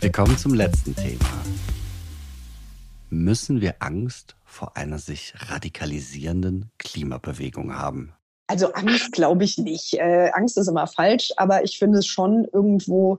Wir 0.00 0.10
kommen 0.10 0.38
zum 0.38 0.54
letzten 0.54 0.96
Thema. 0.96 1.26
Müssen 3.10 3.60
wir 3.60 3.74
Angst 3.80 4.34
vor 4.52 4.76
einer 4.76 4.98
sich 4.98 5.34
radikalisierenden 5.48 6.70
Klimabewegung 6.78 7.74
haben? 7.74 8.12
Also 8.46 8.72
Angst 8.72 9.12
glaube 9.12 9.44
ich 9.44 9.56
nicht. 9.56 9.94
Äh, 9.94 10.30
Angst 10.34 10.58
ist 10.58 10.68
immer 10.68 10.86
falsch, 10.86 11.30
aber 11.36 11.64
ich 11.64 11.78
finde 11.78 11.98
es 11.98 12.06
schon 12.06 12.46
irgendwo 12.52 13.18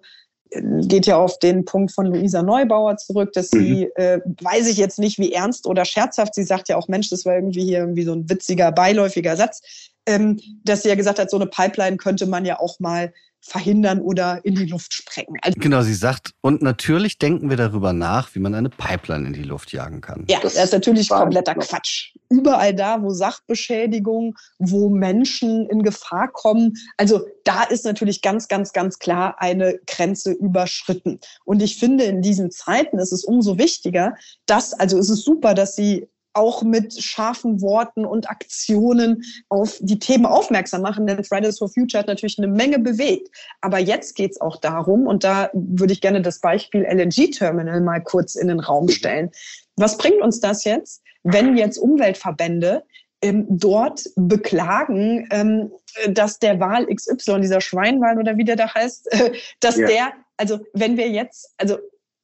äh, 0.51 0.61
geht 0.81 1.07
ja 1.07 1.17
auf 1.17 1.39
den 1.39 1.65
Punkt 1.65 1.91
von 1.91 2.05
Luisa 2.05 2.43
Neubauer 2.43 2.97
zurück, 2.97 3.33
dass 3.33 3.49
sie, 3.49 3.85
mhm. 3.85 4.03
äh, 4.03 4.19
weiß 4.41 4.67
ich 4.67 4.77
jetzt 4.77 4.99
nicht, 4.99 5.17
wie 5.17 5.33
ernst 5.33 5.65
oder 5.65 5.85
scherzhaft, 5.85 6.35
sie 6.35 6.43
sagt 6.43 6.69
ja 6.69 6.77
auch, 6.77 6.87
Mensch, 6.87 7.09
das 7.09 7.25
war 7.25 7.33
irgendwie 7.35 7.63
hier 7.63 7.79
irgendwie 7.79 8.03
so 8.03 8.13
ein 8.13 8.29
witziger, 8.29 8.71
beiläufiger 8.71 9.35
Satz, 9.35 9.61
ähm, 10.05 10.39
dass 10.63 10.83
sie 10.83 10.89
ja 10.89 10.95
gesagt 10.95 11.17
hat, 11.17 11.31
so 11.31 11.37
eine 11.37 11.47
Pipeline 11.47 11.97
könnte 11.97 12.27
man 12.27 12.45
ja 12.45 12.59
auch 12.59 12.79
mal 12.79 13.11
verhindern 13.43 13.99
oder 13.99 14.43
in 14.45 14.55
die 14.55 14.65
Luft 14.65 14.93
sprengen. 14.93 15.37
Also 15.41 15.59
genau, 15.59 15.81
sie 15.81 15.93
sagt, 15.93 16.33
und 16.41 16.61
natürlich 16.61 17.17
denken 17.17 17.49
wir 17.49 17.57
darüber 17.57 17.91
nach, 17.91 18.33
wie 18.33 18.39
man 18.39 18.55
eine 18.55 18.69
Pipeline 18.69 19.27
in 19.27 19.33
die 19.33 19.43
Luft 19.43 19.73
jagen 19.73 19.99
kann. 19.99 20.25
Ja, 20.29 20.39
das, 20.41 20.53
das 20.53 20.65
ist 20.65 20.73
natürlich 20.73 21.09
kompletter 21.09 21.53
Quatsch. 21.55 22.15
Überall 22.29 22.73
da, 22.73 23.01
wo 23.01 23.09
Sachbeschädigung, 23.09 24.35
wo 24.59 24.89
Menschen 24.89 25.69
in 25.69 25.83
Gefahr 25.83 26.29
kommen, 26.31 26.73
also 26.97 27.21
da 27.43 27.63
ist 27.63 27.83
natürlich 27.83 28.21
ganz, 28.21 28.47
ganz, 28.47 28.71
ganz 28.71 28.97
klar 28.97 29.35
eine 29.39 29.77
Grenze 29.87 30.31
überschritten. 30.31 31.19
Und 31.43 31.61
ich 31.61 31.77
finde, 31.77 32.05
in 32.05 32.21
diesen 32.21 32.49
Zeiten 32.49 32.97
ist 32.97 33.11
es 33.11 33.25
umso 33.25 33.57
wichtiger, 33.57 34.15
dass, 34.45 34.73
also 34.73 34.97
es 34.97 35.09
ist 35.09 35.25
super, 35.25 35.53
dass 35.53 35.75
sie 35.75 36.07
auch 36.33 36.63
mit 36.63 36.93
scharfen 37.01 37.61
Worten 37.61 38.05
und 38.05 38.29
Aktionen 38.29 39.23
auf 39.49 39.77
die 39.81 39.99
Themen 39.99 40.25
aufmerksam 40.25 40.81
machen. 40.81 41.07
Denn 41.07 41.23
Fridays 41.23 41.59
for 41.59 41.69
Future 41.69 41.99
hat 41.99 42.07
natürlich 42.07 42.37
eine 42.37 42.47
Menge 42.47 42.79
bewegt. 42.79 43.29
Aber 43.61 43.79
jetzt 43.79 44.15
geht 44.15 44.31
es 44.31 44.41
auch 44.41 44.57
darum, 44.57 45.07
und 45.07 45.23
da 45.23 45.49
würde 45.53 45.93
ich 45.93 46.01
gerne 46.01 46.21
das 46.21 46.39
Beispiel 46.39 46.83
LNG-Terminal 46.83 47.81
mal 47.81 48.01
kurz 48.01 48.35
in 48.35 48.47
den 48.47 48.59
Raum 48.59 48.89
stellen. 48.89 49.31
Was 49.75 49.97
bringt 49.97 50.21
uns 50.21 50.39
das 50.39 50.63
jetzt, 50.63 51.01
wenn 51.23 51.55
jetzt 51.55 51.77
Umweltverbände 51.77 52.83
ähm, 53.21 53.45
dort 53.49 54.03
beklagen, 54.15 55.27
ähm, 55.31 55.71
dass 56.09 56.39
der 56.39 56.59
Wahl 56.59 56.87
XY, 56.87 57.41
dieser 57.41 57.61
Schweinwahl 57.61 58.19
oder 58.19 58.37
wie 58.37 58.43
der 58.43 58.57
da 58.57 58.73
heißt, 58.73 59.11
äh, 59.13 59.33
dass 59.61 59.77
ja. 59.77 59.87
der, 59.87 60.13
also 60.37 60.59
wenn 60.73 60.97
wir 60.97 61.09
jetzt, 61.09 61.53
also 61.57 61.77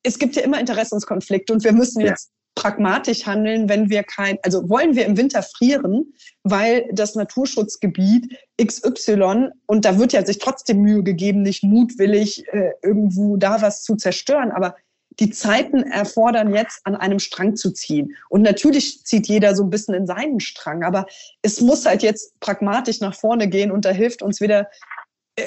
es 0.04 0.20
gibt 0.20 0.36
ja 0.36 0.44
immer 0.44 0.60
Interessenskonflikte 0.60 1.54
und 1.54 1.64
wir 1.64 1.74
müssen 1.74 2.02
jetzt 2.02 2.32
pragmatisch 2.56 3.26
handeln, 3.26 3.70
wenn 3.70 3.90
wir 3.90 4.04
kein, 4.04 4.38
also 4.44 4.70
wollen 4.70 4.96
wir 4.96 5.06
im 5.06 5.18
Winter 5.18 5.44
frieren, 5.44 6.14
weil 6.44 6.90
das 6.92 7.16
Naturschutzgebiet 7.16 8.36
XY, 8.62 9.50
und 9.66 9.86
da 9.86 9.98
wird 9.98 10.14
ja 10.14 10.26
sich 10.26 10.40
trotzdem 10.40 10.82
Mühe 10.82 11.04
gegeben, 11.04 11.42
nicht 11.42 11.64
mutwillig 11.64 12.46
äh, 12.50 12.72
irgendwo 12.84 13.38
da 13.38 13.62
was 13.62 13.84
zu 13.84 13.96
zerstören, 13.96 14.52
aber 14.52 14.76
die 15.20 15.30
Zeiten 15.30 15.84
erfordern 15.84 16.54
jetzt, 16.54 16.82
an 16.86 16.96
einem 16.96 17.20
Strang 17.20 17.56
zu 17.56 17.72
ziehen. 17.72 18.16
Und 18.30 18.42
natürlich 18.42 19.04
zieht 19.04 19.28
jeder 19.28 19.56
so 19.56 19.64
ein 19.64 19.70
bisschen 19.70 19.94
in 19.96 20.06
seinen 20.06 20.40
Strang, 20.40 20.84
aber 20.84 21.06
es 21.42 21.62
muss 21.62 21.86
halt 21.86 22.04
jetzt 22.04 22.40
pragmatisch 22.40 23.02
nach 23.02 23.16
vorne 23.16 23.48
gehen 23.48 23.72
und 23.72 23.86
da 23.86 23.92
hilft 23.92 24.22
uns 24.22 24.40
wieder 24.40 24.70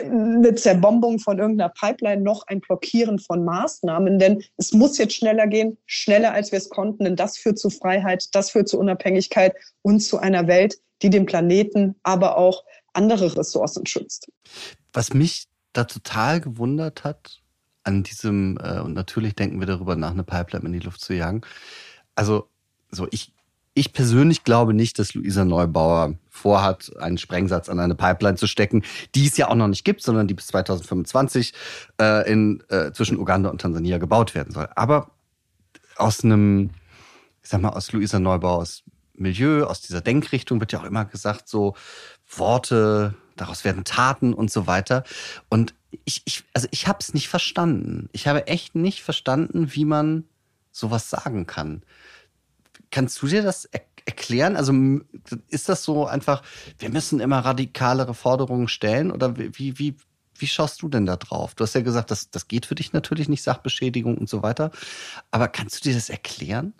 eine 0.00 0.54
Zerbombung 0.54 1.18
von 1.18 1.38
irgendeiner 1.38 1.70
Pipeline 1.70 2.22
noch 2.22 2.46
ein 2.46 2.60
Blockieren 2.60 3.18
von 3.18 3.44
Maßnahmen, 3.44 4.18
denn 4.18 4.42
es 4.56 4.72
muss 4.72 4.98
jetzt 4.98 5.14
schneller 5.14 5.46
gehen, 5.46 5.78
schneller 5.86 6.32
als 6.32 6.52
wir 6.52 6.58
es 6.58 6.68
konnten, 6.68 7.04
denn 7.04 7.16
das 7.16 7.36
führt 7.36 7.58
zu 7.58 7.70
Freiheit, 7.70 8.26
das 8.32 8.50
führt 8.50 8.68
zu 8.68 8.78
Unabhängigkeit 8.78 9.54
und 9.82 10.00
zu 10.00 10.18
einer 10.18 10.46
Welt, 10.46 10.76
die 11.02 11.10
den 11.10 11.26
Planeten, 11.26 11.96
aber 12.02 12.36
auch 12.36 12.64
andere 12.92 13.36
Ressourcen 13.36 13.86
schützt. 13.86 14.30
Was 14.92 15.14
mich 15.14 15.48
da 15.72 15.84
total 15.84 16.40
gewundert 16.40 17.04
hat, 17.04 17.42
an 17.84 18.02
diesem, 18.02 18.58
äh, 18.62 18.80
und 18.80 18.94
natürlich 18.94 19.34
denken 19.34 19.58
wir 19.60 19.66
darüber 19.66 19.96
nach, 19.96 20.12
eine 20.12 20.24
Pipeline 20.24 20.66
in 20.66 20.72
die 20.72 20.78
Luft 20.78 21.00
zu 21.00 21.14
jagen. 21.14 21.42
Also, 22.14 22.48
so, 22.90 23.08
ich, 23.10 23.32
ich 23.74 23.92
persönlich 23.92 24.44
glaube 24.44 24.74
nicht, 24.74 24.98
dass 24.98 25.14
Luisa 25.14 25.44
Neubauer 25.44 26.14
vorhat, 26.28 26.92
einen 26.98 27.18
Sprengsatz 27.18 27.68
an 27.68 27.78
eine 27.80 27.94
Pipeline 27.94 28.36
zu 28.36 28.46
stecken, 28.46 28.82
die 29.14 29.26
es 29.26 29.36
ja 29.36 29.48
auch 29.48 29.54
noch 29.54 29.68
nicht 29.68 29.84
gibt, 29.84 30.02
sondern 30.02 30.28
die 30.28 30.34
bis 30.34 30.48
2025 30.48 31.54
äh, 32.00 32.30
in, 32.30 32.62
äh, 32.68 32.92
zwischen 32.92 33.18
Uganda 33.18 33.50
und 33.50 33.60
Tansania 33.60 33.98
gebaut 33.98 34.34
werden 34.34 34.52
soll. 34.52 34.68
Aber 34.74 35.10
aus 35.96 36.24
einem, 36.24 36.70
ich 37.42 37.48
sag 37.48 37.60
mal, 37.60 37.70
aus 37.70 37.92
Luisa 37.92 38.18
Neubauers 38.18 38.82
Milieu, 39.14 39.64
aus 39.64 39.80
dieser 39.80 40.00
Denkrichtung 40.00 40.60
wird 40.60 40.72
ja 40.72 40.80
auch 40.80 40.84
immer 40.84 41.04
gesagt, 41.04 41.48
so 41.48 41.74
Worte, 42.28 43.14
daraus 43.36 43.64
werden 43.64 43.84
Taten 43.84 44.34
und 44.34 44.50
so 44.50 44.66
weiter. 44.66 45.04
Und 45.48 45.74
ich, 46.04 46.22
ich 46.24 46.44
also 46.54 46.68
ich 46.70 46.88
habe 46.88 46.98
es 47.00 47.14
nicht 47.14 47.28
verstanden. 47.28 48.08
Ich 48.12 48.26
habe 48.26 48.46
echt 48.46 48.74
nicht 48.74 49.02
verstanden, 49.02 49.74
wie 49.74 49.84
man 49.84 50.24
sowas 50.70 51.10
sagen 51.10 51.46
kann. 51.46 51.82
Kannst 52.92 53.20
du 53.20 53.26
dir 53.26 53.42
das 53.42 53.64
er 53.64 53.80
erklären? 54.04 54.56
Also 54.56 54.72
ist 55.48 55.68
das 55.68 55.84
so 55.84 56.06
einfach, 56.06 56.42
wir 56.78 56.90
müssen 56.90 57.20
immer 57.20 57.38
radikalere 57.38 58.14
Forderungen 58.14 58.68
stellen 58.68 59.10
oder 59.10 59.36
wie, 59.36 59.78
wie, 59.78 59.96
wie 60.36 60.46
schaust 60.46 60.82
du 60.82 60.88
denn 60.88 61.06
da 61.06 61.16
drauf? 61.16 61.54
Du 61.54 61.64
hast 61.64 61.74
ja 61.74 61.82
gesagt, 61.82 62.10
das, 62.10 62.30
das 62.30 62.48
geht 62.48 62.66
für 62.66 62.74
dich 62.74 62.92
natürlich 62.92 63.28
nicht, 63.28 63.42
Sachbeschädigung 63.42 64.18
und 64.18 64.28
so 64.28 64.42
weiter. 64.42 64.70
Aber 65.30 65.48
kannst 65.48 65.78
du 65.78 65.88
dir 65.88 65.94
das 65.94 66.10
erklären? 66.10 66.74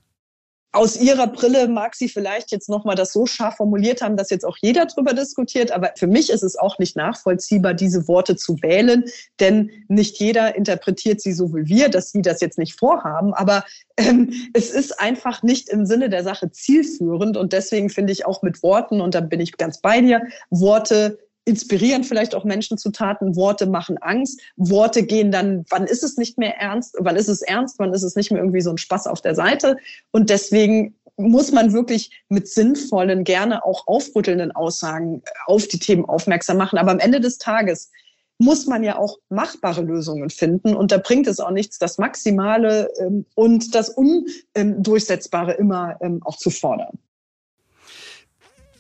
Aus 0.73 0.97
ihrer 0.97 1.27
Brille 1.27 1.69
mag 1.69 1.95
sie 1.95 2.09
vielleicht 2.09 2.51
jetzt 2.51 2.71
nochmal 2.71 2.97
das 2.97 3.13
so 3.13 3.27
scharf 3.27 3.57
formuliert 3.57 4.01
haben, 4.01 4.17
dass 4.17 4.31
jetzt 4.31 4.45
auch 4.45 4.57
jeder 4.61 4.87
drüber 4.87 5.13
diskutiert. 5.13 5.71
Aber 5.71 5.93
für 5.97 6.07
mich 6.07 6.31
ist 6.31 6.43
es 6.43 6.57
auch 6.57 6.79
nicht 6.79 6.97
nachvollziehbar, 6.97 7.75
diese 7.75 8.09
Worte 8.09 8.37
zu 8.37 8.57
wählen, 8.63 9.05
denn 9.39 9.71
nicht 9.89 10.19
jeder 10.19 10.57
interpretiert 10.57 11.21
sie 11.21 11.35
so 11.35 11.55
wie 11.55 11.67
wir, 11.67 11.91
dass 11.91 12.11
sie 12.11 12.23
das 12.23 12.41
jetzt 12.41 12.57
nicht 12.57 12.79
vorhaben. 12.79 13.35
Aber 13.35 13.65
ähm, 13.99 14.33
es 14.55 14.71
ist 14.71 14.99
einfach 14.99 15.43
nicht 15.43 15.69
im 15.69 15.85
Sinne 15.85 16.09
der 16.09 16.25
Sache 16.25 16.51
zielführend. 16.51 17.37
Und 17.37 17.53
deswegen 17.53 17.91
finde 17.91 18.13
ich 18.15 18.25
auch 18.25 18.43
mit 18.43 18.63
Worten, 18.63 19.03
und 19.03 19.15
da 19.15 19.21
bin 19.21 19.41
ich 19.41 19.59
ganz 19.59 19.81
bei 19.83 20.01
dir, 20.01 20.23
Worte 20.49 21.19
inspirieren 21.45 22.05
vielleicht 22.05 22.35
auch 22.35 22.45
Menschen 22.45 22.79
zu 22.79 22.91
Taten. 22.91 23.37
Worte 23.37 23.67
machen 23.67 23.99
Angst. 23.99 24.41
Worte 24.57 25.03
gehen 25.03 25.33
dann, 25.33 25.65
wann 25.71 25.87
ist 25.87 26.03
es 26.03 26.17
nicht 26.17 26.39
mehr 26.39 26.57
ernst? 26.57 26.97
Wann 26.99 27.17
ist 27.17 27.29
es 27.29 27.43
ernst? 27.43 27.79
Wann 27.79 27.93
ist 27.93 28.03
es 28.03 28.17
nicht 28.17 28.31
mehr 28.31 28.41
irgendwie 28.41 28.61
so 28.61 28.71
ein 28.71 28.79
Spaß 28.79 29.07
auf 29.07 29.21
der 29.21 29.35
Seite? 29.35 29.77
Und 30.13 30.31
deswegen 30.31 30.95
muss 31.17 31.53
man 31.53 31.73
wirklich 31.73 32.11
mit 32.29 32.49
sinnvollen, 32.49 33.25
gerne 33.25 33.65
auch 33.65 33.87
aufrüttelnden 33.87 34.53
Aussagen 34.53 35.23
auf 35.47 35.67
die 35.69 35.79
Themen 35.79 36.05
aufmerksam 36.05 36.57
machen. 36.57 36.79
Aber 36.79 36.91
am 36.91 36.99
Ende 36.99 37.21
des 37.21 37.39
Tages 37.39 37.91
muss 38.39 38.67
man 38.67 38.83
ja 38.83 38.99
auch 38.99 39.19
machbare 39.29 39.83
Lösungen 39.83 40.31
finden. 40.31 40.75
Und 40.75 40.91
da 40.91 40.99
bringt 40.99 41.27
es 41.27 41.39
auch 41.39 41.51
nichts, 41.51 41.79
das 41.79 41.99
Maximale 41.99 42.91
ähm, 42.99 43.27
und 43.35 43.75
das 43.75 43.91
Undurchsetzbare 43.91 45.53
immer 45.53 45.97
ähm, 46.01 46.21
auch 46.25 46.37
zu 46.37 46.51
fordern. 46.51 46.99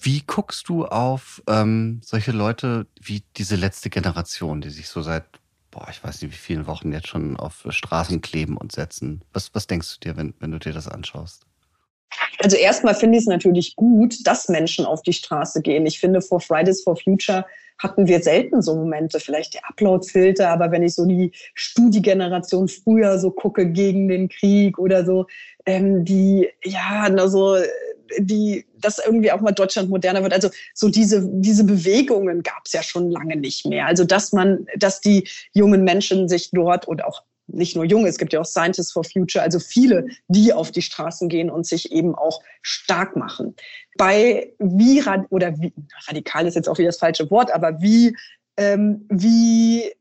Wie 0.04 0.24
guckst 0.26 0.68
du 0.68 0.84
auf 0.84 1.42
ähm, 1.46 2.00
solche 2.04 2.32
Leute 2.32 2.86
wie 3.00 3.22
diese 3.36 3.54
letzte 3.54 3.88
Generation, 3.88 4.60
die 4.60 4.70
sich 4.70 4.88
so 4.88 5.00
seit, 5.00 5.22
boah, 5.70 5.86
ich 5.90 6.02
weiß 6.02 6.20
nicht 6.22 6.32
wie 6.32 6.36
vielen 6.36 6.66
Wochen 6.66 6.90
jetzt 6.90 7.06
schon 7.06 7.36
auf 7.36 7.64
Straßen 7.68 8.20
kleben 8.20 8.56
und 8.56 8.72
setzen? 8.72 9.22
Was, 9.32 9.54
was 9.54 9.68
denkst 9.68 9.94
du 9.94 10.08
dir, 10.08 10.16
wenn, 10.16 10.34
wenn 10.40 10.50
du 10.50 10.58
dir 10.58 10.72
das 10.72 10.88
anschaust? 10.88 11.46
Also 12.40 12.56
erstmal 12.56 12.96
finde 12.96 13.18
ich 13.18 13.22
es 13.22 13.28
natürlich 13.28 13.76
gut, 13.76 14.26
dass 14.26 14.48
Menschen 14.48 14.84
auf 14.84 15.02
die 15.02 15.12
Straße 15.12 15.62
gehen. 15.62 15.86
Ich 15.86 16.00
finde, 16.00 16.20
vor 16.20 16.40
Fridays 16.40 16.82
for 16.82 16.96
Future 16.96 17.46
hatten 17.78 18.08
wir 18.08 18.20
selten 18.22 18.60
so 18.60 18.74
Momente, 18.74 19.20
vielleicht 19.20 19.54
der 19.54 19.68
Upload-Filter, 19.68 20.48
aber 20.48 20.70
wenn 20.72 20.82
ich 20.82 20.94
so 20.94 21.06
die 21.06 21.30
Studiegeneration 21.54 22.66
früher 22.66 23.18
so 23.20 23.30
gucke 23.30 23.70
gegen 23.70 24.08
den 24.08 24.28
Krieg 24.28 24.78
oder 24.78 25.04
so, 25.04 25.26
ähm, 25.64 26.04
die, 26.04 26.48
ja, 26.64 27.02
also 27.16 27.56
die, 28.18 28.66
dass 28.78 28.98
irgendwie 28.98 29.32
auch 29.32 29.40
mal 29.40 29.52
Deutschland 29.52 29.90
moderner 29.90 30.22
wird. 30.22 30.32
Also 30.32 30.50
so 30.74 30.88
diese, 30.88 31.26
diese 31.26 31.64
Bewegungen 31.64 32.42
gab 32.42 32.62
es 32.64 32.72
ja 32.72 32.82
schon 32.82 33.10
lange 33.10 33.36
nicht 33.36 33.66
mehr. 33.66 33.86
Also 33.86 34.04
dass 34.04 34.32
man, 34.32 34.66
dass 34.76 35.00
die 35.00 35.28
jungen 35.52 35.84
Menschen 35.84 36.28
sich 36.28 36.50
dort 36.52 36.86
und 36.86 37.04
auch 37.04 37.22
nicht 37.48 37.76
nur 37.76 37.84
junge, 37.84 38.08
es 38.08 38.18
gibt 38.18 38.32
ja 38.32 38.40
auch 38.40 38.46
Scientists 38.46 38.92
for 38.92 39.04
Future, 39.04 39.42
also 39.42 39.58
viele, 39.58 40.06
die 40.28 40.52
auf 40.52 40.70
die 40.70 40.82
Straßen 40.82 41.28
gehen 41.28 41.50
und 41.50 41.66
sich 41.66 41.92
eben 41.92 42.14
auch 42.14 42.40
stark 42.62 43.16
machen. 43.16 43.54
Bei 43.98 44.52
wie, 44.58 45.02
oder 45.30 45.58
wie, 45.60 45.72
radikal 46.08 46.46
ist 46.46 46.54
jetzt 46.54 46.68
auch 46.68 46.78
wieder 46.78 46.88
das 46.88 46.98
falsche 46.98 47.30
Wort, 47.30 47.52
aber 47.52 47.80
wie, 47.80 48.16
ähm, 48.56 49.06
wie 49.10 49.92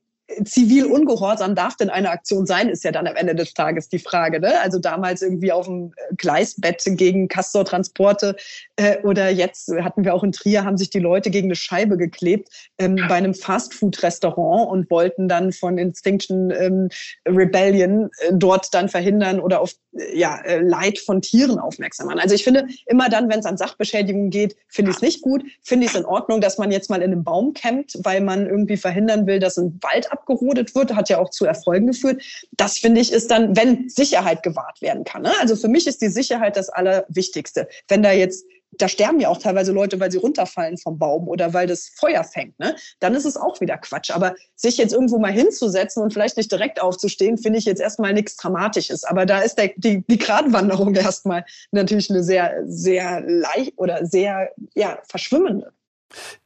Zivilungehorsam 0.43 1.55
darf 1.55 1.75
denn 1.75 1.89
eine 1.89 2.09
Aktion 2.09 2.45
sein, 2.45 2.69
ist 2.69 2.83
ja 2.83 2.91
dann 2.91 3.07
am 3.07 3.15
Ende 3.15 3.35
des 3.35 3.53
Tages 3.53 3.89
die 3.89 3.99
Frage. 3.99 4.39
Ne? 4.39 4.59
Also 4.61 4.79
damals 4.79 5.21
irgendwie 5.21 5.51
auf 5.51 5.65
dem 5.65 5.93
äh, 5.95 6.15
Gleisbett 6.15 6.83
gegen 6.85 7.27
Castor-Transporte 7.27 8.35
äh, 8.75 8.97
oder 9.03 9.29
jetzt 9.29 9.71
hatten 9.81 10.03
wir 10.03 10.13
auch 10.13 10.23
in 10.23 10.31
Trier, 10.31 10.63
haben 10.63 10.77
sich 10.77 10.89
die 10.89 10.99
Leute 10.99 11.29
gegen 11.29 11.47
eine 11.47 11.55
Scheibe 11.55 11.97
geklebt 11.97 12.49
ähm, 12.77 12.95
bei 13.07 13.15
einem 13.15 13.33
Fastfood-Restaurant 13.33 14.69
und 14.69 14.89
wollten 14.89 15.27
dann 15.27 15.51
von 15.51 15.77
Instinction 15.77 16.51
ähm, 16.51 16.89
Rebellion 17.27 18.09
äh, 18.19 18.31
dort 18.33 18.73
dann 18.73 18.89
verhindern 18.89 19.39
oder 19.39 19.61
auf 19.61 19.73
ja, 20.13 20.39
äh, 20.41 20.61
Leid 20.61 20.99
von 20.99 21.21
Tieren 21.21 21.59
aufmerksam 21.59 22.07
machen. 22.07 22.19
Also 22.19 22.33
ich 22.33 22.43
finde, 22.43 22.67
immer 22.85 23.09
dann, 23.09 23.29
wenn 23.29 23.39
es 23.39 23.45
an 23.45 23.57
Sachbeschädigung 23.57 24.29
geht, 24.29 24.55
finde 24.69 24.91
ich 24.91 24.97
es 24.97 25.01
nicht 25.01 25.21
gut. 25.21 25.43
Finde 25.61 25.85
ich 25.85 25.91
es 25.91 25.99
in 25.99 26.05
Ordnung, 26.05 26.39
dass 26.39 26.57
man 26.57 26.71
jetzt 26.71 26.89
mal 26.89 27.01
in 27.01 27.11
einem 27.11 27.23
Baum 27.23 27.53
campt, 27.53 27.97
weil 28.03 28.21
man 28.21 28.47
irgendwie 28.47 28.77
verhindern 28.77 29.27
will, 29.27 29.39
dass 29.39 29.57
ein 29.57 29.77
Wald 29.81 30.11
ab 30.11 30.21
abgerodet 30.21 30.75
wird, 30.75 30.95
hat 30.95 31.09
ja 31.09 31.19
auch 31.19 31.29
zu 31.29 31.45
Erfolgen 31.45 31.87
geführt. 31.87 32.21
Das 32.51 32.77
finde 32.77 33.01
ich 33.01 33.11
ist 33.11 33.31
dann, 33.31 33.55
wenn 33.55 33.89
Sicherheit 33.89 34.43
gewahrt 34.43 34.81
werden 34.81 35.03
kann. 35.03 35.23
Ne? 35.23 35.31
Also 35.39 35.55
für 35.55 35.67
mich 35.67 35.87
ist 35.87 36.01
die 36.01 36.09
Sicherheit 36.09 36.55
das 36.57 36.69
Allerwichtigste. 36.69 37.67
Wenn 37.87 38.03
da 38.03 38.11
jetzt 38.11 38.45
da 38.71 38.87
sterben 38.87 39.19
ja 39.19 39.29
auch 39.29 39.37
teilweise 39.37 39.71
Leute, 39.71 39.99
weil 39.99 40.11
sie 40.11 40.17
runterfallen 40.17 40.77
vom 40.77 40.97
Baum 40.97 41.27
oder 41.27 41.53
weil 41.53 41.67
das 41.67 41.91
Feuer 41.95 42.23
fängt, 42.23 42.57
ne? 42.59 42.75
Dann 42.99 43.15
ist 43.15 43.25
es 43.25 43.37
auch 43.37 43.59
wieder 43.59 43.77
Quatsch. 43.77 44.11
Aber 44.11 44.35
sich 44.55 44.77
jetzt 44.77 44.93
irgendwo 44.93 45.19
mal 45.19 45.31
hinzusetzen 45.31 46.01
und 46.01 46.13
vielleicht 46.13 46.37
nicht 46.37 46.51
direkt 46.51 46.81
aufzustehen, 46.81 47.37
finde 47.37 47.59
ich 47.59 47.65
jetzt 47.65 47.81
erstmal 47.81 48.13
nichts 48.13 48.37
Dramatisches. 48.37 49.03
Aber 49.03 49.25
da 49.25 49.39
ist 49.39 49.55
der, 49.55 49.71
die, 49.75 50.03
die 50.07 50.17
Gratwanderung 50.17 50.95
erstmal 50.95 51.45
natürlich 51.71 52.09
eine 52.09 52.23
sehr, 52.23 52.63
sehr 52.65 53.21
leicht 53.21 53.73
oder 53.77 54.05
sehr, 54.05 54.49
ja, 54.73 54.99
verschwimmende. 55.07 55.73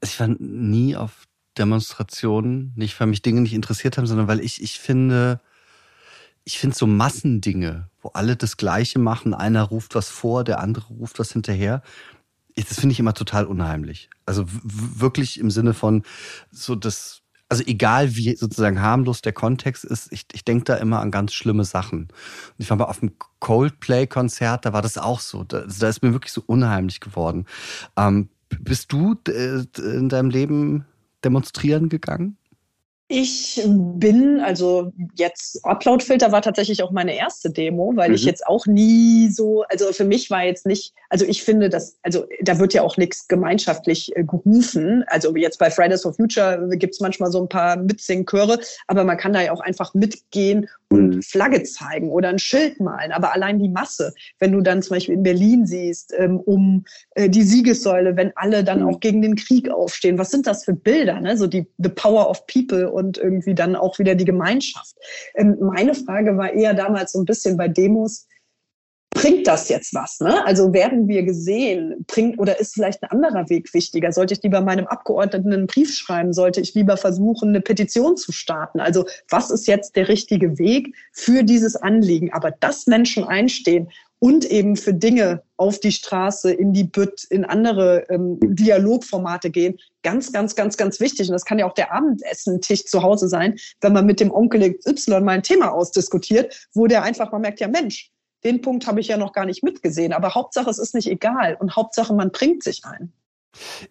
Ich 0.02 0.20
war 0.20 0.28
nie 0.28 0.96
auf 0.96 1.26
Demonstrationen, 1.58 2.74
nicht 2.76 3.00
weil 3.00 3.08
mich 3.08 3.22
Dinge 3.22 3.42
nicht 3.42 3.54
interessiert 3.54 3.98
haben, 3.98 4.08
sondern 4.08 4.28
weil 4.28 4.42
ich, 4.42 4.62
ich 4.62 4.80
finde, 4.80 5.40
ich 6.44 6.60
finde 6.60 6.76
so 6.76 6.86
Massendinge, 6.86 7.90
wo 8.02 8.10
alle 8.10 8.36
das 8.36 8.58
Gleiche 8.58 9.00
machen, 9.00 9.34
einer 9.34 9.64
ruft 9.64 9.96
was 9.96 10.10
vor, 10.10 10.44
der 10.44 10.60
andere 10.60 10.88
ruft 10.94 11.18
was 11.20 11.32
hinterher. 11.32 11.82
Das 12.56 12.80
finde 12.80 12.93
ich 12.93 12.99
immer 12.99 13.14
total 13.14 13.45
unheimlich. 13.45 14.10
Also 14.26 14.45
wirklich 14.53 15.39
im 15.39 15.51
Sinne 15.51 15.74
von 15.74 16.03
so 16.51 16.76
das, 16.76 17.22
also 17.49 17.64
egal 17.66 18.16
wie 18.16 18.36
sozusagen 18.36 18.82
harmlos 18.82 19.22
der 19.22 19.34
Kontext 19.34 19.84
ist, 19.84 20.12
ich, 20.12 20.26
ich 20.32 20.45
denke 20.45 20.64
da 20.64 20.76
immer 20.76 21.01
an 21.01 21.12
ganz 21.12 21.34
schlimme 21.34 21.66
Sachen. 21.66 22.03
Und 22.03 22.56
ich 22.58 22.70
war 22.70 22.78
mal 22.78 22.86
auf 22.86 23.01
einem 23.01 23.14
Coldplay-Konzert, 23.39 24.66
da 24.66 24.74
war 24.74 24.82
das 24.82 24.97
auch 24.97 25.20
so. 25.20 25.43
Da, 25.43 25.66
da 25.68 25.89
ist 25.89 26.01
mir 26.01 26.14
wirklich 26.14 26.32
so 26.32 26.43
unheimlich 26.45 27.01
geworden. 27.01 27.45
Ähm, 27.97 28.30
bist 28.60 28.91
du 28.91 29.16
äh, 29.28 29.66
in 29.78 30.08
deinem 30.08 30.30
Leben 30.30 30.86
demonstrieren 31.24 31.89
gegangen? 31.89 32.38
Ich 33.08 33.62
bin, 33.68 34.39
also 34.39 34.91
jetzt 35.14 35.64
Upload-Filter 35.64 36.32
war 36.32 36.41
tatsächlich 36.41 36.82
auch 36.82 36.89
meine 36.89 37.16
erste 37.16 37.51
Demo, 37.51 37.91
weil 37.95 38.10
mhm. 38.10 38.16
ich 38.16 38.26
jetzt 38.26 38.47
auch 38.47 38.66
nie 38.66 39.30
so, 39.30 39.64
also 39.70 39.93
für 39.93 40.06
mich 40.06 40.32
war 40.32 40.43
jetzt 40.43 40.66
nicht, 40.66 40.91
also 41.10 41.24
ich 41.24 41.43
finde, 41.43 41.70
dass, 41.70 41.99
also 42.01 42.26
da 42.41 42.58
wird 42.58 42.74
ja 42.74 42.82
auch 42.82 42.97
nichts 42.97 43.28
gemeinschaftlich 43.28 44.16
äh, 44.16 44.24
gerufen. 44.24 45.03
Also 45.08 45.36
jetzt 45.36 45.60
bei 45.60 45.70
Fridays 45.70 46.01
for 46.01 46.14
Future 46.16 46.68
gibt 46.78 46.95
es 46.95 46.99
manchmal 46.99 47.32
so 47.32 47.41
ein 47.43 47.47
paar 47.47 47.78
Mitsingchöre, 47.78 48.60
aber 48.88 49.03
man 49.03 49.18
kann 49.18 49.34
da 49.34 49.41
ja 49.41 49.51
auch 49.51 49.62
einfach 49.62 49.93
mitgehen 49.93 50.68
und 50.90 51.16
mhm. 51.16 51.22
Flagge 51.22 51.64
zeigen 51.64 52.10
oder 52.10 52.30
ein 52.30 52.40
Schild 52.40 52.80
malen. 52.80 53.12
Aber 53.12 53.34
allein 53.34 53.60
die 53.60 53.70
Masse, 53.70 54.14
wenn 54.40 54.52
du 54.52 54.62
dann 54.62 54.82
zum 54.82 54.96
Beispiel 54.96 55.16
in 55.16 55.24
Berlin 55.24 55.66
siehst, 55.66 56.14
ähm, 56.18 56.40
um 56.40 56.86
äh, 57.12 57.30
die 57.30 57.44
Siegessäule, 57.44 58.16
wenn 58.16 58.32
alle 58.36 58.64
dann 58.64 58.82
mhm. 58.82 58.88
auch 58.88 59.00
gegen 59.00 59.22
den 59.22 59.36
Krieg 59.36 59.70
aufstehen, 59.70 60.18
was 60.18 60.32
sind 60.32 60.48
das 60.48 60.66
für 60.66 60.74
Bilder? 60.74 61.20
Ne? 61.20 61.38
So 61.38 61.48
die 61.48 61.68
The 61.78 61.90
Power 61.90 62.30
of 62.30 62.46
People 62.48 62.92
und 62.92 63.18
irgendwie 63.18 63.56
dann 63.56 63.76
auch 63.76 64.00
wieder 64.00 64.16
die 64.16 64.26
Gemeinschaft. 64.26 64.96
Ähm, 65.36 65.58
meine 65.60 65.94
Frage 65.94 66.38
war 66.38 66.54
eher 66.54 66.74
damals 66.74 67.14
so 67.14 67.20
ein 67.20 67.26
bisschen 67.26 67.58
bei 67.58 67.68
Demos, 67.68 68.28
bringt 69.16 69.47
das 69.47 69.70
jetzt 69.70 69.95
was? 69.95 70.20
Ne? 70.20 70.45
Also 70.45 70.74
werden 70.74 71.07
wir 71.07 71.24
gesehen? 71.24 72.05
Bringt 72.05 72.38
oder 72.38 72.59
ist 72.59 72.76
vielleicht 72.76 73.01
ein 73.01 73.09
anderer 73.09 73.49
Weg 73.49 73.74
wichtiger? 73.74 74.11
Sollte 74.11 74.36
ich 74.36 74.43
lieber 74.43 74.61
meinem 74.61 74.86
Abgeordneten 74.86 75.51
einen 75.51 75.68
Brief 75.68 75.95
schreiben? 75.95 76.34
Sollte 76.34 76.61
ich 76.61 76.76
lieber 76.76 76.97
versuchen, 76.97 77.49
eine 77.49 77.61
Petition 77.61 78.18
zu 78.18 78.32
starten? 78.32 78.80
Also 78.80 79.05
was 79.30 79.49
ist 79.49 79.68
jetzt 79.68 79.95
der 79.95 80.09
richtige 80.09 80.59
Weg 80.59 80.93
für 81.13 81.43
dieses 81.43 81.76
Anliegen? 81.76 82.32
Aber 82.34 82.51
dass 82.51 82.86
Menschen 82.86 83.24
einstehen 83.24 83.89
und 84.20 84.45
eben 84.45 84.76
für 84.76 84.93
Dinge 84.93 85.43
auf 85.57 85.80
die 85.80 85.91
Straße, 85.91 86.51
in 86.51 86.74
die 86.74 86.84
Bütt, 86.84 87.24
in 87.30 87.45
andere 87.45 88.05
ähm, 88.09 88.38
Dialogformate 88.41 89.49
gehen, 89.49 89.78
ganz, 90.03 90.32
ganz, 90.32 90.55
ganz, 90.55 90.78
ganz 90.78 90.99
wichtig. 90.99 91.30
Und 91.30 91.34
das 91.34 91.45
kann 91.45 91.59
ja 91.59 91.66
auch 91.66 91.74
der 91.74 91.93
Abendessentisch 91.93 92.86
zu 92.86 93.01
Hause 93.01 93.30
sein, 93.30 93.55
wenn 93.82 93.93
man 93.93 94.05
mit 94.05 94.20
dem 94.20 94.32
Onkel 94.32 94.78
Y 94.86 95.24
mal 95.24 95.34
ein 95.34 95.43
Thema 95.43 95.72
ausdiskutiert, 95.72 96.68
wo 96.74 96.88
der 96.88 97.03
einfach 97.03 97.32
mal 97.32 97.39
merkt, 97.39 97.61
ja 97.61 97.68
Mensch, 97.68 98.11
den 98.46 98.62
Punkt 98.62 98.88
habe 98.88 99.02
ich 99.02 99.08
ja 99.08 99.18
noch 99.18 99.34
gar 99.34 99.46
nicht 99.46 99.64
mitgesehen. 99.64 100.14
Aber 100.14 100.36
Hauptsache, 100.36 100.70
es 100.70 100.78
ist 100.78 100.93
nicht 100.93 101.08
egal. 101.08 101.56
Und 101.60 101.76
Hauptsache, 101.76 102.14
man 102.14 102.32
bringt 102.32 102.64
sich 102.64 102.86
ein. 102.86 103.12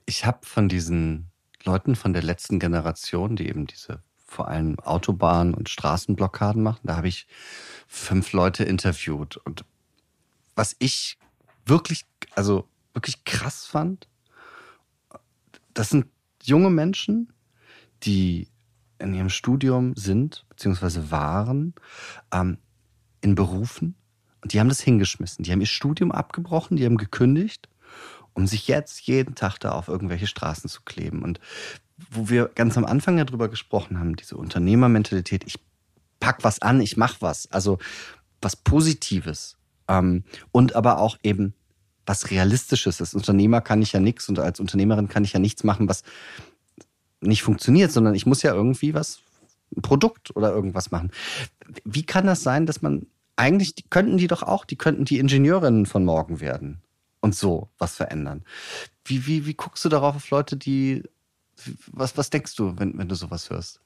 Ich 0.06 0.24
habe 0.24 0.46
von 0.46 0.68
diesen 0.68 1.30
Leuten 1.64 1.96
von 1.96 2.12
der 2.12 2.22
letzten 2.22 2.58
Generation, 2.58 3.36
die 3.36 3.48
eben 3.48 3.66
diese 3.66 4.02
vor 4.24 4.48
allem 4.48 4.78
Autobahn- 4.80 5.54
und 5.54 5.68
Straßenblockaden 5.68 6.62
machen, 6.62 6.80
da 6.84 6.96
habe 6.96 7.08
ich 7.08 7.26
fünf 7.86 8.32
Leute 8.32 8.64
interviewt. 8.64 9.36
Und 9.36 9.64
was 10.54 10.74
ich 10.78 11.18
wirklich, 11.66 12.04
also 12.34 12.68
wirklich 12.94 13.24
krass 13.24 13.64
fand, 13.64 14.08
das 15.72 15.90
sind 15.90 16.06
junge 16.42 16.70
Menschen, 16.70 17.32
die 18.02 18.48
in 18.98 19.14
ihrem 19.14 19.30
Studium 19.30 19.94
sind, 19.96 20.44
beziehungsweise 20.48 21.10
waren, 21.10 21.74
ähm, 22.32 22.58
in 23.20 23.34
Berufen, 23.34 23.96
und 24.44 24.52
die 24.52 24.60
haben 24.60 24.68
das 24.68 24.80
hingeschmissen. 24.80 25.42
Die 25.42 25.50
haben 25.50 25.62
ihr 25.62 25.66
Studium 25.66 26.12
abgebrochen, 26.12 26.76
die 26.76 26.84
haben 26.84 26.98
gekündigt, 26.98 27.70
um 28.34 28.46
sich 28.46 28.68
jetzt 28.68 29.00
jeden 29.00 29.34
Tag 29.34 29.58
da 29.58 29.72
auf 29.72 29.88
irgendwelche 29.88 30.26
Straßen 30.26 30.68
zu 30.68 30.82
kleben. 30.82 31.22
Und 31.22 31.40
wo 32.10 32.28
wir 32.28 32.50
ganz 32.54 32.76
am 32.76 32.84
Anfang 32.84 33.16
ja 33.16 33.24
drüber 33.24 33.48
gesprochen 33.48 33.98
haben, 33.98 34.16
diese 34.16 34.36
Unternehmermentalität, 34.36 35.44
ich 35.46 35.58
pack 36.20 36.44
was 36.44 36.60
an, 36.60 36.82
ich 36.82 36.98
mach 36.98 37.22
was. 37.22 37.50
Also 37.52 37.78
was 38.42 38.54
Positives. 38.54 39.56
Ähm, 39.88 40.24
und 40.52 40.76
aber 40.76 40.98
auch 40.98 41.16
eben 41.22 41.54
was 42.04 42.30
Realistisches. 42.30 43.00
Als 43.00 43.14
Unternehmer 43.14 43.62
kann 43.62 43.80
ich 43.80 43.94
ja 43.94 44.00
nichts 44.00 44.28
und 44.28 44.38
als 44.38 44.60
Unternehmerin 44.60 45.08
kann 45.08 45.24
ich 45.24 45.32
ja 45.32 45.40
nichts 45.40 45.64
machen, 45.64 45.88
was 45.88 46.02
nicht 47.22 47.42
funktioniert, 47.42 47.92
sondern 47.92 48.14
ich 48.14 48.26
muss 48.26 48.42
ja 48.42 48.52
irgendwie 48.52 48.92
was, 48.92 49.20
ein 49.74 49.80
Produkt 49.80 50.36
oder 50.36 50.52
irgendwas 50.52 50.90
machen. 50.90 51.12
Wie 51.86 52.04
kann 52.04 52.26
das 52.26 52.42
sein, 52.42 52.66
dass 52.66 52.82
man 52.82 53.06
eigentlich 53.36 53.74
könnten 53.90 54.16
die 54.16 54.26
doch 54.26 54.42
auch, 54.42 54.64
die 54.64 54.76
könnten 54.76 55.04
die 55.04 55.18
Ingenieurinnen 55.18 55.86
von 55.86 56.04
morgen 56.04 56.40
werden 56.40 56.82
und 57.20 57.34
so 57.34 57.68
was 57.78 57.96
verändern. 57.96 58.44
Wie, 59.04 59.26
wie, 59.26 59.46
wie 59.46 59.54
guckst 59.54 59.84
du 59.84 59.88
darauf 59.88 60.16
auf 60.16 60.30
Leute, 60.30 60.56
die, 60.56 61.02
was, 61.86 62.16
was 62.16 62.30
denkst 62.30 62.54
du, 62.56 62.78
wenn, 62.78 62.96
wenn 62.98 63.08
du 63.08 63.14
sowas 63.14 63.50
hörst? 63.50 63.80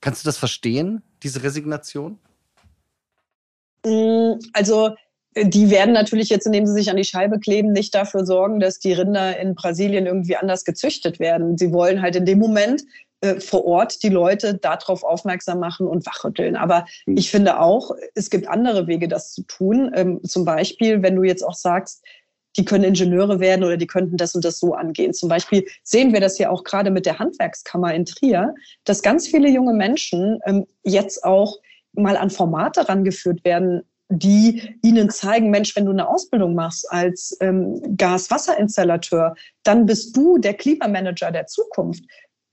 Kannst 0.00 0.24
du 0.24 0.28
das 0.28 0.38
verstehen, 0.38 1.02
diese 1.22 1.42
Resignation? 1.42 2.18
Mm, 3.84 4.34
also, 4.52 4.94
die 5.36 5.70
werden 5.70 5.92
natürlich 5.92 6.28
jetzt, 6.30 6.46
indem 6.46 6.66
sie 6.66 6.72
sich 6.72 6.90
an 6.90 6.96
die 6.96 7.04
Scheibe 7.04 7.38
kleben, 7.38 7.72
nicht 7.72 7.94
dafür 7.94 8.24
sorgen, 8.24 8.58
dass 8.58 8.78
die 8.78 8.94
Rinder 8.94 9.38
in 9.38 9.54
Brasilien 9.54 10.06
irgendwie 10.06 10.36
anders 10.36 10.64
gezüchtet 10.64 11.18
werden. 11.18 11.58
Sie 11.58 11.72
wollen 11.72 12.00
halt 12.00 12.16
in 12.16 12.24
dem 12.24 12.38
Moment 12.38 12.84
äh, 13.20 13.40
vor 13.40 13.64
Ort 13.64 14.02
die 14.02 14.08
Leute 14.08 14.54
darauf 14.54 15.02
aufmerksam 15.02 15.58
machen 15.58 15.86
und 15.86 16.04
wachrütteln. 16.06 16.56
Aber 16.56 16.86
mhm. 17.06 17.16
ich 17.16 17.30
finde 17.30 17.60
auch, 17.60 17.90
es 18.14 18.30
gibt 18.30 18.48
andere 18.48 18.86
Wege, 18.86 19.08
das 19.08 19.32
zu 19.32 19.42
tun. 19.42 19.90
Ähm, 19.94 20.20
zum 20.24 20.44
Beispiel, 20.44 21.02
wenn 21.02 21.16
du 21.16 21.22
jetzt 21.22 21.42
auch 21.42 21.54
sagst, 21.54 22.04
die 22.56 22.64
können 22.64 22.84
Ingenieure 22.84 23.40
werden 23.40 23.64
oder 23.64 23.76
die 23.76 23.86
könnten 23.86 24.16
das 24.16 24.34
und 24.34 24.44
das 24.44 24.58
so 24.58 24.74
angehen. 24.74 25.12
Zum 25.12 25.28
Beispiel 25.28 25.66
sehen 25.82 26.12
wir 26.12 26.20
das 26.20 26.38
ja 26.38 26.50
auch 26.50 26.64
gerade 26.64 26.90
mit 26.90 27.06
der 27.06 27.18
Handwerkskammer 27.18 27.94
in 27.94 28.06
Trier, 28.06 28.54
dass 28.84 29.02
ganz 29.02 29.28
viele 29.28 29.48
junge 29.48 29.74
Menschen 29.74 30.40
ähm, 30.46 30.66
jetzt 30.82 31.24
auch 31.24 31.58
mal 31.92 32.16
an 32.16 32.30
Formate 32.30 32.88
rangeführt 32.88 33.44
werden, 33.44 33.82
die 34.08 34.76
ihnen 34.82 35.10
zeigen, 35.10 35.50
Mensch, 35.50 35.74
wenn 35.74 35.86
du 35.86 35.90
eine 35.90 36.08
Ausbildung 36.08 36.54
machst 36.54 36.90
als 36.90 37.36
ähm, 37.40 37.96
Gas-Wasser-Installateur, 37.96 39.34
dann 39.64 39.86
bist 39.86 40.16
du 40.16 40.38
der 40.38 40.54
Klimamanager 40.54 41.32
der 41.32 41.46
Zukunft 41.46 42.04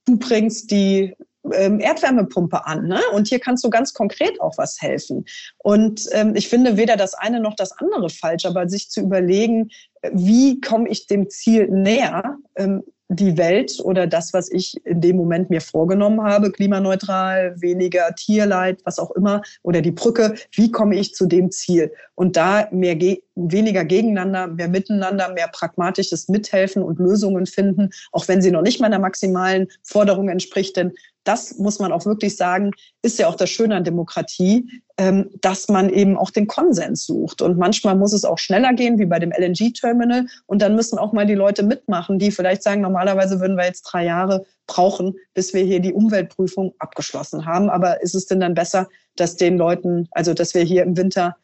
du 0.05 0.17
bringst 0.17 0.71
die 0.71 1.15
ähm, 1.51 1.79
Erdwärmepumpe 1.79 2.65
an. 2.65 2.87
Ne? 2.87 2.99
Und 3.13 3.27
hier 3.27 3.39
kannst 3.39 3.63
du 3.63 3.69
ganz 3.69 3.93
konkret 3.93 4.39
auch 4.39 4.57
was 4.57 4.81
helfen. 4.81 5.25
Und 5.57 6.07
ähm, 6.11 6.35
ich 6.35 6.47
finde 6.47 6.77
weder 6.77 6.95
das 6.95 7.13
eine 7.13 7.39
noch 7.39 7.55
das 7.55 7.71
andere 7.73 8.09
falsch, 8.09 8.45
aber 8.45 8.69
sich 8.69 8.89
zu 8.89 9.01
überlegen, 9.01 9.69
wie 10.11 10.61
komme 10.61 10.89
ich 10.89 11.07
dem 11.07 11.29
Ziel 11.29 11.67
näher, 11.67 12.37
ähm, 12.55 12.83
die 13.14 13.38
Welt 13.38 13.80
oder 13.84 14.07
das, 14.07 14.34
was 14.34 14.51
ich 14.51 14.76
in 14.86 15.01
dem 15.01 15.18
Moment 15.18 15.49
mir 15.49 15.61
vorgenommen 15.61 16.24
habe, 16.24 16.51
klimaneutral, 16.51 17.59
weniger 17.61 18.14
Tierleid, 18.16 18.82
was 18.86 18.99
auch 18.99 19.11
immer, 19.11 19.41
oder 19.61 19.82
die 19.82 19.91
Brücke, 19.91 20.36
wie 20.51 20.72
komme 20.72 20.95
ich 20.95 21.14
zu 21.14 21.26
dem 21.26 21.51
Ziel? 21.51 21.91
Und 22.16 22.38
da 22.38 22.68
mehr 22.72 22.95
weniger 23.36 23.86
gegeneinander, 23.86 24.47
mehr 24.47 24.68
miteinander, 24.68 25.34
mehr 25.34 25.47
pragmatisches 25.47 26.30
Mithelfen 26.30 26.84
und 26.84 26.99
Lösungen 26.99 27.45
finden, 27.45 27.89
auch 28.11 28.28
wenn 28.28 28.41
sie 28.41 28.51
noch 28.51 28.61
nicht 28.61 28.80
meiner 28.80 28.99
maximalen 28.99 29.68
Forderung 29.82 30.30
entspricht. 30.30 30.78
Denn 30.78 30.93
das 31.24 31.57
muss 31.57 31.80
man 31.80 31.91
auch 31.91 32.05
wirklich 32.05 32.36
sagen, 32.36 32.71
ist 33.01 33.19
ja 33.19 33.28
auch 33.28 33.36
das 33.36 33.49
Schöne 33.49 33.76
an 33.76 33.84
Demokratie, 33.84 34.69
ähm, 34.97 35.30
dass 35.41 35.69
man 35.69 35.89
eben 35.89 36.17
auch 36.17 36.30
den 36.30 36.47
Konsens 36.47 37.05
sucht. 37.05 37.41
Und 37.41 37.57
manchmal 37.57 37.95
muss 37.95 38.13
es 38.13 38.26
auch 38.26 38.38
schneller 38.38 38.74
gehen, 38.74 38.99
wie 38.99 39.05
bei 39.05 39.19
dem 39.19 39.32
LNG-Terminal. 39.32 40.28
Und 40.45 40.61
dann 40.61 40.76
müssen 40.76 40.97
auch 40.97 41.13
mal 41.13 41.26
die 41.26 41.36
Leute 41.36 41.63
mitmachen, 41.63 42.19
die 42.19 42.32
vielleicht 42.32 42.63
sagen, 42.63 42.82
normalerweise 42.82 43.39
würden 43.39 43.57
wir 43.57 43.65
jetzt 43.65 43.84
drei 43.84 44.05
Jahre 44.05 44.45
brauchen, 44.67 45.15
bis 45.34 45.53
wir 45.53 45.63
hier 45.63 45.80
die 45.80 45.93
Umweltprüfung 45.93 46.74
abgeschlossen 46.80 47.45
haben. 47.45 47.69
Aber 47.69 48.01
ist 48.01 48.15
es 48.15 48.26
denn 48.26 48.39
dann 48.39 48.53
besser, 48.53 48.88
dass 49.15 49.36
den 49.36 49.57
Leuten, 49.57 50.07
also 50.11 50.34
dass 50.34 50.53
wir 50.53 50.63
hier 50.63 50.84
im 50.84 50.97
Winter 50.97 51.38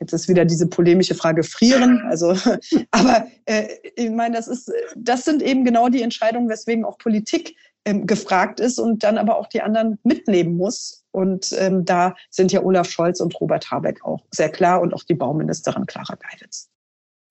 Jetzt 0.00 0.12
ist 0.12 0.28
wieder 0.28 0.44
diese 0.44 0.66
polemische 0.66 1.14
Frage 1.14 1.44
frieren. 1.44 2.02
Also, 2.08 2.36
aber 2.90 3.26
äh, 3.46 3.68
ich 3.94 4.10
meine, 4.10 4.36
das 4.36 4.48
ist, 4.48 4.70
das 4.96 5.24
sind 5.24 5.40
eben 5.40 5.64
genau 5.64 5.88
die 5.88 6.02
Entscheidungen, 6.02 6.48
weswegen 6.48 6.84
auch 6.84 6.98
Politik 6.98 7.56
ähm, 7.84 8.06
gefragt 8.06 8.60
ist 8.60 8.78
und 8.78 9.02
dann 9.02 9.18
aber 9.18 9.36
auch 9.36 9.46
die 9.46 9.62
anderen 9.62 9.98
mitnehmen 10.02 10.56
muss. 10.56 11.04
Und 11.10 11.54
ähm, 11.58 11.84
da 11.84 12.14
sind 12.30 12.52
ja 12.52 12.62
Olaf 12.62 12.90
Scholz 12.90 13.20
und 13.20 13.38
Robert 13.40 13.70
Habeck 13.70 14.04
auch 14.04 14.24
sehr 14.30 14.48
klar 14.50 14.80
und 14.80 14.94
auch 14.94 15.04
die 15.04 15.14
Bauministerin 15.14 15.86
Clara 15.86 16.16
Geiwitz. 16.16 16.70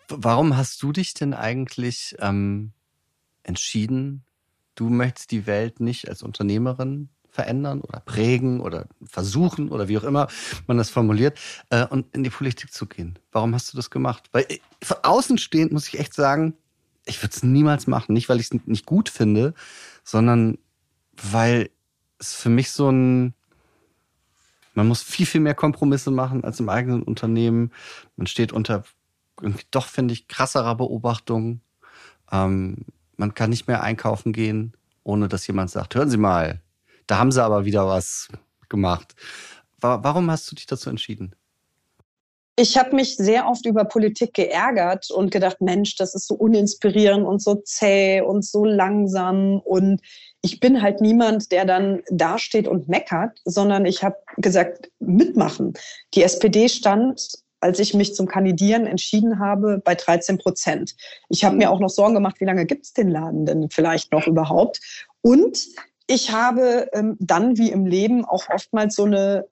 Warum 0.07 0.55
hast 0.57 0.81
du 0.83 0.91
dich 0.91 1.13
denn 1.13 1.33
eigentlich 1.33 2.15
ähm, 2.19 2.71
entschieden, 3.43 4.23
du 4.75 4.89
möchtest 4.89 5.31
die 5.31 5.45
Welt 5.47 5.79
nicht 5.79 6.09
als 6.09 6.23
Unternehmerin 6.23 7.09
verändern 7.29 7.81
oder 7.81 7.99
prägen 8.01 8.61
oder 8.61 8.87
versuchen 9.03 9.69
oder 9.69 9.87
wie 9.87 9.97
auch 9.97 10.03
immer 10.03 10.27
man 10.67 10.77
das 10.77 10.91
formuliert 10.91 11.39
äh, 11.71 11.85
und 11.87 12.13
in 12.15 12.23
die 12.23 12.29
Politik 12.29 12.71
zu 12.71 12.85
gehen? 12.85 13.17
Warum 13.31 13.55
hast 13.55 13.73
du 13.73 13.77
das 13.77 13.89
gemacht? 13.89 14.29
Weil 14.31 14.45
äh, 14.49 14.59
von 14.83 14.97
außen 15.01 15.37
stehend 15.39 15.71
muss 15.71 15.87
ich 15.87 15.99
echt 15.99 16.13
sagen, 16.13 16.53
ich 17.05 17.21
würde 17.21 17.35
es 17.35 17.43
niemals 17.43 17.87
machen. 17.87 18.13
Nicht, 18.13 18.29
weil 18.29 18.39
ich 18.39 18.51
es 18.51 18.65
nicht 18.65 18.85
gut 18.85 19.09
finde, 19.09 19.53
sondern 20.03 20.57
weil 21.13 21.69
es 22.19 22.33
für 22.33 22.49
mich 22.49 22.71
so 22.71 22.89
ein, 22.89 23.33
man 24.73 24.87
muss 24.87 25.03
viel, 25.03 25.25
viel 25.25 25.41
mehr 25.41 25.55
Kompromisse 25.55 26.11
machen 26.11 26.43
als 26.43 26.59
im 26.59 26.69
eigenen 26.69 27.03
Unternehmen. 27.03 27.71
Man 28.15 28.27
steht 28.27 28.51
unter 28.51 28.83
irgendwie 29.41 29.65
doch, 29.71 29.87
finde 29.87 30.13
ich, 30.13 30.27
krasserer 30.27 30.75
Beobachtung. 30.75 31.61
Ähm, 32.31 32.85
man 33.17 33.33
kann 33.33 33.49
nicht 33.49 33.67
mehr 33.67 33.83
einkaufen 33.83 34.33
gehen, 34.33 34.73
ohne 35.03 35.27
dass 35.27 35.45
jemand 35.47 35.69
sagt, 35.69 35.95
hören 35.95 36.09
Sie 36.09 36.17
mal, 36.17 36.61
da 37.07 37.17
haben 37.17 37.31
Sie 37.31 37.43
aber 37.43 37.65
wieder 37.65 37.87
was 37.87 38.29
gemacht. 38.69 39.15
Warum 39.79 40.31
hast 40.31 40.49
du 40.49 40.55
dich 40.55 40.65
dazu 40.65 40.89
entschieden? 40.89 41.35
Ich 42.55 42.77
habe 42.77 42.95
mich 42.95 43.17
sehr 43.17 43.47
oft 43.47 43.65
über 43.65 43.83
Politik 43.85 44.35
geärgert 44.35 45.09
und 45.09 45.31
gedacht, 45.31 45.59
Mensch, 45.59 45.95
das 45.95 46.13
ist 46.13 46.27
so 46.27 46.35
uninspirierend 46.35 47.25
und 47.25 47.41
so 47.41 47.55
zäh 47.55 48.21
und 48.21 48.45
so 48.45 48.63
langsam. 48.63 49.59
Und 49.59 50.01
ich 50.43 50.59
bin 50.59 50.81
halt 50.81 51.01
niemand, 51.01 51.51
der 51.51 51.65
dann 51.65 52.03
dasteht 52.11 52.67
und 52.67 52.87
meckert, 52.87 53.39
sondern 53.43 53.85
ich 53.87 54.03
habe 54.03 54.17
gesagt, 54.37 54.91
mitmachen. 54.99 55.73
Die 56.13 56.21
SPD 56.21 56.69
stand, 56.69 57.27
als 57.59 57.79
ich 57.79 57.95
mich 57.95 58.13
zum 58.13 58.27
Kandidieren 58.27 58.85
entschieden 58.85 59.39
habe, 59.39 59.81
bei 59.83 59.95
13 59.95 60.37
Prozent. 60.37 60.95
Ich 61.29 61.43
habe 61.43 61.55
mir 61.55 61.71
auch 61.71 61.79
noch 61.79 61.89
Sorgen 61.89 62.13
gemacht, 62.13 62.39
wie 62.39 62.45
lange 62.45 62.67
gibt 62.67 62.85
es 62.85 62.93
den 62.93 63.09
Laden 63.09 63.47
denn 63.47 63.69
vielleicht 63.71 64.11
noch 64.11 64.27
überhaupt? 64.27 64.79
Und 65.21 65.69
ich 66.05 66.31
habe 66.31 66.89
ähm, 66.93 67.15
dann 67.19 67.57
wie 67.57 67.71
im 67.71 67.87
Leben 67.87 68.25
auch 68.25 68.49
oftmals 68.49 68.95
so 68.95 69.05
eine 69.05 69.47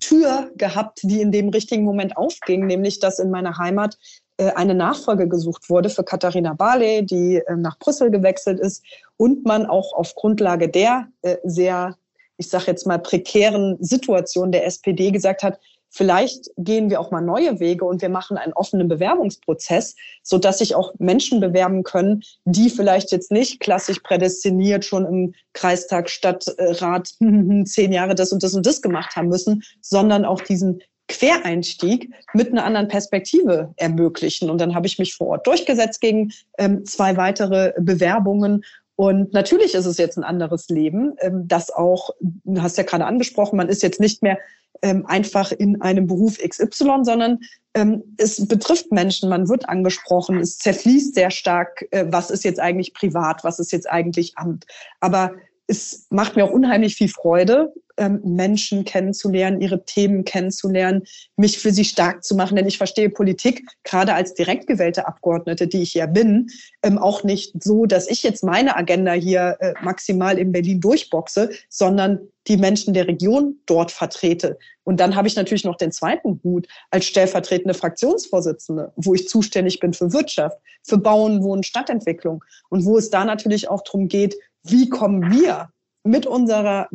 Tür 0.00 0.50
gehabt, 0.56 1.00
die 1.02 1.20
in 1.20 1.32
dem 1.32 1.48
richtigen 1.48 1.84
Moment 1.84 2.16
aufging, 2.16 2.66
nämlich 2.66 3.00
dass 3.00 3.18
in 3.18 3.30
meiner 3.30 3.58
Heimat 3.58 3.96
äh, 4.38 4.52
eine 4.52 4.74
Nachfolge 4.74 5.28
gesucht 5.28 5.70
wurde 5.70 5.88
für 5.88 6.04
Katharina 6.04 6.52
Barley, 6.52 7.04
die 7.04 7.36
äh, 7.36 7.56
nach 7.56 7.78
Brüssel 7.78 8.10
gewechselt 8.10 8.60
ist 8.60 8.84
und 9.16 9.44
man 9.46 9.66
auch 9.66 9.94
auf 9.94 10.14
Grundlage 10.14 10.68
der 10.68 11.08
äh, 11.22 11.36
sehr, 11.44 11.96
ich 12.36 12.48
sage 12.48 12.66
jetzt 12.66 12.86
mal, 12.86 12.98
prekären 12.98 13.76
Situation 13.80 14.52
der 14.52 14.66
SPD 14.66 15.10
gesagt 15.10 15.42
hat, 15.42 15.58
vielleicht 15.90 16.50
gehen 16.56 16.90
wir 16.90 17.00
auch 17.00 17.10
mal 17.10 17.20
neue 17.20 17.60
Wege 17.60 17.84
und 17.84 18.02
wir 18.02 18.08
machen 18.08 18.36
einen 18.36 18.52
offenen 18.52 18.88
Bewerbungsprozess, 18.88 19.96
so 20.22 20.38
dass 20.38 20.58
sich 20.58 20.74
auch 20.74 20.92
Menschen 20.98 21.40
bewerben 21.40 21.82
können, 21.82 22.22
die 22.44 22.70
vielleicht 22.70 23.12
jetzt 23.12 23.30
nicht 23.30 23.60
klassisch 23.60 24.00
prädestiniert 24.00 24.84
schon 24.84 25.06
im 25.06 25.34
Kreistag, 25.52 26.10
Stadtrat 26.10 27.08
zehn 27.64 27.92
Jahre 27.92 28.14
das 28.14 28.32
und 28.32 28.42
das 28.42 28.54
und 28.54 28.66
das 28.66 28.82
gemacht 28.82 29.16
haben 29.16 29.28
müssen, 29.28 29.62
sondern 29.80 30.24
auch 30.24 30.40
diesen 30.40 30.82
Quereinstieg 31.08 32.12
mit 32.34 32.50
einer 32.50 32.64
anderen 32.64 32.88
Perspektive 32.88 33.72
ermöglichen. 33.76 34.50
Und 34.50 34.60
dann 34.60 34.74
habe 34.74 34.88
ich 34.88 34.98
mich 34.98 35.14
vor 35.14 35.28
Ort 35.28 35.46
durchgesetzt 35.46 36.00
gegen 36.00 36.32
ähm, 36.58 36.84
zwei 36.84 37.16
weitere 37.16 37.72
Bewerbungen 37.78 38.64
und 38.96 39.34
natürlich 39.34 39.74
ist 39.74 39.84
es 39.84 39.98
jetzt 39.98 40.16
ein 40.16 40.24
anderes 40.24 40.68
Leben, 40.68 41.16
ähm, 41.20 41.46
das 41.46 41.70
auch, 41.70 42.10
du 42.20 42.62
hast 42.62 42.78
ja 42.78 42.82
gerade 42.82 43.04
angesprochen, 43.04 43.56
man 43.56 43.68
ist 43.68 43.82
jetzt 43.82 44.00
nicht 44.00 44.22
mehr 44.22 44.38
ähm, 44.82 45.06
einfach 45.06 45.52
in 45.52 45.80
einem 45.80 46.06
Beruf 46.06 46.38
XY, 46.38 47.00
sondern 47.02 47.38
ähm, 47.74 48.02
es 48.16 48.46
betrifft 48.46 48.90
Menschen, 48.92 49.28
man 49.28 49.48
wird 49.48 49.68
angesprochen, 49.68 50.38
es 50.38 50.58
zerfließt 50.58 51.14
sehr 51.14 51.30
stark, 51.30 51.86
äh, 51.90 52.06
was 52.08 52.30
ist 52.30 52.44
jetzt 52.44 52.60
eigentlich 52.60 52.94
privat, 52.94 53.44
was 53.44 53.58
ist 53.58 53.72
jetzt 53.72 53.88
eigentlich 53.88 54.36
Amt. 54.36 54.66
Aber 55.00 55.32
es 55.66 56.06
macht 56.10 56.36
mir 56.36 56.44
auch 56.44 56.50
unheimlich 56.50 56.94
viel 56.94 57.08
Freude, 57.08 57.72
ähm, 57.96 58.20
Menschen 58.24 58.84
kennenzulernen, 58.84 59.60
ihre 59.60 59.84
Themen 59.84 60.24
kennenzulernen, 60.24 61.04
mich 61.36 61.58
für 61.58 61.72
sie 61.72 61.84
stark 61.84 62.24
zu 62.24 62.36
machen. 62.36 62.56
Denn 62.56 62.68
ich 62.68 62.78
verstehe 62.78 63.08
Politik, 63.08 63.66
gerade 63.84 64.14
als 64.14 64.34
direkt 64.34 64.66
gewählte 64.66 65.06
Abgeordnete, 65.06 65.66
die 65.66 65.82
ich 65.82 65.94
ja 65.94 66.06
bin, 66.06 66.48
ähm, 66.82 66.98
auch 66.98 67.24
nicht 67.24 67.52
so, 67.62 67.86
dass 67.86 68.08
ich 68.08 68.22
jetzt 68.22 68.44
meine 68.44 68.76
Agenda 68.76 69.12
hier 69.12 69.56
äh, 69.60 69.74
maximal 69.82 70.38
in 70.38 70.52
Berlin 70.52 70.80
durchboxe, 70.80 71.50
sondern 71.68 72.20
die 72.48 72.58
Menschen 72.58 72.94
der 72.94 73.08
Region 73.08 73.58
dort 73.66 73.90
vertrete. 73.90 74.58
Und 74.84 75.00
dann 75.00 75.16
habe 75.16 75.26
ich 75.26 75.34
natürlich 75.34 75.64
noch 75.64 75.76
den 75.76 75.90
zweiten 75.90 76.40
Hut 76.44 76.68
als 76.90 77.06
stellvertretende 77.06 77.74
Fraktionsvorsitzende, 77.74 78.92
wo 78.94 79.14
ich 79.14 79.26
zuständig 79.26 79.80
bin 79.80 79.92
für 79.92 80.12
Wirtschaft, 80.12 80.58
für 80.84 80.98
Bauen, 80.98 81.42
Wohnen, 81.42 81.64
Stadtentwicklung 81.64 82.44
und 82.68 82.84
wo 82.84 82.98
es 82.98 83.10
da 83.10 83.24
natürlich 83.24 83.68
auch 83.68 83.82
darum 83.82 84.06
geht, 84.06 84.36
wie 84.68 84.88
kommen 84.88 85.30
wir 85.30 85.70
mit 86.04 86.26
unserer 86.26 86.88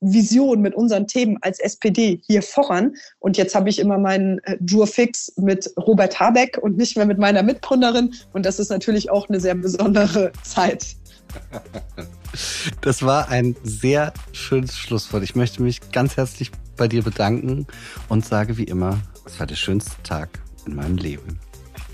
Vision, 0.00 0.60
mit 0.60 0.74
unseren 0.74 1.06
Themen 1.06 1.38
als 1.40 1.58
SPD 1.58 2.20
hier 2.26 2.42
voran. 2.42 2.94
Und 3.18 3.36
jetzt 3.36 3.54
habe 3.54 3.68
ich 3.68 3.78
immer 3.78 3.98
meinen 3.98 4.38
äh, 4.40 4.56
Jurfix 4.60 5.32
mit 5.36 5.72
Robert 5.78 6.20
Habeck 6.20 6.58
und 6.60 6.76
nicht 6.76 6.96
mehr 6.96 7.06
mit 7.06 7.18
meiner 7.18 7.42
Mitgründerin. 7.42 8.14
Und 8.32 8.44
das 8.44 8.58
ist 8.58 8.70
natürlich 8.70 9.10
auch 9.10 9.28
eine 9.28 9.40
sehr 9.40 9.54
besondere 9.54 10.32
Zeit. 10.42 10.86
Das 12.82 13.02
war 13.02 13.30
ein 13.30 13.56
sehr 13.62 14.12
schönes 14.32 14.76
Schlusswort. 14.76 15.22
Ich 15.22 15.34
möchte 15.36 15.62
mich 15.62 15.80
ganz 15.90 16.18
herzlich 16.18 16.50
bei 16.76 16.86
dir 16.86 17.02
bedanken 17.02 17.66
und 18.10 18.26
sage 18.26 18.58
wie 18.58 18.64
immer, 18.64 18.98
es 19.24 19.40
war 19.40 19.46
der 19.46 19.54
schönste 19.54 19.92
Tag 20.02 20.28
in 20.66 20.74
meinem 20.74 20.98
Leben. 20.98 21.38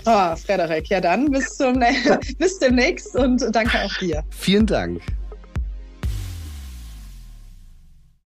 Ah, 0.03 0.33
oh, 0.33 0.35
Frederik, 0.35 0.89
ja 0.89 0.99
dann 0.99 1.31
bis, 1.31 1.55
zum, 1.55 1.81
bis 2.39 2.59
demnächst 2.59 3.15
und 3.15 3.43
danke 3.53 3.83
auch 3.83 3.97
dir. 3.99 4.23
Vielen 4.31 4.65
Dank. 4.65 5.01